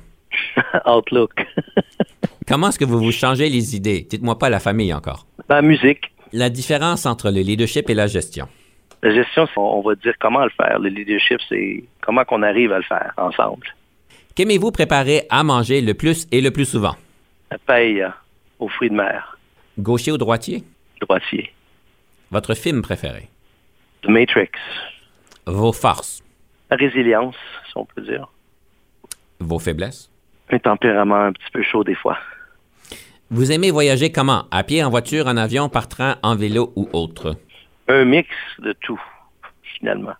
Outlook. 0.86 1.32
Comment 2.48 2.70
est-ce 2.70 2.78
que 2.78 2.86
vous 2.86 2.98
vous 2.98 3.12
changez 3.12 3.50
les 3.50 3.76
idées? 3.76 4.06
Dites-moi 4.08 4.38
pas 4.38 4.48
la 4.48 4.58
famille 4.58 4.94
encore. 4.94 5.26
La 5.50 5.60
musique. 5.60 6.10
La 6.32 6.48
différence 6.48 7.04
entre 7.04 7.30
le 7.30 7.42
leadership 7.42 7.90
et 7.90 7.94
la 7.94 8.06
gestion? 8.06 8.48
La 9.02 9.12
gestion, 9.14 9.46
on 9.56 9.82
va 9.82 9.94
dire 9.96 10.14
comment 10.18 10.42
le 10.44 10.50
faire. 10.50 10.78
Le 10.78 10.88
leadership, 10.88 11.40
c'est 11.46 11.84
comment 12.00 12.24
qu'on 12.24 12.42
arrive 12.42 12.72
à 12.72 12.78
le 12.78 12.84
faire 12.84 13.12
ensemble. 13.18 13.66
Qu'aimez-vous 14.34 14.70
préparer 14.70 15.26
à 15.28 15.44
manger 15.44 15.82
le 15.82 15.92
plus 15.92 16.26
et 16.32 16.40
le 16.40 16.50
plus 16.50 16.64
souvent? 16.64 16.96
La 17.50 17.58
paille 17.58 18.06
aux 18.58 18.68
fruits 18.68 18.88
de 18.88 18.94
mer. 18.94 19.38
Gaucher 19.78 20.12
ou 20.12 20.18
droitier? 20.18 20.64
Droitier. 21.02 21.52
Votre 22.30 22.54
film 22.54 22.80
préféré? 22.80 23.28
The 24.02 24.08
Matrix. 24.08 24.48
Vos 25.46 25.72
forces? 25.72 26.22
Résilience, 26.70 27.36
si 27.66 27.72
on 27.76 27.84
peut 27.84 28.02
dire. 28.02 28.28
Vos 29.40 29.58
faiblesses? 29.58 30.10
Un 30.50 30.58
tempérament 30.58 31.26
un 31.26 31.32
petit 31.32 31.50
peu 31.52 31.62
chaud 31.62 31.84
des 31.84 31.94
fois. 31.94 32.18
Vous 33.30 33.52
aimez 33.52 33.70
voyager 33.70 34.10
comment? 34.10 34.46
À 34.50 34.64
pied, 34.64 34.82
en 34.82 34.90
voiture, 34.90 35.28
en 35.28 35.36
avion, 35.36 35.68
par 35.68 35.88
train, 35.88 36.16
en 36.22 36.34
vélo 36.34 36.72
ou 36.74 36.88
autre? 36.92 37.36
Un 37.88 38.04
mix 38.04 38.28
de 38.58 38.72
tout, 38.72 39.00
finalement. 39.62 40.14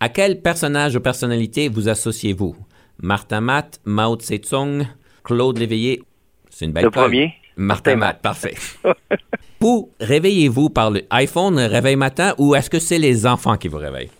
À 0.00 0.08
quel 0.08 0.40
personnage 0.40 0.96
ou 0.96 1.00
personnalité 1.00 1.68
vous 1.68 1.88
associez-vous? 1.88 2.56
Martin 3.02 3.40
Matt, 3.40 3.80
Mao 3.84 4.16
Tse-tung, 4.16 4.86
Claude 5.22 5.58
Léveillé? 5.58 6.02
C'est 6.48 6.64
une 6.64 6.72
belle 6.72 6.84
Le 6.84 6.90
premier? 6.90 7.34
Martin 7.56 7.96
Matt, 7.96 8.20
parfait. 8.20 8.54
vous 9.60 9.92
réveillez-vous 10.00 10.70
par 10.70 10.90
le 10.90 11.02
iPhone 11.10 11.58
réveil 11.58 11.96
matin 11.96 12.34
ou 12.38 12.54
est-ce 12.54 12.70
que 12.70 12.78
c'est 12.78 12.98
les 12.98 13.26
enfants 13.26 13.56
qui 13.56 13.68
vous 13.68 13.78
réveillent? 13.78 14.10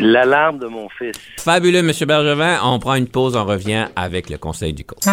L'alarme 0.00 0.58
de 0.58 0.66
mon 0.66 0.88
fils. 0.88 1.16
Fabuleux, 1.38 1.78
M. 1.78 1.92
Bergevin. 2.06 2.58
On 2.62 2.78
prend 2.78 2.94
une 2.94 3.08
pause, 3.08 3.36
on 3.36 3.44
revient 3.44 3.86
avec 3.96 4.30
le 4.30 4.38
conseil 4.38 4.72
du 4.72 4.84
coach. 4.84 5.04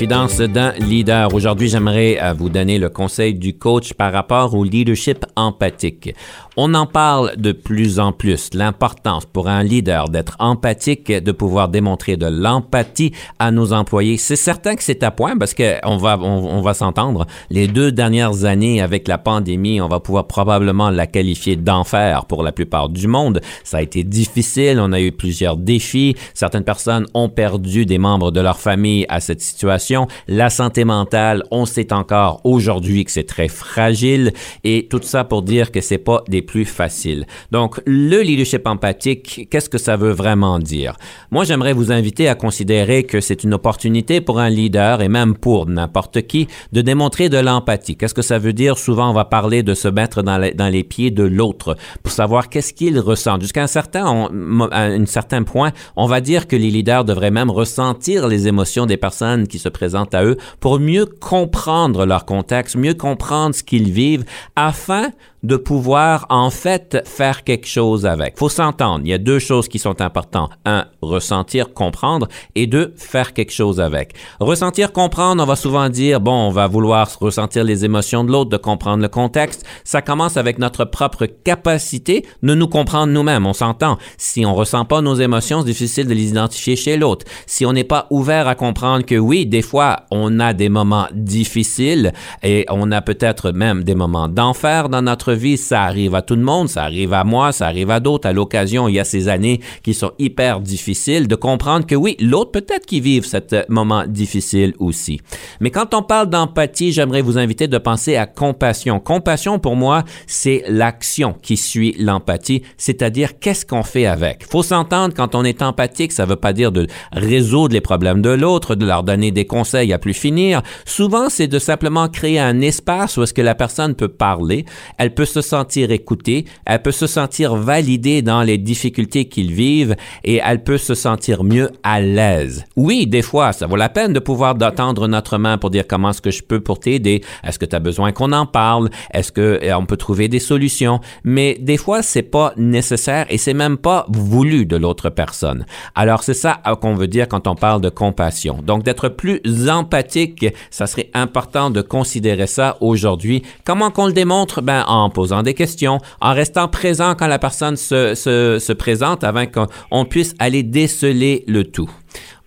Confidence 0.00 0.38
d'un 0.38 0.72
leader. 0.78 1.34
Aujourd'hui, 1.34 1.68
j'aimerais 1.68 2.18
euh, 2.22 2.32
vous 2.32 2.48
donner 2.48 2.78
le 2.78 2.88
conseil 2.88 3.34
du 3.34 3.58
coach 3.58 3.92
par 3.92 4.14
rapport 4.14 4.54
au 4.54 4.64
leadership 4.64 5.26
empathique. 5.36 6.14
On 6.56 6.72
en 6.72 6.86
parle 6.86 7.36
de 7.36 7.52
plus 7.52 8.00
en 8.00 8.12
plus, 8.12 8.48
l'importance 8.54 9.26
pour 9.26 9.48
un 9.48 9.62
leader 9.62 10.08
d'être 10.08 10.36
empathique, 10.38 11.12
de 11.12 11.32
pouvoir 11.32 11.68
démontrer 11.68 12.16
de 12.16 12.26
l'empathie 12.26 13.12
à 13.38 13.50
nos 13.50 13.74
employés. 13.74 14.16
C'est 14.16 14.36
certain 14.36 14.74
que 14.74 14.82
c'est 14.82 15.02
à 15.02 15.10
point 15.10 15.36
parce 15.36 15.52
qu'on 15.52 15.96
va, 15.98 16.18
on, 16.18 16.62
va 16.62 16.72
s'entendre. 16.72 17.26
Les 17.50 17.68
deux 17.68 17.92
dernières 17.92 18.46
années 18.46 18.80
avec 18.80 19.06
la 19.06 19.18
pandémie, 19.18 19.82
on 19.82 19.88
va 19.88 20.00
pouvoir 20.00 20.26
probablement 20.26 20.88
la 20.88 21.06
qualifier 21.06 21.56
d'enfer 21.56 22.24
pour 22.24 22.42
la 22.42 22.52
plupart 22.52 22.88
du 22.88 23.06
monde. 23.06 23.42
Ça 23.64 23.78
a 23.78 23.82
été 23.82 24.02
difficile, 24.02 24.80
on 24.80 24.92
a 24.92 25.00
eu 25.00 25.12
plusieurs 25.12 25.58
défis. 25.58 26.16
Certaines 26.32 26.64
personnes 26.64 27.06
ont 27.12 27.28
perdu 27.28 27.84
des 27.84 27.98
membres 27.98 28.30
de 28.30 28.40
leur 28.40 28.58
famille 28.58 29.04
à 29.10 29.20
cette 29.20 29.42
situation. 29.42 29.89
La 30.28 30.50
santé 30.50 30.84
mentale, 30.84 31.42
on 31.50 31.66
sait 31.66 31.92
encore 31.92 32.40
aujourd'hui 32.44 33.04
que 33.04 33.10
c'est 33.10 33.24
très 33.24 33.48
fragile 33.48 34.32
et 34.64 34.86
tout 34.88 35.00
ça 35.02 35.24
pour 35.24 35.42
dire 35.42 35.70
que 35.72 35.80
c'est 35.80 35.98
pas 35.98 36.22
des 36.28 36.42
plus 36.42 36.64
facile. 36.64 37.26
Donc, 37.50 37.80
le 37.86 38.20
leadership 38.20 38.66
empathique, 38.66 39.48
qu'est-ce 39.50 39.68
que 39.68 39.78
ça 39.78 39.96
veut 39.96 40.12
vraiment 40.12 40.58
dire? 40.58 40.96
Moi, 41.30 41.44
j'aimerais 41.44 41.72
vous 41.72 41.92
inviter 41.92 42.28
à 42.28 42.34
considérer 42.34 43.04
que 43.04 43.20
c'est 43.20 43.44
une 43.44 43.54
opportunité 43.54 44.20
pour 44.20 44.38
un 44.38 44.50
leader 44.50 45.02
et 45.02 45.08
même 45.08 45.34
pour 45.36 45.66
n'importe 45.66 46.22
qui 46.22 46.48
de 46.72 46.80
démontrer 46.80 47.28
de 47.28 47.38
l'empathie. 47.38 47.96
Qu'est-ce 47.96 48.14
que 48.14 48.22
ça 48.22 48.38
veut 48.38 48.52
dire? 48.52 48.78
Souvent, 48.78 49.10
on 49.10 49.14
va 49.14 49.24
parler 49.24 49.62
de 49.62 49.74
se 49.74 49.88
mettre 49.88 50.22
dans, 50.22 50.38
les, 50.38 50.84
pieds 50.84 51.10
de 51.10 51.24
l'autre 51.24 51.76
pour 52.02 52.12
savoir 52.12 52.48
qu'est-ce 52.48 52.72
qu'il 52.72 52.98
ressent. 52.98 53.38
Jusqu'à 53.40 53.62
un 53.62 53.66
certain, 53.66 54.28
un 54.72 55.06
certain 55.06 55.42
point, 55.42 55.72
on 55.96 56.06
va 56.06 56.20
dire 56.20 56.46
que 56.46 56.56
les 56.56 56.70
leaders 56.70 57.04
devraient 57.04 57.30
même 57.30 57.50
ressentir 57.50 58.28
les 58.28 58.48
émotions 58.48 58.86
des 58.86 58.96
personnes 58.96 59.46
qui 59.46 59.58
se 59.58 59.68
à 60.14 60.24
eux 60.24 60.36
pour 60.60 60.78
mieux 60.78 61.06
comprendre 61.06 62.06
leur 62.06 62.24
contexte, 62.24 62.76
mieux 62.76 62.94
comprendre 62.94 63.54
ce 63.54 63.62
qu'ils 63.62 63.90
vivent 63.90 64.24
afin 64.56 65.10
de 65.42 65.56
pouvoir 65.56 66.26
en 66.28 66.50
fait 66.50 67.02
faire 67.06 67.44
quelque 67.44 67.66
chose 67.66 68.06
avec. 68.06 68.38
Faut 68.38 68.48
s'entendre. 68.48 69.00
Il 69.04 69.10
y 69.10 69.14
a 69.14 69.18
deux 69.18 69.38
choses 69.38 69.68
qui 69.68 69.78
sont 69.78 70.00
importantes. 70.00 70.50
Un, 70.64 70.86
ressentir, 71.02 71.72
comprendre, 71.72 72.28
et 72.54 72.66
deux, 72.66 72.92
faire 72.96 73.32
quelque 73.32 73.52
chose 73.52 73.80
avec. 73.80 74.14
Ressentir, 74.38 74.92
comprendre, 74.92 75.42
on 75.42 75.46
va 75.46 75.56
souvent 75.56 75.88
dire 75.88 76.20
bon, 76.20 76.48
on 76.48 76.50
va 76.50 76.66
vouloir 76.66 77.08
ressentir 77.20 77.64
les 77.64 77.84
émotions 77.84 78.24
de 78.24 78.32
l'autre, 78.32 78.50
de 78.50 78.56
comprendre 78.56 79.02
le 79.02 79.08
contexte. 79.08 79.64
Ça 79.84 80.02
commence 80.02 80.36
avec 80.36 80.58
notre 80.58 80.84
propre 80.84 81.26
capacité 81.26 82.26
de 82.42 82.54
nous 82.54 82.68
comprendre 82.68 83.12
nous-mêmes. 83.12 83.46
On 83.46 83.52
s'entend. 83.52 83.98
Si 84.18 84.44
on 84.44 84.54
ressent 84.54 84.84
pas 84.84 85.00
nos 85.00 85.14
émotions, 85.14 85.60
c'est 85.60 85.66
difficile 85.66 86.06
de 86.06 86.14
les 86.14 86.28
identifier 86.30 86.76
chez 86.76 86.96
l'autre. 86.96 87.24
Si 87.46 87.64
on 87.64 87.72
n'est 87.72 87.84
pas 87.84 88.06
ouvert 88.10 88.48
à 88.48 88.54
comprendre 88.54 89.04
que 89.04 89.14
oui, 89.14 89.46
des 89.46 89.62
fois, 89.62 90.04
on 90.10 90.40
a 90.40 90.52
des 90.52 90.68
moments 90.68 91.08
difficiles 91.12 92.12
et 92.42 92.66
on 92.68 92.92
a 92.92 93.00
peut-être 93.00 93.52
même 93.52 93.84
des 93.84 93.94
moments 93.94 94.28
d'enfer 94.28 94.88
dans 94.88 95.02
notre 95.02 95.29
vie, 95.34 95.56
ça 95.56 95.82
arrive 95.82 96.14
à 96.14 96.22
tout 96.22 96.36
le 96.36 96.42
monde, 96.42 96.68
ça 96.68 96.84
arrive 96.84 97.12
à 97.12 97.24
moi, 97.24 97.52
ça 97.52 97.66
arrive 97.66 97.90
à 97.90 98.00
d'autres. 98.00 98.28
À 98.28 98.32
l'occasion, 98.32 98.88
il 98.88 98.94
y 98.94 99.00
a 99.00 99.04
ces 99.04 99.28
années 99.28 99.60
qui 99.82 99.94
sont 99.94 100.12
hyper 100.18 100.60
difficiles, 100.60 101.28
de 101.28 101.34
comprendre 101.34 101.86
que 101.86 101.94
oui, 101.94 102.16
l'autre 102.20 102.50
peut-être 102.50 102.86
qu'il 102.86 103.02
vive 103.02 103.24
ce 103.24 103.36
moment 103.68 104.04
difficile 104.06 104.74
aussi. 104.78 105.20
Mais 105.60 105.70
quand 105.70 105.94
on 105.94 106.02
parle 106.02 106.28
d'empathie, 106.28 106.92
j'aimerais 106.92 107.22
vous 107.22 107.38
inviter 107.38 107.68
de 107.68 107.78
penser 107.78 108.16
à 108.16 108.26
compassion. 108.26 109.00
Compassion, 109.00 109.58
pour 109.58 109.76
moi, 109.76 110.04
c'est 110.26 110.64
l'action 110.68 111.34
qui 111.40 111.56
suit 111.56 111.94
l'empathie, 111.98 112.62
c'est-à-dire 112.76 113.38
qu'est-ce 113.38 113.66
qu'on 113.66 113.82
fait 113.82 114.06
avec. 114.06 114.46
Faut 114.48 114.62
s'entendre, 114.62 115.14
quand 115.14 115.34
on 115.34 115.44
est 115.44 115.62
empathique, 115.62 116.12
ça 116.12 116.26
veut 116.26 116.36
pas 116.36 116.52
dire 116.52 116.72
de 116.72 116.86
résoudre 117.12 117.74
les 117.74 117.80
problèmes 117.80 118.22
de 118.22 118.30
l'autre, 118.30 118.74
de 118.74 118.86
leur 118.86 119.02
donner 119.02 119.30
des 119.30 119.46
conseils 119.46 119.92
à 119.92 119.98
plus 119.98 120.14
finir. 120.14 120.62
Souvent, 120.84 121.28
c'est 121.28 121.48
de 121.48 121.58
simplement 121.58 122.08
créer 122.08 122.38
un 122.38 122.60
espace 122.60 123.16
où 123.16 123.22
est-ce 123.22 123.34
que 123.34 123.42
la 123.42 123.54
personne 123.54 123.94
peut 123.94 124.08
parler, 124.08 124.64
elle 124.98 125.14
peut 125.14 125.19
peut 125.20 125.26
se 125.26 125.42
sentir 125.42 125.90
écoutée, 125.90 126.46
elle 126.64 126.80
peut 126.80 126.92
se 126.92 127.06
sentir 127.06 127.54
validée 127.54 128.22
dans 128.22 128.42
les 128.42 128.56
difficultés 128.56 129.26
qu'ils 129.26 129.52
vivent 129.52 129.94
et 130.24 130.40
elle 130.42 130.64
peut 130.64 130.78
se 130.78 130.94
sentir 130.94 131.44
mieux 131.44 131.68
à 131.82 132.00
l'aise. 132.00 132.64
Oui, 132.74 133.06
des 133.06 133.20
fois, 133.20 133.52
ça 133.52 133.66
vaut 133.66 133.76
la 133.76 133.90
peine 133.90 134.14
de 134.14 134.18
pouvoir 134.18 134.54
d'attendre 134.54 135.08
notre 135.08 135.36
main 135.36 135.58
pour 135.58 135.68
dire 135.68 135.84
comment 135.86 136.08
est-ce 136.08 136.22
que 136.22 136.30
je 136.30 136.42
peux 136.42 136.60
pour 136.60 136.80
t'aider, 136.80 137.22
est-ce 137.44 137.58
que 137.58 137.66
tu 137.66 137.76
as 137.76 137.80
besoin 137.80 138.12
qu'on 138.12 138.32
en 138.32 138.46
parle, 138.46 138.88
est-ce 139.12 139.30
que 139.30 139.60
euh, 139.62 139.76
on 139.76 139.84
peut 139.84 139.98
trouver 139.98 140.28
des 140.28 140.38
solutions, 140.38 141.00
mais 141.22 141.58
des 141.60 141.76
fois 141.76 142.00
c'est 142.00 142.22
pas 142.22 142.54
nécessaire 142.56 143.26
et 143.28 143.36
c'est 143.36 143.52
même 143.52 143.76
pas 143.76 144.06
voulu 144.08 144.64
de 144.64 144.76
l'autre 144.76 145.10
personne. 145.10 145.66
Alors 145.94 146.22
c'est 146.22 146.32
ça 146.32 146.62
euh, 146.66 146.76
qu'on 146.76 146.94
veut 146.94 147.08
dire 147.08 147.28
quand 147.28 147.46
on 147.46 147.56
parle 147.56 147.82
de 147.82 147.90
compassion. 147.90 148.60
Donc 148.62 148.84
d'être 148.84 149.10
plus 149.10 149.42
empathique, 149.68 150.46
ça 150.70 150.86
serait 150.86 151.10
important 151.12 151.68
de 151.68 151.82
considérer 151.82 152.46
ça 152.46 152.78
aujourd'hui. 152.80 153.42
Comment 153.66 153.90
qu'on 153.90 154.06
le 154.06 154.14
démontre? 154.14 154.62
Ben 154.62 154.82
en 154.86 155.09
en 155.10 155.12
posant 155.12 155.42
des 155.42 155.54
questions, 155.54 155.98
en 156.20 156.32
restant 156.32 156.68
présent 156.68 157.16
quand 157.16 157.26
la 157.26 157.40
personne 157.40 157.76
se, 157.76 158.14
se, 158.14 158.58
se 158.60 158.72
présente 158.72 159.24
afin 159.24 159.46
qu'on 159.46 160.04
puisse 160.04 160.34
aller 160.38 160.62
déceler 160.62 161.44
le 161.48 161.64
tout. 161.64 161.90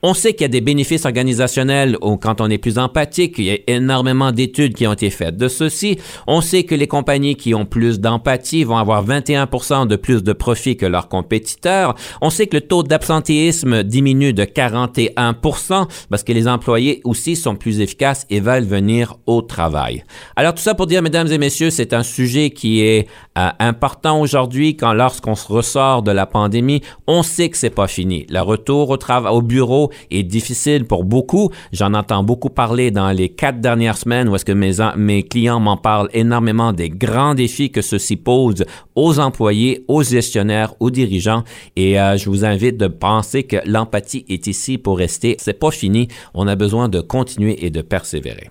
On 0.06 0.14
sait 0.14 0.34
qu'il 0.34 0.42
y 0.42 0.46
a 0.46 0.50
des 0.50 0.60
bénéfices 0.60 1.06
organisationnels 1.06 1.98
quand 2.20 2.42
on 2.42 2.50
est 2.50 2.58
plus 2.58 2.78
empathique. 2.78 3.36
Il 3.38 3.46
y 3.46 3.52
a 3.52 3.58
énormément 3.68 4.34
d'études 4.34 4.76
qui 4.76 4.86
ont 4.86 4.92
été 4.92 5.10
faites 5.10 5.38
de 5.38 5.48
ceci. 5.48 5.98
On 6.28 6.42
sait 6.42 6.64
que 6.64 6.76
les 6.76 6.88
compagnies 6.88 7.38
qui 7.38 7.56
ont 7.56 7.66
plus 7.66 8.02
d'empathie 8.02 8.66
vont 8.66 8.76
avoir 8.76 9.06
21% 9.06 9.88
de 9.88 9.96
plus 9.96 10.22
de 10.22 10.34
profit 10.34 10.76
que 10.76 10.86
leurs 10.86 11.08
compétiteurs. 11.08 11.96
On 12.22 12.30
sait 12.30 12.48
que 12.48 12.58
le 12.58 12.62
taux 12.62 12.84
d'absentéisme 12.84 13.84
diminue 13.84 14.34
de 14.34 14.44
41% 14.44 15.88
parce 16.10 16.24
que 16.24 16.34
les 16.34 16.50
employés 16.50 17.00
aussi 17.06 17.38
sont 17.38 17.56
plus 17.56 17.80
efficaces 17.80 18.26
et 18.30 18.42
veulent 18.42 18.66
venir 18.66 19.16
au 19.26 19.42
travail. 19.42 20.04
Alors 20.36 20.54
tout 20.54 20.62
ça 20.62 20.76
pour 20.76 20.88
dire, 20.88 21.02
mesdames 21.02 21.32
et 21.32 21.38
messieurs, 21.38 21.70
c'est 21.70 21.94
un 21.94 22.04
sujet 22.04 22.50
qui 22.50 22.82
est 22.82 23.08
euh, 23.38 23.48
important 23.60 24.20
aujourd'hui 24.20 24.76
quand 24.76 24.92
lorsqu'on 24.92 25.36
se 25.36 25.48
ressort 25.48 26.02
de 26.04 26.12
la 26.12 26.26
pandémie, 26.26 26.82
on 27.08 27.24
sait 27.24 27.48
que 27.48 27.56
c'est 27.56 27.70
pas 27.70 27.88
fini. 27.88 28.26
Le 28.30 28.42
retour 28.42 28.90
au 28.90 28.98
travail, 28.98 29.32
au 29.32 29.42
bureau, 29.54 29.92
est 30.10 30.24
difficile 30.24 30.86
pour 30.86 31.04
beaucoup. 31.04 31.50
J'en 31.72 31.94
entends 31.94 32.24
beaucoup 32.24 32.50
parler 32.50 32.90
dans 32.92 33.12
les 33.12 33.30
quatre 33.30 33.62
dernières 33.62 33.98
semaines 33.98 34.28
où 34.30 34.36
est-ce 34.36 34.46
que 34.46 34.52
mes, 34.98 35.24
clients 35.24 35.60
m'en 35.60 35.78
parlent 35.78 36.10
énormément 36.14 36.74
des 36.74 36.90
grands 36.90 37.36
défis 37.36 37.70
que 37.72 37.82
ceci 37.82 38.16
pose 38.16 38.66
aux 38.96 39.20
employés, 39.20 39.86
aux 39.88 40.04
gestionnaires, 40.04 40.74
aux 40.80 40.90
dirigeants. 40.90 41.44
Et 41.76 42.00
euh, 42.00 42.18
je 42.18 42.30
vous 42.30 42.46
invite 42.46 42.78
de 42.78 42.88
penser 42.88 43.44
que 43.44 43.58
l'empathie 43.66 44.26
est 44.28 44.48
ici 44.48 44.78
pour 44.78 44.98
rester. 44.98 45.36
C'est 45.40 45.60
pas 45.60 45.72
fini. 45.72 46.08
On 46.34 46.48
a 46.48 46.56
besoin 46.56 46.90
de 46.90 47.00
continuer 47.02 47.66
et 47.66 47.70
de 47.70 47.82
persévérer. 47.82 48.50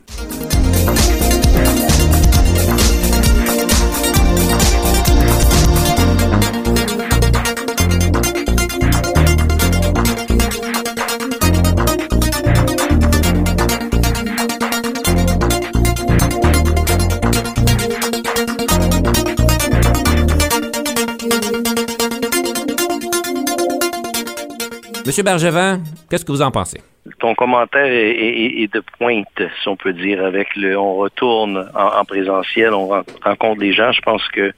Monsieur 25.12 25.24
Bergevin, 25.24 25.82
qu'est-ce 26.08 26.24
que 26.24 26.32
vous 26.32 26.40
en 26.40 26.50
pensez? 26.50 26.80
Ton 27.18 27.34
commentaire 27.34 27.84
est, 27.84 28.72
de 28.72 28.82
pointe, 28.96 29.42
si 29.60 29.68
on 29.68 29.76
peut 29.76 29.92
dire, 29.92 30.24
avec 30.24 30.56
le 30.56 30.78
on 30.78 30.94
retourne 30.94 31.70
en, 31.74 32.02
présentiel, 32.06 32.72
on 32.72 32.88
rencontre 33.22 33.60
des 33.60 33.74
gens. 33.74 33.92
Je 33.92 34.00
pense 34.00 34.26
que 34.28 34.54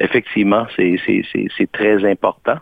effectivement, 0.00 0.66
c'est 0.78 1.72
très 1.72 2.10
important. 2.10 2.56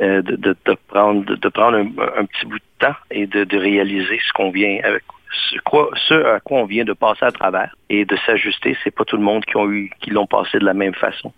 Euh, 0.00 0.22
de, 0.22 0.56
prendre, 0.88 1.22
de, 1.26 1.48
prendre 1.50 1.76
un, 1.76 2.24
petit 2.24 2.46
bout 2.46 2.56
de 2.56 2.86
temps 2.86 2.96
et 3.10 3.26
de, 3.26 3.58
réaliser 3.58 4.18
ce 4.26 4.32
qu'on 4.32 4.50
vient 4.50 4.78
avec 4.82 5.02
ce, 5.50 6.14
à 6.34 6.40
quoi 6.40 6.60
on 6.60 6.64
vient 6.64 6.86
de 6.86 6.94
passer 6.94 7.26
à 7.26 7.30
travers 7.30 7.76
et 7.90 8.06
de 8.06 8.16
s'ajuster. 8.24 8.74
C'est 8.82 8.90
pas 8.90 9.04
tout 9.04 9.18
le 9.18 9.22
monde 9.22 9.44
qui 9.44 10.08
l'ont 10.08 10.26
passé 10.26 10.58
de 10.58 10.64
la 10.64 10.72
même 10.72 10.94
façon. 10.94 11.30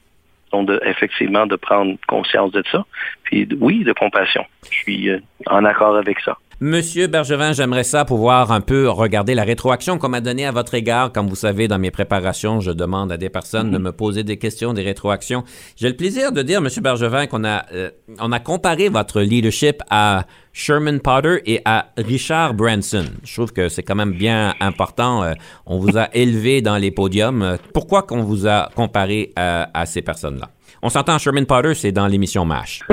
De, 0.52 0.78
effectivement, 0.84 1.46
de 1.46 1.56
prendre 1.56 1.96
conscience 2.06 2.52
de 2.52 2.62
ça. 2.70 2.84
Puis, 3.24 3.48
oui, 3.58 3.84
de 3.84 3.94
compassion. 3.94 4.44
Je 4.70 4.76
suis 4.76 5.08
euh, 5.08 5.18
en 5.46 5.64
accord 5.64 5.96
avec 5.96 6.20
ça. 6.20 6.36
Monsieur 6.64 7.08
Bergevin, 7.08 7.52
j'aimerais 7.52 7.82
ça 7.82 8.04
pouvoir 8.04 8.52
un 8.52 8.60
peu 8.60 8.88
regarder 8.88 9.34
la 9.34 9.42
rétroaction 9.42 9.98
qu'on 9.98 10.10
m'a 10.10 10.20
donnée 10.20 10.46
à 10.46 10.52
votre 10.52 10.74
égard. 10.74 11.10
Comme 11.10 11.26
vous 11.26 11.34
savez, 11.34 11.66
dans 11.66 11.80
mes 11.80 11.90
préparations, 11.90 12.60
je 12.60 12.70
demande 12.70 13.10
à 13.10 13.16
des 13.16 13.30
personnes 13.30 13.72
de 13.72 13.78
mhm. 13.78 13.84
me 13.86 13.90
poser 13.90 14.22
des 14.22 14.36
questions, 14.36 14.72
des 14.72 14.84
rétroactions. 14.84 15.42
J'ai 15.74 15.88
le 15.88 15.96
plaisir 15.96 16.30
de 16.30 16.40
dire, 16.40 16.60
Monsieur 16.60 16.80
Bergevin, 16.80 17.26
qu'on 17.26 17.42
a, 17.42 17.66
euh, 17.72 17.90
on 18.20 18.30
a 18.30 18.38
comparé 18.38 18.88
votre 18.90 19.22
leadership 19.22 19.82
à 19.90 20.24
Sherman 20.52 21.00
Potter 21.00 21.42
et 21.46 21.62
à 21.64 21.88
Richard 21.96 22.54
Branson. 22.54 23.06
Je 23.24 23.34
trouve 23.34 23.52
que 23.52 23.68
c'est 23.68 23.82
quand 23.82 23.96
même 23.96 24.12
bien 24.12 24.54
important. 24.60 25.24
Euh, 25.24 25.32
on 25.66 25.80
vous 25.80 25.98
a 25.98 26.10
élevé 26.14 26.62
dans 26.62 26.76
les 26.76 26.92
podiums. 26.92 27.58
Pourquoi 27.74 28.04
qu'on 28.04 28.22
vous 28.22 28.46
a 28.46 28.70
comparé 28.76 29.32
à, 29.34 29.68
à 29.74 29.84
ces 29.84 30.02
personnes-là? 30.02 30.50
On 30.80 30.90
s'entend, 30.90 31.18
Sherman 31.18 31.44
Potter, 31.44 31.74
c'est 31.74 31.90
dans 31.90 32.06
l'émission 32.06 32.44
MASH. 32.44 32.84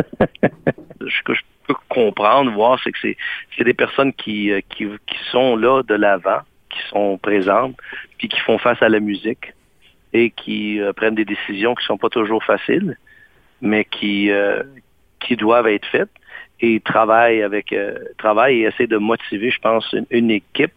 je, 1.05 1.33
comprendre, 1.87 2.51
voir, 2.51 2.79
c'est 2.83 2.91
que 2.91 2.97
c'est 3.01 3.63
des 3.63 3.73
personnes 3.73 4.13
qui, 4.13 4.51
qui, 4.69 4.85
qui 4.85 5.17
sont 5.31 5.55
là 5.55 5.83
de 5.83 5.95
l'avant, 5.95 6.39
qui 6.69 6.79
sont 6.89 7.17
présentes, 7.17 7.75
puis 8.17 8.27
qui 8.27 8.39
font 8.41 8.57
face 8.57 8.81
à 8.81 8.89
la 8.89 8.99
musique 8.99 9.53
et 10.13 10.31
qui 10.31 10.79
prennent 10.95 11.15
des 11.15 11.25
décisions 11.25 11.75
qui 11.75 11.85
sont 11.85 11.97
pas 11.97 12.09
toujours 12.09 12.43
faciles, 12.43 12.97
mais 13.61 13.85
qui, 13.85 14.31
qui 15.19 15.35
doivent 15.35 15.67
être 15.67 15.85
faites 15.87 16.09
et 16.61 16.79
travaillent 16.79 17.43
avec 17.43 17.73
travaillent 18.17 18.61
et 18.61 18.67
essaient 18.67 18.87
de 18.87 18.97
motiver, 18.97 19.51
je 19.51 19.59
pense, 19.59 19.95
une 20.09 20.31
équipe 20.31 20.73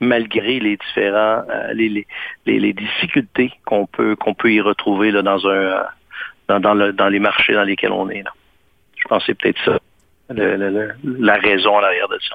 malgré 0.00 0.58
les 0.60 0.76
différents 0.76 1.42
euh, 1.48 1.72
les, 1.72 2.06
les, 2.46 2.72
difficultés 2.72 3.52
qu'on 3.64 3.86
peut 3.86 4.16
qu'on 4.16 4.34
peut 4.34 4.52
y 4.52 4.60
retrouver 4.60 5.10
là, 5.10 5.22
dans 5.22 5.46
un 5.46 5.50
euh, 5.50 6.58
dans, 6.60 6.74
le, 6.74 6.92
dans 6.92 7.08
les 7.08 7.18
marchés 7.18 7.54
dans 7.54 7.64
lesquels 7.64 7.92
on 7.92 8.08
est. 8.08 8.22
Là. 8.22 8.32
Je 8.96 9.08
pense 9.08 9.22
que 9.22 9.26
c'est 9.26 9.38
peut-être 9.38 9.62
ça 9.64 9.78
la 10.30 11.34
raison 11.36 11.78
à 11.78 11.82
l'arrière 11.82 12.08
de 12.08 12.18
ça. 12.28 12.34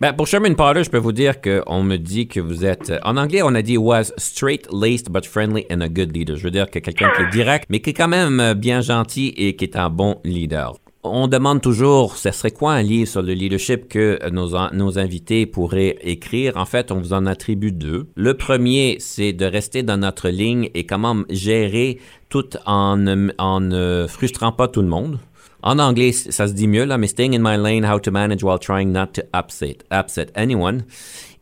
Ben, 0.00 0.14
pour 0.14 0.26
Sherman 0.26 0.56
Potter, 0.56 0.82
je 0.82 0.88
peux 0.88 0.96
vous 0.96 1.12
dire 1.12 1.42
qu'on 1.42 1.82
me 1.82 1.98
dit 1.98 2.26
que 2.26 2.40
vous 2.40 2.64
êtes. 2.64 2.90
En 3.04 3.18
anglais, 3.18 3.42
on 3.42 3.54
a 3.54 3.60
dit 3.60 3.76
was 3.76 4.14
straight-laced 4.16 5.10
but 5.10 5.26
friendly 5.26 5.66
and 5.70 5.82
a 5.82 5.88
good 5.90 6.16
leader. 6.16 6.36
Je 6.36 6.44
veux 6.44 6.50
dire 6.50 6.70
que 6.70 6.78
quelqu'un 6.78 7.10
qui 7.14 7.22
est 7.22 7.30
direct, 7.30 7.66
mais 7.68 7.80
qui 7.80 7.90
est 7.90 7.94
quand 7.94 8.08
même 8.08 8.54
bien 8.54 8.80
gentil 8.80 9.34
et 9.36 9.56
qui 9.56 9.64
est 9.66 9.76
un 9.76 9.90
bon 9.90 10.18
leader. 10.24 10.72
On 11.02 11.28
demande 11.28 11.60
toujours, 11.60 12.16
ce 12.16 12.30
serait 12.30 12.50
quoi 12.50 12.72
un 12.72 12.82
livre 12.82 13.08
sur 13.08 13.20
le 13.20 13.34
leadership 13.34 13.88
que 13.88 14.18
nos, 14.30 14.50
nos 14.72 14.98
invités 14.98 15.44
pourraient 15.44 15.96
écrire? 16.02 16.56
En 16.56 16.66
fait, 16.66 16.92
on 16.92 16.98
vous 16.98 17.12
en 17.12 17.26
attribue 17.26 17.72
deux. 17.72 18.06
Le 18.16 18.34
premier, 18.34 18.96
c'est 19.00 19.34
de 19.34 19.44
rester 19.44 19.82
dans 19.82 19.98
notre 19.98 20.30
ligne 20.30 20.70
et 20.74 20.84
comment 20.84 21.24
gérer 21.28 21.98
tout 22.30 22.50
en, 22.64 23.28
en 23.38 23.60
ne 23.60 24.06
frustrant 24.08 24.52
pas 24.52 24.68
tout 24.68 24.82
le 24.82 24.88
monde. 24.88 25.18
En 25.62 25.78
anglais, 25.78 26.12
ça 26.12 26.46
se 26.46 26.54
dit 26.54 26.66
mieux, 26.66 26.84
là, 26.84 26.96
mais 26.96 27.06
staying 27.06 27.34
in 27.34 27.40
my 27.42 27.56
lane, 27.56 27.84
how 27.84 27.98
to 27.98 28.10
manage 28.10 28.42
while 28.42 28.58
trying 28.58 28.92
not 28.92 29.08
to 29.14 29.22
upset, 29.34 29.84
upset 29.92 30.32
anyone. 30.34 30.82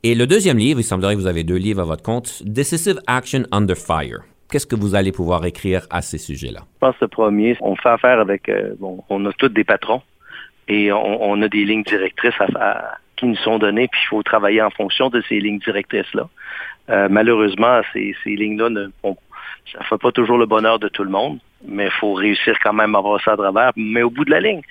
Et 0.03 0.15
le 0.15 0.27
deuxième 0.27 0.59
livre, 0.59 0.81
il 0.81 0.85
semblerait 0.85 1.15
que 1.15 1.21
vous 1.21 1.27
avez 1.27 1.45
deux 1.45 1.57
livres 1.57 1.81
à 1.81 1.85
votre 1.85 2.03
compte, 2.03 2.43
Decisive 2.45 3.01
Action 3.07 3.45
Under 3.53 3.77
Fire. 3.77 4.21
Qu'est-ce 4.51 4.67
que 4.67 4.77
vous 4.77 4.95
allez 4.95 5.13
pouvoir 5.13 5.45
écrire 5.45 5.83
à 5.91 6.03
ces 6.03 6.19
sujets-là? 6.19 6.61
Je 6.61 6.79
pense 6.81 6.97
que 6.97 7.05
le 7.05 7.09
premier, 7.09 7.57
on 7.61 7.77
fait 7.77 7.91
affaire 7.91 8.19
avec, 8.19 8.49
euh, 8.49 8.75
bon, 8.79 9.05
on 9.09 9.25
a 9.27 9.33
tous 9.33 9.49
des 9.49 9.65
patrons 9.65 10.03
et 10.69 10.91
on, 10.93 11.43
a 11.43 11.49
des 11.49 11.65
lignes 11.65 11.83
directrices 11.83 12.35
qui 13.17 13.27
nous 13.27 13.37
sont 13.37 13.59
données, 13.59 13.89
puis 13.89 14.01
il 14.05 14.09
faut 14.09 14.23
travailler 14.23 14.63
en 14.63 14.71
fonction 14.71 15.11
de 15.11 15.23
ces 15.29 15.41
lignes 15.41 15.59
directrices-là. 15.59 16.29
Euh, 16.91 17.09
malheureusement, 17.11 17.81
ces, 17.93 18.15
lignes-là 18.25 18.71
ne 18.71 18.89
ça 19.73 19.85
fait 19.85 19.99
pas 19.99 20.13
toujours 20.13 20.39
le 20.39 20.47
bonheur 20.47 20.79
de 20.79 20.89
tout 20.89 21.05
le 21.05 21.11
monde, 21.11 21.39
mais 21.67 21.87
il 21.87 21.91
faut 21.93 22.15
réussir 22.15 22.59
quand 22.63 22.73
même 22.73 22.95
à 22.95 23.03
ça 23.25 23.33
à 23.33 23.37
travers. 23.37 23.73
Mais 23.77 24.03
au 24.03 24.11
bout 24.11 24.25
de 24.25 24.31
la 24.31 24.41
ligne, 24.41 24.63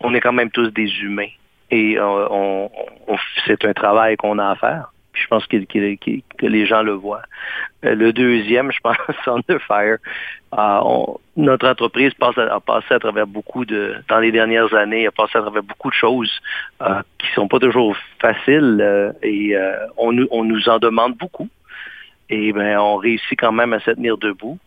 on 0.00 0.14
est 0.14 0.20
quand 0.20 0.32
même 0.32 0.50
tous 0.50 0.68
des 0.68 0.90
humains 1.00 1.32
et 1.70 1.98
euh, 1.98 2.28
on 2.30 2.70
c'est 3.46 3.64
un 3.64 3.72
travail 3.72 4.16
qu'on 4.16 4.38
a 4.38 4.50
à 4.50 4.56
faire 4.56 4.92
je 5.16 5.26
pense 5.28 5.46
que, 5.46 5.56
les 6.46 6.66
gens 6.66 6.82
le 6.82 6.92
voient. 6.92 7.22
Euh, 7.84 7.94
le 7.94 8.12
deuxième, 8.12 8.70
je 8.70 8.78
pense, 8.80 8.96
Under 9.26 9.60
Fire. 9.62 9.98
Euh, 10.56 11.04
notre 11.36 11.68
entreprise 11.68 12.14
passe 12.14 12.38
a 12.38 12.60
passé 12.60 12.94
à 12.94 12.98
travers 12.98 13.26
beaucoup 13.26 13.64
de, 13.64 13.96
dans 14.08 14.20
les 14.20 14.32
dernières 14.32 14.72
années, 14.74 15.06
a 15.06 15.10
passé 15.10 15.38
à 15.38 15.42
travers 15.42 15.62
beaucoup 15.62 15.90
de 15.90 15.94
choses 15.94 16.30
euh, 16.82 17.02
qui 17.18 17.26
sont 17.34 17.48
pas 17.48 17.58
toujours 17.58 17.96
faciles 18.20 19.14
et 19.22 19.56
on, 19.96 20.16
on 20.30 20.44
nous 20.44 20.68
en 20.68 20.78
demande 20.78 21.16
beaucoup. 21.16 21.48
Et 22.28 22.52
ben, 22.52 22.78
on 22.78 22.96
réussit 22.96 23.38
quand 23.38 23.52
même 23.52 23.72
à 23.72 23.80
se 23.80 23.90
tenir 23.90 24.18
debout 24.18 24.58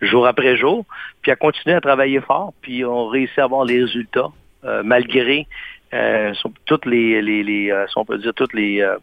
jour 0.00 0.26
après 0.26 0.56
jour, 0.58 0.84
puis 1.22 1.30
à 1.32 1.36
continuer 1.36 1.74
à 1.74 1.80
travailler 1.80 2.20
fort, 2.20 2.52
puis 2.60 2.84
on 2.84 3.06
réussit 3.06 3.38
à 3.38 3.44
avoir 3.44 3.64
les 3.64 3.80
résultats 3.80 4.28
malgré 4.82 5.46
euh, 5.94 6.34
toutes 6.66 6.86
les, 6.86 7.22
les, 7.22 7.44
les 7.44 7.70
euh, 7.70 7.86
on 7.94 8.04
peut 8.04 8.18
dire 8.18 8.34
toutes 8.34 8.52
les, 8.52 8.80
euh, 8.80 8.96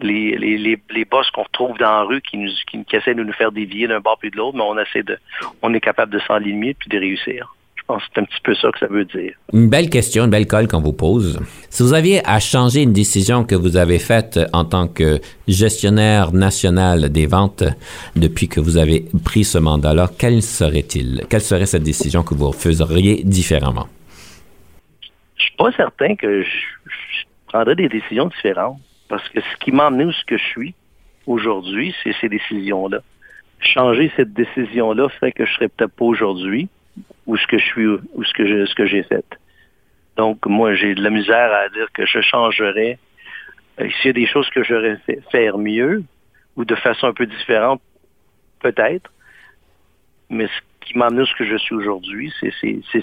les, 0.00 0.36
les, 0.36 0.78
les, 0.90 1.04
boss 1.06 1.30
qu'on 1.30 1.44
retrouve 1.44 1.78
dans 1.78 1.90
la 1.90 2.02
rue 2.02 2.20
qui 2.20 2.36
nous 2.36 2.50
qui, 2.70 2.84
essaient 2.94 3.14
de 3.14 3.22
nous 3.22 3.32
faire 3.32 3.50
dévier 3.50 3.86
d'un 3.88 4.00
bord 4.00 4.18
puis 4.18 4.30
de 4.30 4.36
l'autre, 4.36 4.56
mais 4.56 4.64
on 4.64 4.78
essaie 4.78 5.02
de 5.02 5.16
on 5.62 5.72
est 5.72 5.80
capable 5.80 6.12
de 6.12 6.18
s'enligner 6.18 6.74
puis 6.74 6.90
de 6.90 6.98
réussir. 6.98 7.53
Je 7.84 7.92
pense 7.92 8.02
que 8.02 8.08
c'est 8.14 8.20
un 8.20 8.24
petit 8.24 8.40
peu 8.42 8.54
ça 8.54 8.70
que 8.72 8.78
ça 8.78 8.86
veut 8.86 9.04
dire. 9.04 9.34
Une 9.52 9.68
belle 9.68 9.90
question, 9.90 10.24
une 10.24 10.30
belle 10.30 10.46
colle 10.46 10.68
qu'on 10.68 10.80
vous 10.80 10.94
pose. 10.94 11.38
Si 11.68 11.82
vous 11.82 11.92
aviez 11.92 12.26
à 12.26 12.40
changer 12.40 12.82
une 12.82 12.94
décision 12.94 13.44
que 13.44 13.54
vous 13.54 13.76
avez 13.76 13.98
faite 13.98 14.40
en 14.54 14.64
tant 14.64 14.88
que 14.88 15.20
gestionnaire 15.46 16.32
national 16.32 17.10
des 17.10 17.26
ventes 17.26 17.64
depuis 18.16 18.48
que 18.48 18.58
vous 18.58 18.78
avez 18.78 19.04
pris 19.22 19.44
ce 19.44 19.58
mandat-là, 19.58 20.08
quelle 20.18 20.40
serait-il? 20.40 21.24
Quelle 21.28 21.42
serait 21.42 21.66
cette 21.66 21.82
décision 21.82 22.22
que 22.22 22.34
vous 22.34 22.52
feriez 22.52 23.22
différemment? 23.22 23.86
je 25.36 25.44
suis 25.44 25.56
pas 25.56 25.72
certain 25.72 26.16
que 26.16 26.42
je, 26.42 26.48
prendrais 27.46 27.76
des 27.76 27.88
décisions 27.88 28.26
différentes. 28.26 28.78
Parce 29.08 29.28
que 29.28 29.40
ce 29.40 29.56
qui 29.60 29.70
m'a 29.70 29.86
amené 29.86 30.06
où 30.06 30.12
ce 30.12 30.24
que 30.24 30.38
je 30.38 30.44
suis 30.44 30.74
aujourd'hui, 31.26 31.94
c'est 32.02 32.14
ces 32.20 32.28
décisions-là. 32.28 33.00
Changer 33.60 34.10
cette 34.16 34.32
décision-là 34.32 35.08
ferait 35.10 35.32
que 35.32 35.44
je 35.44 35.52
serais 35.54 35.68
peut-être 35.68 35.94
pas 35.94 36.04
aujourd'hui 36.04 36.68
où 37.26 37.36
ce 37.36 37.46
que 37.46 37.58
je 37.58 37.64
suis 37.64 37.86
ou 37.86 38.24
ce 38.24 38.32
que 38.32 38.66
ce 38.66 38.74
que 38.74 38.86
j'ai 38.86 39.02
fait. 39.02 39.24
Donc, 40.16 40.46
moi, 40.46 40.74
j'ai 40.74 40.94
de 40.94 41.02
la 41.02 41.10
misère 41.10 41.52
à 41.52 41.68
dire 41.68 41.88
que 41.92 42.06
je 42.06 42.20
changerais. 42.20 42.98
S'il 43.78 44.06
y 44.06 44.08
a 44.08 44.12
des 44.12 44.26
choses 44.26 44.48
que 44.50 44.62
j'aurais 44.62 44.96
fait 44.98 45.20
faire 45.32 45.58
mieux 45.58 46.04
ou 46.56 46.64
de 46.64 46.74
façon 46.76 47.08
un 47.08 47.12
peu 47.12 47.26
différente, 47.26 47.82
peut-être. 48.60 49.10
Mais 50.30 50.46
ce 50.46 50.86
qui 50.86 50.96
m'a 50.96 51.06
amené 51.06 51.22
où 51.22 51.26
ce 51.26 51.34
que 51.34 51.44
je 51.44 51.56
suis 51.56 51.74
aujourd'hui, 51.74 52.32
c'est 52.40 52.52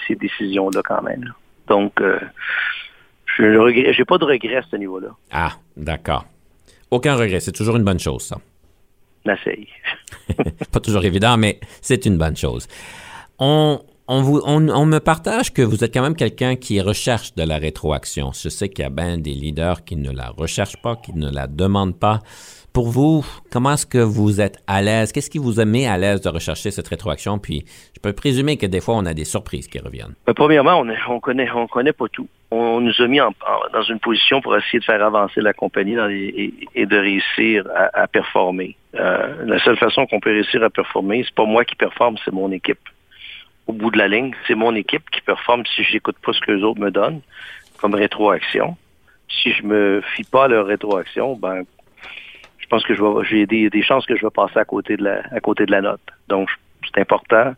ces 0.08 0.16
décisions-là 0.16 0.82
quand 0.84 1.02
même. 1.02 1.34
Donc, 1.68 2.00
euh, 2.00 2.20
je 3.38 3.44
n'ai 3.44 4.06
pas 4.06 4.18
de 4.18 4.26
regret 4.26 4.58
à 4.58 4.64
ce 4.64 4.76
niveau-là. 4.78 5.10
Ah, 5.32 5.52
d'accord. 5.76 6.26
Aucun 6.90 7.16
regret. 7.16 7.40
C'est 7.40 7.52
toujours 7.52 7.78
une 7.78 7.84
bonne 7.84 8.00
chose, 8.00 8.24
ça. 8.24 8.38
J'essaye. 9.26 9.68
pas 10.72 10.80
toujours 10.80 11.06
évident, 11.06 11.38
mais 11.38 11.60
c'est 11.82 12.06
une 12.06 12.18
bonne 12.18 12.36
chose. 12.36 12.68
On, 13.44 13.80
me 14.86 15.00
partage 15.00 15.52
que 15.52 15.64
vous 15.64 15.84
êtes 15.84 15.92
quand 15.92 16.04
même 16.04 16.16
quelqu'un 16.16 16.56
qui 16.56 16.80
recherche 16.80 17.34
de 17.34 17.42
la 17.42 17.58
rétroaction. 17.58 18.32
Je 18.34 18.50
sais 18.50 18.70
qu'il 18.70 18.84
y 18.84 18.86
a 18.86 18.92
bien 18.92 19.18
des 19.18 19.32
leaders 19.32 19.84
qui 19.84 19.96
ne 19.96 20.12
la 20.12 20.30
recherchent 20.30 20.80
pas, 20.80 20.96
qui 20.96 21.14
ne 21.16 21.28
la 21.28 21.48
demandent 21.48 22.00
pas. 22.00 22.20
Pour 22.72 22.90
vous, 22.90 23.26
comment 23.52 23.74
est-ce 23.74 23.88
que 23.88 23.98
vous 23.98 24.40
êtes 24.42 24.60
à 24.68 24.84
l'aise? 24.84 25.12
Qu'est-ce 25.12 25.32
qui 25.32 25.40
vous 25.40 25.60
a 25.60 25.66
mis 25.66 25.88
à 25.88 25.98
l'aise 25.98 26.22
de 26.22 26.30
rechercher 26.30 26.70
cette 26.70 26.88
rétroaction? 26.88 27.40
Puis, 27.40 27.66
je 27.96 28.00
peux 28.00 28.14
présumer 28.14 28.58
que 28.58 28.68
des 28.68 28.80
fois, 28.80 28.94
on 28.96 29.08
a 29.08 29.16
des 29.16 29.26
surprises 29.26 29.68
qui 29.68 29.80
reviennent. 29.80 30.14
Ben, 30.28 30.36
premièrement, 30.36 30.86
on, 31.10 31.20
connaît, 31.20 31.50
on 31.52 31.66
connaît 31.66 31.94
pas 31.94 32.10
tout. 32.10 32.28
On 32.52 32.80
nous 32.80 33.02
a 33.02 33.08
mis 33.08 33.18
dans 33.74 33.82
une 33.82 34.00
position 34.00 34.40
pour 34.42 34.56
essayer 34.56 34.80
de 34.80 34.86
faire 34.86 35.04
avancer 35.04 35.42
la 35.42 35.54
compagnie 35.54 35.96
et, 36.76 36.86
de 36.86 36.98
réussir 36.98 37.66
à, 37.74 38.08
performer. 38.08 38.78
Euh, 38.94 39.46
la 39.46 39.58
seule 39.64 39.78
façon 39.78 40.06
qu'on 40.06 40.20
peut 40.20 40.32
réussir 40.32 40.62
à 40.64 40.70
performer, 40.70 41.24
c'est 41.26 41.34
pas 41.34 41.46
moi 41.46 41.66
qui 41.66 41.76
performe, 41.76 42.18
c'est 42.24 42.32
mon 42.32 42.52
équipe. 42.52 42.78
Au 43.68 43.74
bout 43.74 43.92
de 43.92 43.98
la 43.98 44.08
ligne, 44.08 44.34
c'est 44.48 44.56
mon 44.56 44.76
équipe 44.76 45.10
qui 45.12 45.22
performe 45.22 45.66
si 45.66 45.84
je 45.84 45.94
n'écoute 45.94 46.18
pas 46.24 46.34
ce 46.34 46.42
que 46.42 46.52
les 46.52 46.64
autres 46.64 46.80
me 46.80 46.92
donnent 46.92 47.22
comme 47.78 47.96
rétroaction. 47.96 48.78
Si 49.30 49.52
je 49.54 49.64
me 49.64 50.02
fie 50.16 50.24
pas 50.24 50.46
à 50.46 50.48
leur 50.48 50.66
rétroaction, 50.66 51.36
ben 51.36 51.64
je 52.60 52.68
pense 52.68 52.86
que 52.86 52.94
j'ai 53.24 53.46
des, 53.46 53.82
chances 53.82 54.06
que 54.06 54.16
je 54.16 54.22
vais 54.22 54.32
passer 54.32 54.58
à 54.58 54.66
côté 54.66 54.96
de 54.96 55.04
la, 55.04 55.22
à 55.32 55.40
côté 55.42 55.66
de 55.66 55.72
la 55.72 55.82
note. 55.82 56.02
Donc, 56.30 56.50
c'est 56.86 57.02
important 57.02 57.54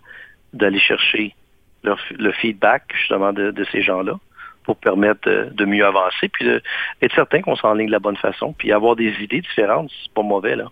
d'aller 0.53 0.79
chercher 0.79 1.35
le 1.83 2.31
feedback 2.31 2.83
justement 2.95 3.31
de, 3.33 3.65
ces 3.71 3.81
gens-là 3.81 4.17
pour 4.63 4.77
permettre 4.77 5.29
de, 5.29 5.65
mieux 5.65 5.85
avancer, 5.85 6.29
puis 6.29 6.45
d'être 6.45 7.13
certain 7.13 7.41
qu'on 7.41 7.55
s'enligne 7.55 7.87
de 7.87 7.91
la 7.91 7.99
bonne 7.99 8.17
façon, 8.17 8.53
puis 8.53 8.71
avoir 8.71 8.95
des 8.95 9.13
idées 9.21 9.41
différentes, 9.41 9.91
c'est 10.03 10.13
pas 10.13 10.23
mauvais 10.23 10.55
là. 10.55 10.71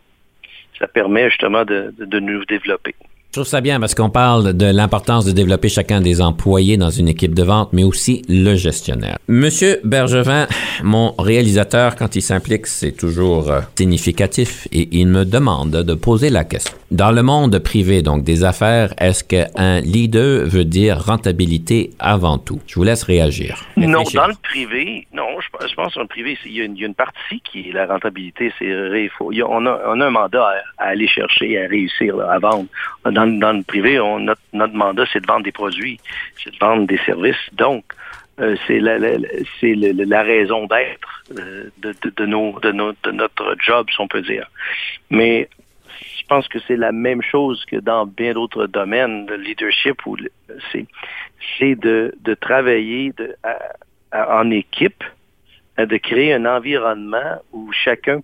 Ça 0.79 0.88
permet 0.88 1.29
justement 1.29 1.65
de, 1.65 1.93
de 1.97 2.19
nous 2.19 2.43
développer. 2.45 2.95
Je 3.32 3.39
trouve 3.39 3.47
ça 3.47 3.61
bien 3.61 3.79
parce 3.79 3.95
qu'on 3.95 4.09
parle 4.09 4.51
de 4.51 4.65
l'importance 4.65 5.23
de 5.23 5.32
développer 5.32 5.69
chacun 5.69 6.01
des 6.01 6.21
employés 6.21 6.75
dans 6.75 6.89
une 6.89 7.07
équipe 7.07 7.34
de 7.34 7.43
vente, 7.43 7.71
mais 7.71 7.86
aussi 7.86 8.23
le 8.27 8.55
gestionnaire. 8.55 9.17
Monsieur 9.29 9.79
Bergevin, 9.86 10.47
mon 10.84 11.13
réalisateur, 11.17 11.95
quand 11.95 12.17
il 12.17 12.21
s'implique, 12.21 12.67
c'est 12.67 12.91
toujours 12.91 13.49
euh, 13.49 13.61
significatif 13.77 14.67
et 14.73 14.89
il 14.91 15.07
me 15.07 15.23
demande 15.23 15.71
de 15.71 15.93
poser 15.93 16.29
la 16.29 16.43
question. 16.43 16.75
Dans 16.91 17.13
le 17.13 17.23
monde 17.23 17.57
privé, 17.59 18.01
donc 18.01 18.25
des 18.25 18.43
affaires, 18.43 18.93
est-ce 18.99 19.23
qu'un 19.23 19.79
leader 19.79 20.45
veut 20.45 20.65
dire 20.65 21.01
rentabilité 21.01 21.91
avant 21.99 22.38
tout? 22.38 22.59
Je 22.67 22.75
vous 22.75 22.84
laisse 22.84 23.03
réagir. 23.03 23.63
Non, 23.77 24.03
dans 24.13 24.27
le 24.27 24.34
privé, 24.43 25.07
non, 25.13 25.39
je, 25.39 25.73
pense 25.73 25.93
que 25.93 25.95
dans 25.95 26.01
le 26.01 26.07
privé, 26.09 26.38
il 26.45 26.51
y, 26.51 26.59
a 26.59 26.65
une, 26.65 26.93
partie 26.93 27.41
qui 27.49 27.69
est 27.69 27.71
la 27.71 27.86
rentabilité. 27.86 28.51
C'est 28.59 28.73
on, 29.21 29.65
a, 29.67 29.82
on 29.88 30.01
a 30.01 30.05
un 30.05 30.09
mandat 30.09 30.45
à, 30.77 30.88
aller 30.89 31.07
chercher, 31.07 31.63
à 31.63 31.69
réussir, 31.69 32.19
à 32.19 32.39
vendre 32.39 32.67
dans, 33.05 33.20
le 33.26 33.63
privé, 33.63 33.99
on, 33.99 34.19
notre, 34.19 34.41
mandat, 34.53 35.05
c'est 35.11 35.22
de 35.22 35.28
vendre 35.28 35.43
des 35.43 35.51
produits, 35.51 35.99
c'est 36.43 36.51
de 36.51 36.57
vendre 36.59 36.88
des 36.88 36.97
services. 36.99 37.49
Donc, 37.53 37.84
euh, 38.39 38.55
c'est 38.65 38.80
la, 38.80 40.24
raison 40.24 40.65
d'être 40.65 41.24
euh, 41.38 41.69
de, 41.80 42.26
notre 42.26 43.55
job, 43.59 43.88
si 43.91 43.99
on 43.99 44.07
peut 44.07 44.22
dire. 44.22 44.49
Mais 45.09 45.49
je 46.17 46.26
pense 46.28 46.47
que 46.47 46.59
c'est 46.67 46.78
la 46.78 46.91
même 46.91 47.22
chose 47.22 47.65
que 47.65 47.76
dans 47.76 48.05
bien 48.05 48.34
d'autres 48.34 48.67
domaines 48.67 49.26
de 49.26 49.36
leadership 49.36 50.01
c'est, 50.72 51.76
de, 51.76 52.13
travailler 52.39 53.11
en 54.13 54.49
équipe, 54.49 55.03
de 55.78 55.97
créer 55.97 56.34
un 56.34 56.45
environnement 56.45 57.41
où 57.51 57.72
chacun 57.72 58.22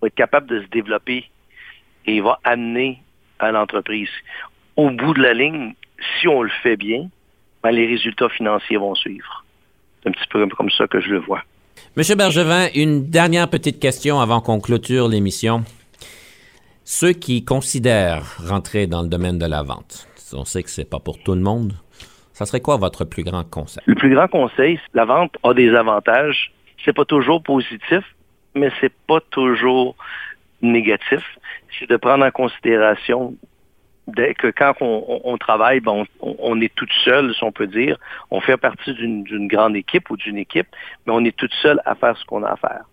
va 0.00 0.08
être 0.08 0.14
capable 0.14 0.46
de 0.46 0.62
se 0.62 0.66
développer 0.68 1.28
et 2.06 2.20
va 2.20 2.40
amener 2.42 3.02
à 3.38 3.50
l'entreprise. 3.50 4.10
Au 4.76 4.90
bout 4.90 5.14
de 5.14 5.22
la 5.22 5.34
ligne, 5.34 5.74
si 6.20 6.28
on 6.28 6.42
le 6.42 6.50
fait 6.62 6.76
bien, 6.76 7.08
ben, 7.62 7.70
les 7.70 7.86
résultats 7.86 8.28
financiers 8.28 8.76
vont 8.76 8.94
suivre. 8.94 9.44
C'est 10.02 10.08
un 10.08 10.12
petit 10.12 10.26
peu 10.30 10.46
comme 10.48 10.70
ça 10.70 10.86
que 10.86 11.00
je 11.00 11.10
le 11.10 11.18
vois. 11.18 11.42
Monsieur 11.96 12.14
Bergevin, 12.14 12.68
une 12.74 13.10
dernière 13.10 13.48
petite 13.48 13.78
question 13.78 14.20
avant 14.20 14.40
qu'on 14.40 14.60
clôture 14.60 15.08
l'émission. 15.08 15.64
Ceux 16.84 17.12
qui 17.12 17.44
considèrent 17.44 18.36
rentrer 18.44 18.86
dans 18.86 19.02
le 19.02 19.08
domaine 19.08 19.38
de 19.38 19.46
la 19.46 19.62
vente, 19.62 20.08
on 20.32 20.44
sait 20.44 20.62
que 20.62 20.70
c'est 20.70 20.88
pas 20.88 20.98
pour 20.98 21.22
tout 21.22 21.34
le 21.34 21.40
monde. 21.40 21.74
Ça 22.32 22.46
serait 22.46 22.60
quoi 22.60 22.76
votre 22.76 23.04
plus 23.04 23.22
grand 23.22 23.44
conseil? 23.44 23.82
Le 23.86 23.94
plus 23.94 24.12
grand 24.12 24.26
conseil, 24.26 24.80
la 24.94 25.04
vente 25.04 25.36
a 25.42 25.54
des 25.54 25.74
avantages. 25.74 26.52
C'est 26.84 26.94
pas 26.94 27.04
toujours 27.04 27.42
positif, 27.42 28.02
mais 28.54 28.70
c'est 28.80 28.92
pas 29.06 29.20
toujours 29.30 29.94
négatif. 30.62 31.22
C'est 31.78 31.88
de 31.88 31.96
prendre 31.96 32.24
en 32.24 32.30
considération 32.30 33.34
que 34.38 34.50
quand 34.50 34.74
on, 34.80 35.38
travaille, 35.38 35.80
ben, 35.80 36.04
on, 36.20 36.60
est 36.60 36.74
toute 36.74 36.92
seule, 37.04 37.34
si 37.34 37.44
on 37.44 37.52
peut 37.52 37.66
dire. 37.66 37.96
On 38.30 38.40
fait 38.40 38.56
partie 38.56 38.92
d'une 38.94 39.46
grande 39.46 39.76
équipe 39.76 40.10
ou 40.10 40.16
d'une 40.16 40.38
équipe, 40.38 40.66
mais 41.06 41.12
on 41.12 41.24
est 41.24 41.36
toute 41.36 41.54
seule 41.54 41.80
à 41.84 41.94
faire 41.94 42.16
ce 42.16 42.24
qu'on 42.24 42.42
a 42.42 42.50
à 42.50 42.56
faire. 42.56 42.84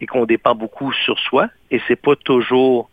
Et 0.00 0.06
qu'on 0.06 0.26
dépend 0.26 0.54
beaucoup 0.54 0.92
sur 0.92 1.18
soi. 1.20 1.48
Et 1.70 1.80
c'est 1.86 2.00
pas 2.00 2.16
toujours, 2.16 2.90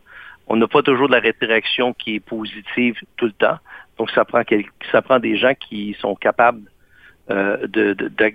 on 0.47 0.55
n'a 0.55 0.67
pas 0.67 0.83
toujours 0.83 1.07
de 1.07 1.13
la 1.13 1.19
rétroaction 1.19 1.93
qui 1.93 2.15
est 2.15 2.19
positive 2.19 2.99
tout 3.17 3.25
le 3.25 3.33
temps. 3.33 3.57
Donc, 3.97 4.11
ça 4.11 4.23
prend, 4.23 4.43
ça 4.91 5.01
prend 5.01 5.19
des 5.19 5.35
gens 5.35 5.53
qui 5.55 5.95
sont 5.99 6.15
capables 6.15 6.61
euh, 7.29 7.67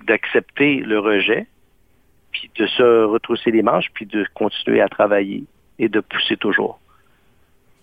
d'accepter 0.05 0.77
le 0.81 0.99
rejet, 0.99 1.47
puis 2.33 2.51
de 2.57 2.67
se 2.67 3.05
retrousser 3.05 3.51
les 3.51 3.63
manches, 3.63 3.91
puis 3.95 4.07
de 4.07 4.27
continuer 4.35 4.81
à 4.81 4.89
travailler 4.89 5.45
et 5.79 5.89
de 5.89 6.01
pousser 6.01 6.37
toujours. 6.37 6.79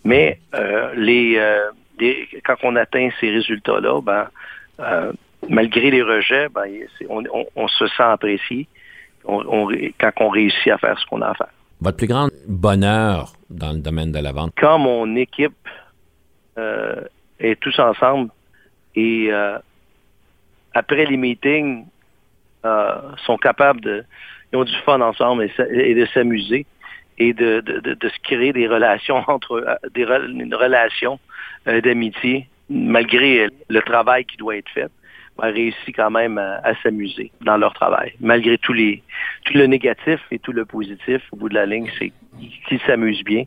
Mais 0.04 0.40
euh, 0.56 0.94
euh, 0.98 1.72
les, 2.00 2.30
quand 2.44 2.56
on 2.64 2.76
atteint 2.76 3.10
ces 3.20 3.30
résultats-là, 3.30 4.02
ben, 4.02 4.28
euh, 4.80 5.14
malgré 5.50 5.92
les 5.92 6.02
rejets, 6.02 6.50
ben, 6.50 6.66
on, 7.10 7.68
se 7.68 7.88
sent 7.88 8.04
apprécié 8.04 8.68
on, 9.26 9.70
quand 10.00 10.12
on 10.20 10.30
réussit 10.30 10.72
à 10.72 10.78
faire 10.78 11.00
ce 11.00 11.06
qu'on 11.06 11.22
a 11.22 11.30
à 11.30 11.34
faire. 11.36 11.52
Votre 11.80 11.98
plus 11.98 12.08
grand 12.08 12.30
bonheur 12.48 13.34
dans 13.50 13.72
le 13.72 13.80
domaine 13.80 14.12
de 14.12 14.20
la 14.20 14.32
vente? 14.32 14.54
Quand 14.58 14.80
mon 14.80 15.16
équipe 15.16 15.54
est 16.58 17.60
tous 17.60 17.78
ensemble 17.80 18.30
et 18.96 19.32
après 20.74 21.06
les 21.06 21.18
meetings, 21.18 21.86
sont 23.26 23.38
capables 23.38 23.82
de... 23.82 24.04
Ils 24.52 24.58
ont 24.58 24.64
du 24.64 24.76
fun 24.86 25.02
ensemble 25.02 25.50
et 25.72 25.96
de 25.96 26.06
s'amuser 26.14 26.66
et 27.18 27.34
de, 27.34 27.62
de, 27.62 27.94
de, 27.94 28.10
se 28.10 28.20
créer 28.24 28.54
des 28.54 28.68
relations 28.68 29.24
entre 29.28 29.54
euh, 29.54 29.76
des 29.94 30.04
une 30.04 30.56
relation 30.56 31.20
euh, 31.68 31.82
d'amitié 31.82 32.48
malgré 32.70 33.48
le 33.70 33.82
travail 33.82 34.26
qui 34.26 34.38
doit 34.38 34.58
être 34.58 34.70
fait 34.70 34.90
a 35.40 35.48
réussi 35.48 35.92
quand 35.92 36.12
même 36.12 36.38
à, 36.38 36.74
s'amuser 36.84 37.32
dans 37.42 37.58
leur 37.58 37.74
travail. 37.74 38.14
Malgré 38.20 38.58
tous 38.58 38.74
les 38.74 39.02
tout 39.46 39.58
le 39.58 39.66
négatif 39.66 40.20
et 40.32 40.40
tout 40.40 40.54
le 40.54 40.64
positif 40.64 41.22
au 41.32 41.38
bout 41.38 41.50
de 41.50 41.56
la 41.56 41.66
ligne 41.66 41.90
c'est 41.98 42.12
qu'ils 42.68 42.80
s'amusent 42.82 43.24
bien 43.24 43.44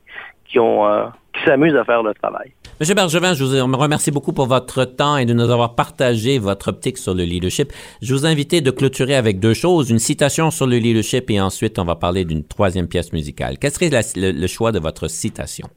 qui 0.49 0.59
ont 0.59 0.87
euh, 0.87 1.07
qui 1.35 1.45
s'amusent 1.45 1.77
à 1.77 1.85
faire 1.85 2.03
le 2.03 2.15
travail 2.15 2.53
Monsieur 2.79 2.95
Bergevin, 2.95 3.33
je 3.33 3.43
vous 3.43 3.79
remercie 3.79 4.11
beaucoup 4.11 4.35
pour 4.35 4.47
votre 4.49 4.85
temps 4.85 5.17
et 5.17 5.25
de 5.25 5.33
nous 5.33 5.51
avoir 5.51 5.75
partagé 5.75 6.39
votre 6.39 6.69
optique 6.69 6.99
sur 6.99 7.15
le 7.15 7.23
leadership. 7.23 7.73
Je 8.03 8.13
vous 8.13 8.27
invite 8.27 8.63
de 8.63 8.71
clôturer 8.71 9.15
avec 9.15 9.41
deux 9.41 9.55
choses, 9.55 9.89
une 9.89 9.99
citation 9.99 10.51
sur 10.51 10.67
le 10.67 10.77
leadership 10.77 11.31
et 11.31 11.41
ensuite 11.41 11.79
on 11.79 11.85
va 11.85 11.97
parler 11.97 12.27
d'une 12.27 12.47
troisième 12.47 12.87
pièce 12.87 13.15
musicale. 13.15 13.57
Quel 13.59 13.71
serait 13.71 13.89
le, 14.15 14.47
choix 14.47 14.73
de 14.73 14.79
votre 14.79 15.09
citation? 15.09 15.69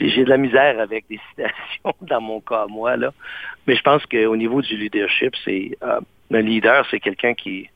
J'ai 0.00 0.24
de 0.24 0.30
la 0.30 0.38
misère 0.38 0.80
avec 0.80 1.04
des 1.10 1.20
citations 1.36 1.94
dans 2.00 2.20
mon 2.22 2.40
cas, 2.40 2.64
moi, 2.66 2.96
là. 2.96 3.12
Mais 3.66 3.76
je 3.76 3.82
pense 3.82 4.06
qu'au 4.06 4.36
niveau 4.36 4.62
du 4.62 4.78
leadership, 4.78 5.34
c'est 5.44 5.76
euh, 5.82 6.00
un 6.32 6.40
leader, 6.40 6.86
c'est 6.90 7.00
quelqu'un 7.00 7.34
qui 7.34 7.68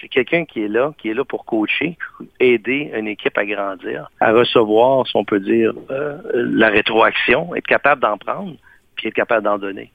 c'est 0.00 0.08
quelqu'un 0.08 0.44
qui 0.44 0.62
est 0.62 0.68
là, 0.68 0.92
qui 0.98 1.10
est 1.10 1.14
là 1.14 1.24
pour 1.24 1.44
coacher, 1.44 1.96
aider 2.40 2.90
une 2.94 3.06
équipe 3.06 3.36
à 3.36 3.44
grandir, 3.44 4.10
à 4.20 4.32
recevoir, 4.32 5.06
si 5.06 5.16
on 5.16 5.24
peut 5.24 5.40
dire, 5.40 5.72
euh, 5.90 6.18
la 6.34 6.68
rétroaction, 6.68 7.54
être 7.54 7.66
capable 7.66 8.00
d'en 8.00 8.18
prendre, 8.18 8.54
puis 8.96 9.08
être 9.08 9.14
capable 9.14 9.44
d'en 9.44 9.58
donner. 9.58 9.92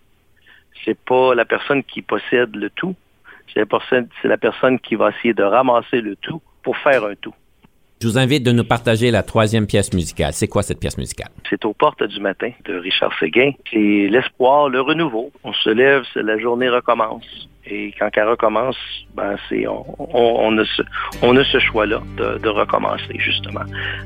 C'est 0.85 0.97
pas 0.97 1.33
la 1.35 1.45
personne 1.45 1.83
qui 1.83 2.01
possède 2.01 2.55
le 2.55 2.69
tout, 2.69 2.95
c'est 3.53 3.59
la 3.59 3.65
personne, 3.65 4.07
c'est 4.21 4.27
la 4.27 4.37
personne 4.37 4.79
qui 4.79 4.95
va 4.95 5.09
essayer 5.09 5.33
de 5.33 5.43
ramasser 5.43 6.01
le 6.01 6.15
tout 6.15 6.41
pour 6.63 6.77
faire 6.77 7.03
un 7.03 7.15
tout. 7.15 7.33
Je 7.99 8.07
vous 8.07 8.19
invite 8.19 8.43
de 8.43 8.51
nous 8.51 8.63
partager 8.63 9.09
la 9.09 9.23
troisième 9.23 9.65
pièce 9.65 9.91
musicale. 9.91 10.31
C'est 10.33 10.47
quoi 10.47 10.61
cette 10.61 10.79
pièce 10.79 10.99
musicale? 10.99 11.29
C'est 11.49 11.65
aux 11.65 11.73
portes 11.73 12.03
du 12.03 12.19
matin 12.19 12.51
de 12.65 12.75
Richard 12.75 13.11
Séguin. 13.19 13.53
C'est 13.71 14.07
l'espoir, 14.07 14.69
le 14.69 14.81
renouveau. 14.81 15.31
On 15.43 15.51
se 15.51 15.71
lève, 15.71 16.03
la 16.15 16.37
journée 16.37 16.69
recommence. 16.69 17.25
Et 17.65 17.91
quand 17.99 18.09
elle 18.15 18.29
recommence, 18.29 18.77
ben 19.15 19.35
c'est 19.49 19.65
on, 19.67 20.57
a 20.57 20.63
ce, 20.63 20.83
on 21.23 21.35
a 21.35 21.43
ce 21.43 21.59
choix-là 21.59 22.01
de, 22.17 22.47
recommencer, 22.47 23.17
justement. 23.17 23.61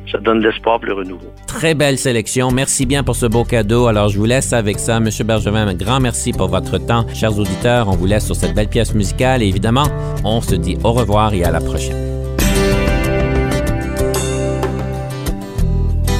Ça 0.10 0.20
donne 0.20 0.42
l'espoir 0.42 0.80
pour 0.80 0.88
le 0.88 0.94
renouveau. 0.94 1.28
Très 1.46 1.76
belle 1.76 1.98
sélection. 1.98 2.50
Merci 2.50 2.86
bien 2.86 3.04
pour 3.04 3.18
ce 3.18 3.26
beau 3.26 3.44
cadeau. 3.44 3.88
Alors, 3.88 4.08
je 4.08 4.18
vous 4.18 4.26
laisse 4.26 4.54
avec 4.54 4.80
ça. 4.80 5.02
Monsieur 5.02 5.26
Bergevin, 5.26 5.68
un 5.68 5.76
grand 5.76 6.00
merci 6.00 6.32
pour 6.32 6.48
votre 6.48 6.78
temps. 6.78 7.06
Chers 7.14 7.38
auditeurs, 7.38 7.90
on 7.90 7.98
vous 7.98 8.08
laisse 8.08 8.26
sur 8.26 8.36
cette 8.36 8.56
belle 8.56 8.70
pièce 8.70 8.96
musicale. 8.96 9.44
Et 9.44 9.48
évidemment, 9.48 9.88
on 10.24 10.40
se 10.40 10.56
dit 10.56 10.78
au 10.84 10.94
revoir 10.94 11.34
et 11.34 11.44
à 11.44 11.52
la 11.52 11.60
prochaine. 11.60 12.11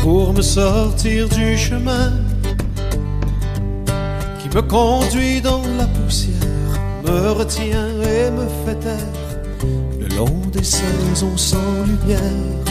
Pour 0.02 0.34
me 0.34 0.42
sortir 0.42 1.30
du 1.30 1.58
chemin 1.58 2.12
qui 4.40 4.50
me 4.56 4.62
conduit 4.62 5.42
dans 5.42 5.62
la 5.78 5.86
poussière, 5.86 6.36
me 7.06 7.32
retient 7.32 7.88
et 8.02 8.32
me 8.32 8.48
fait 8.66 8.80
taire 8.80 8.98
le 10.00 10.08
long 10.16 10.42
des 10.52 10.64
saisons 10.64 11.38
sans 11.38 11.84
lumière. 11.86 12.71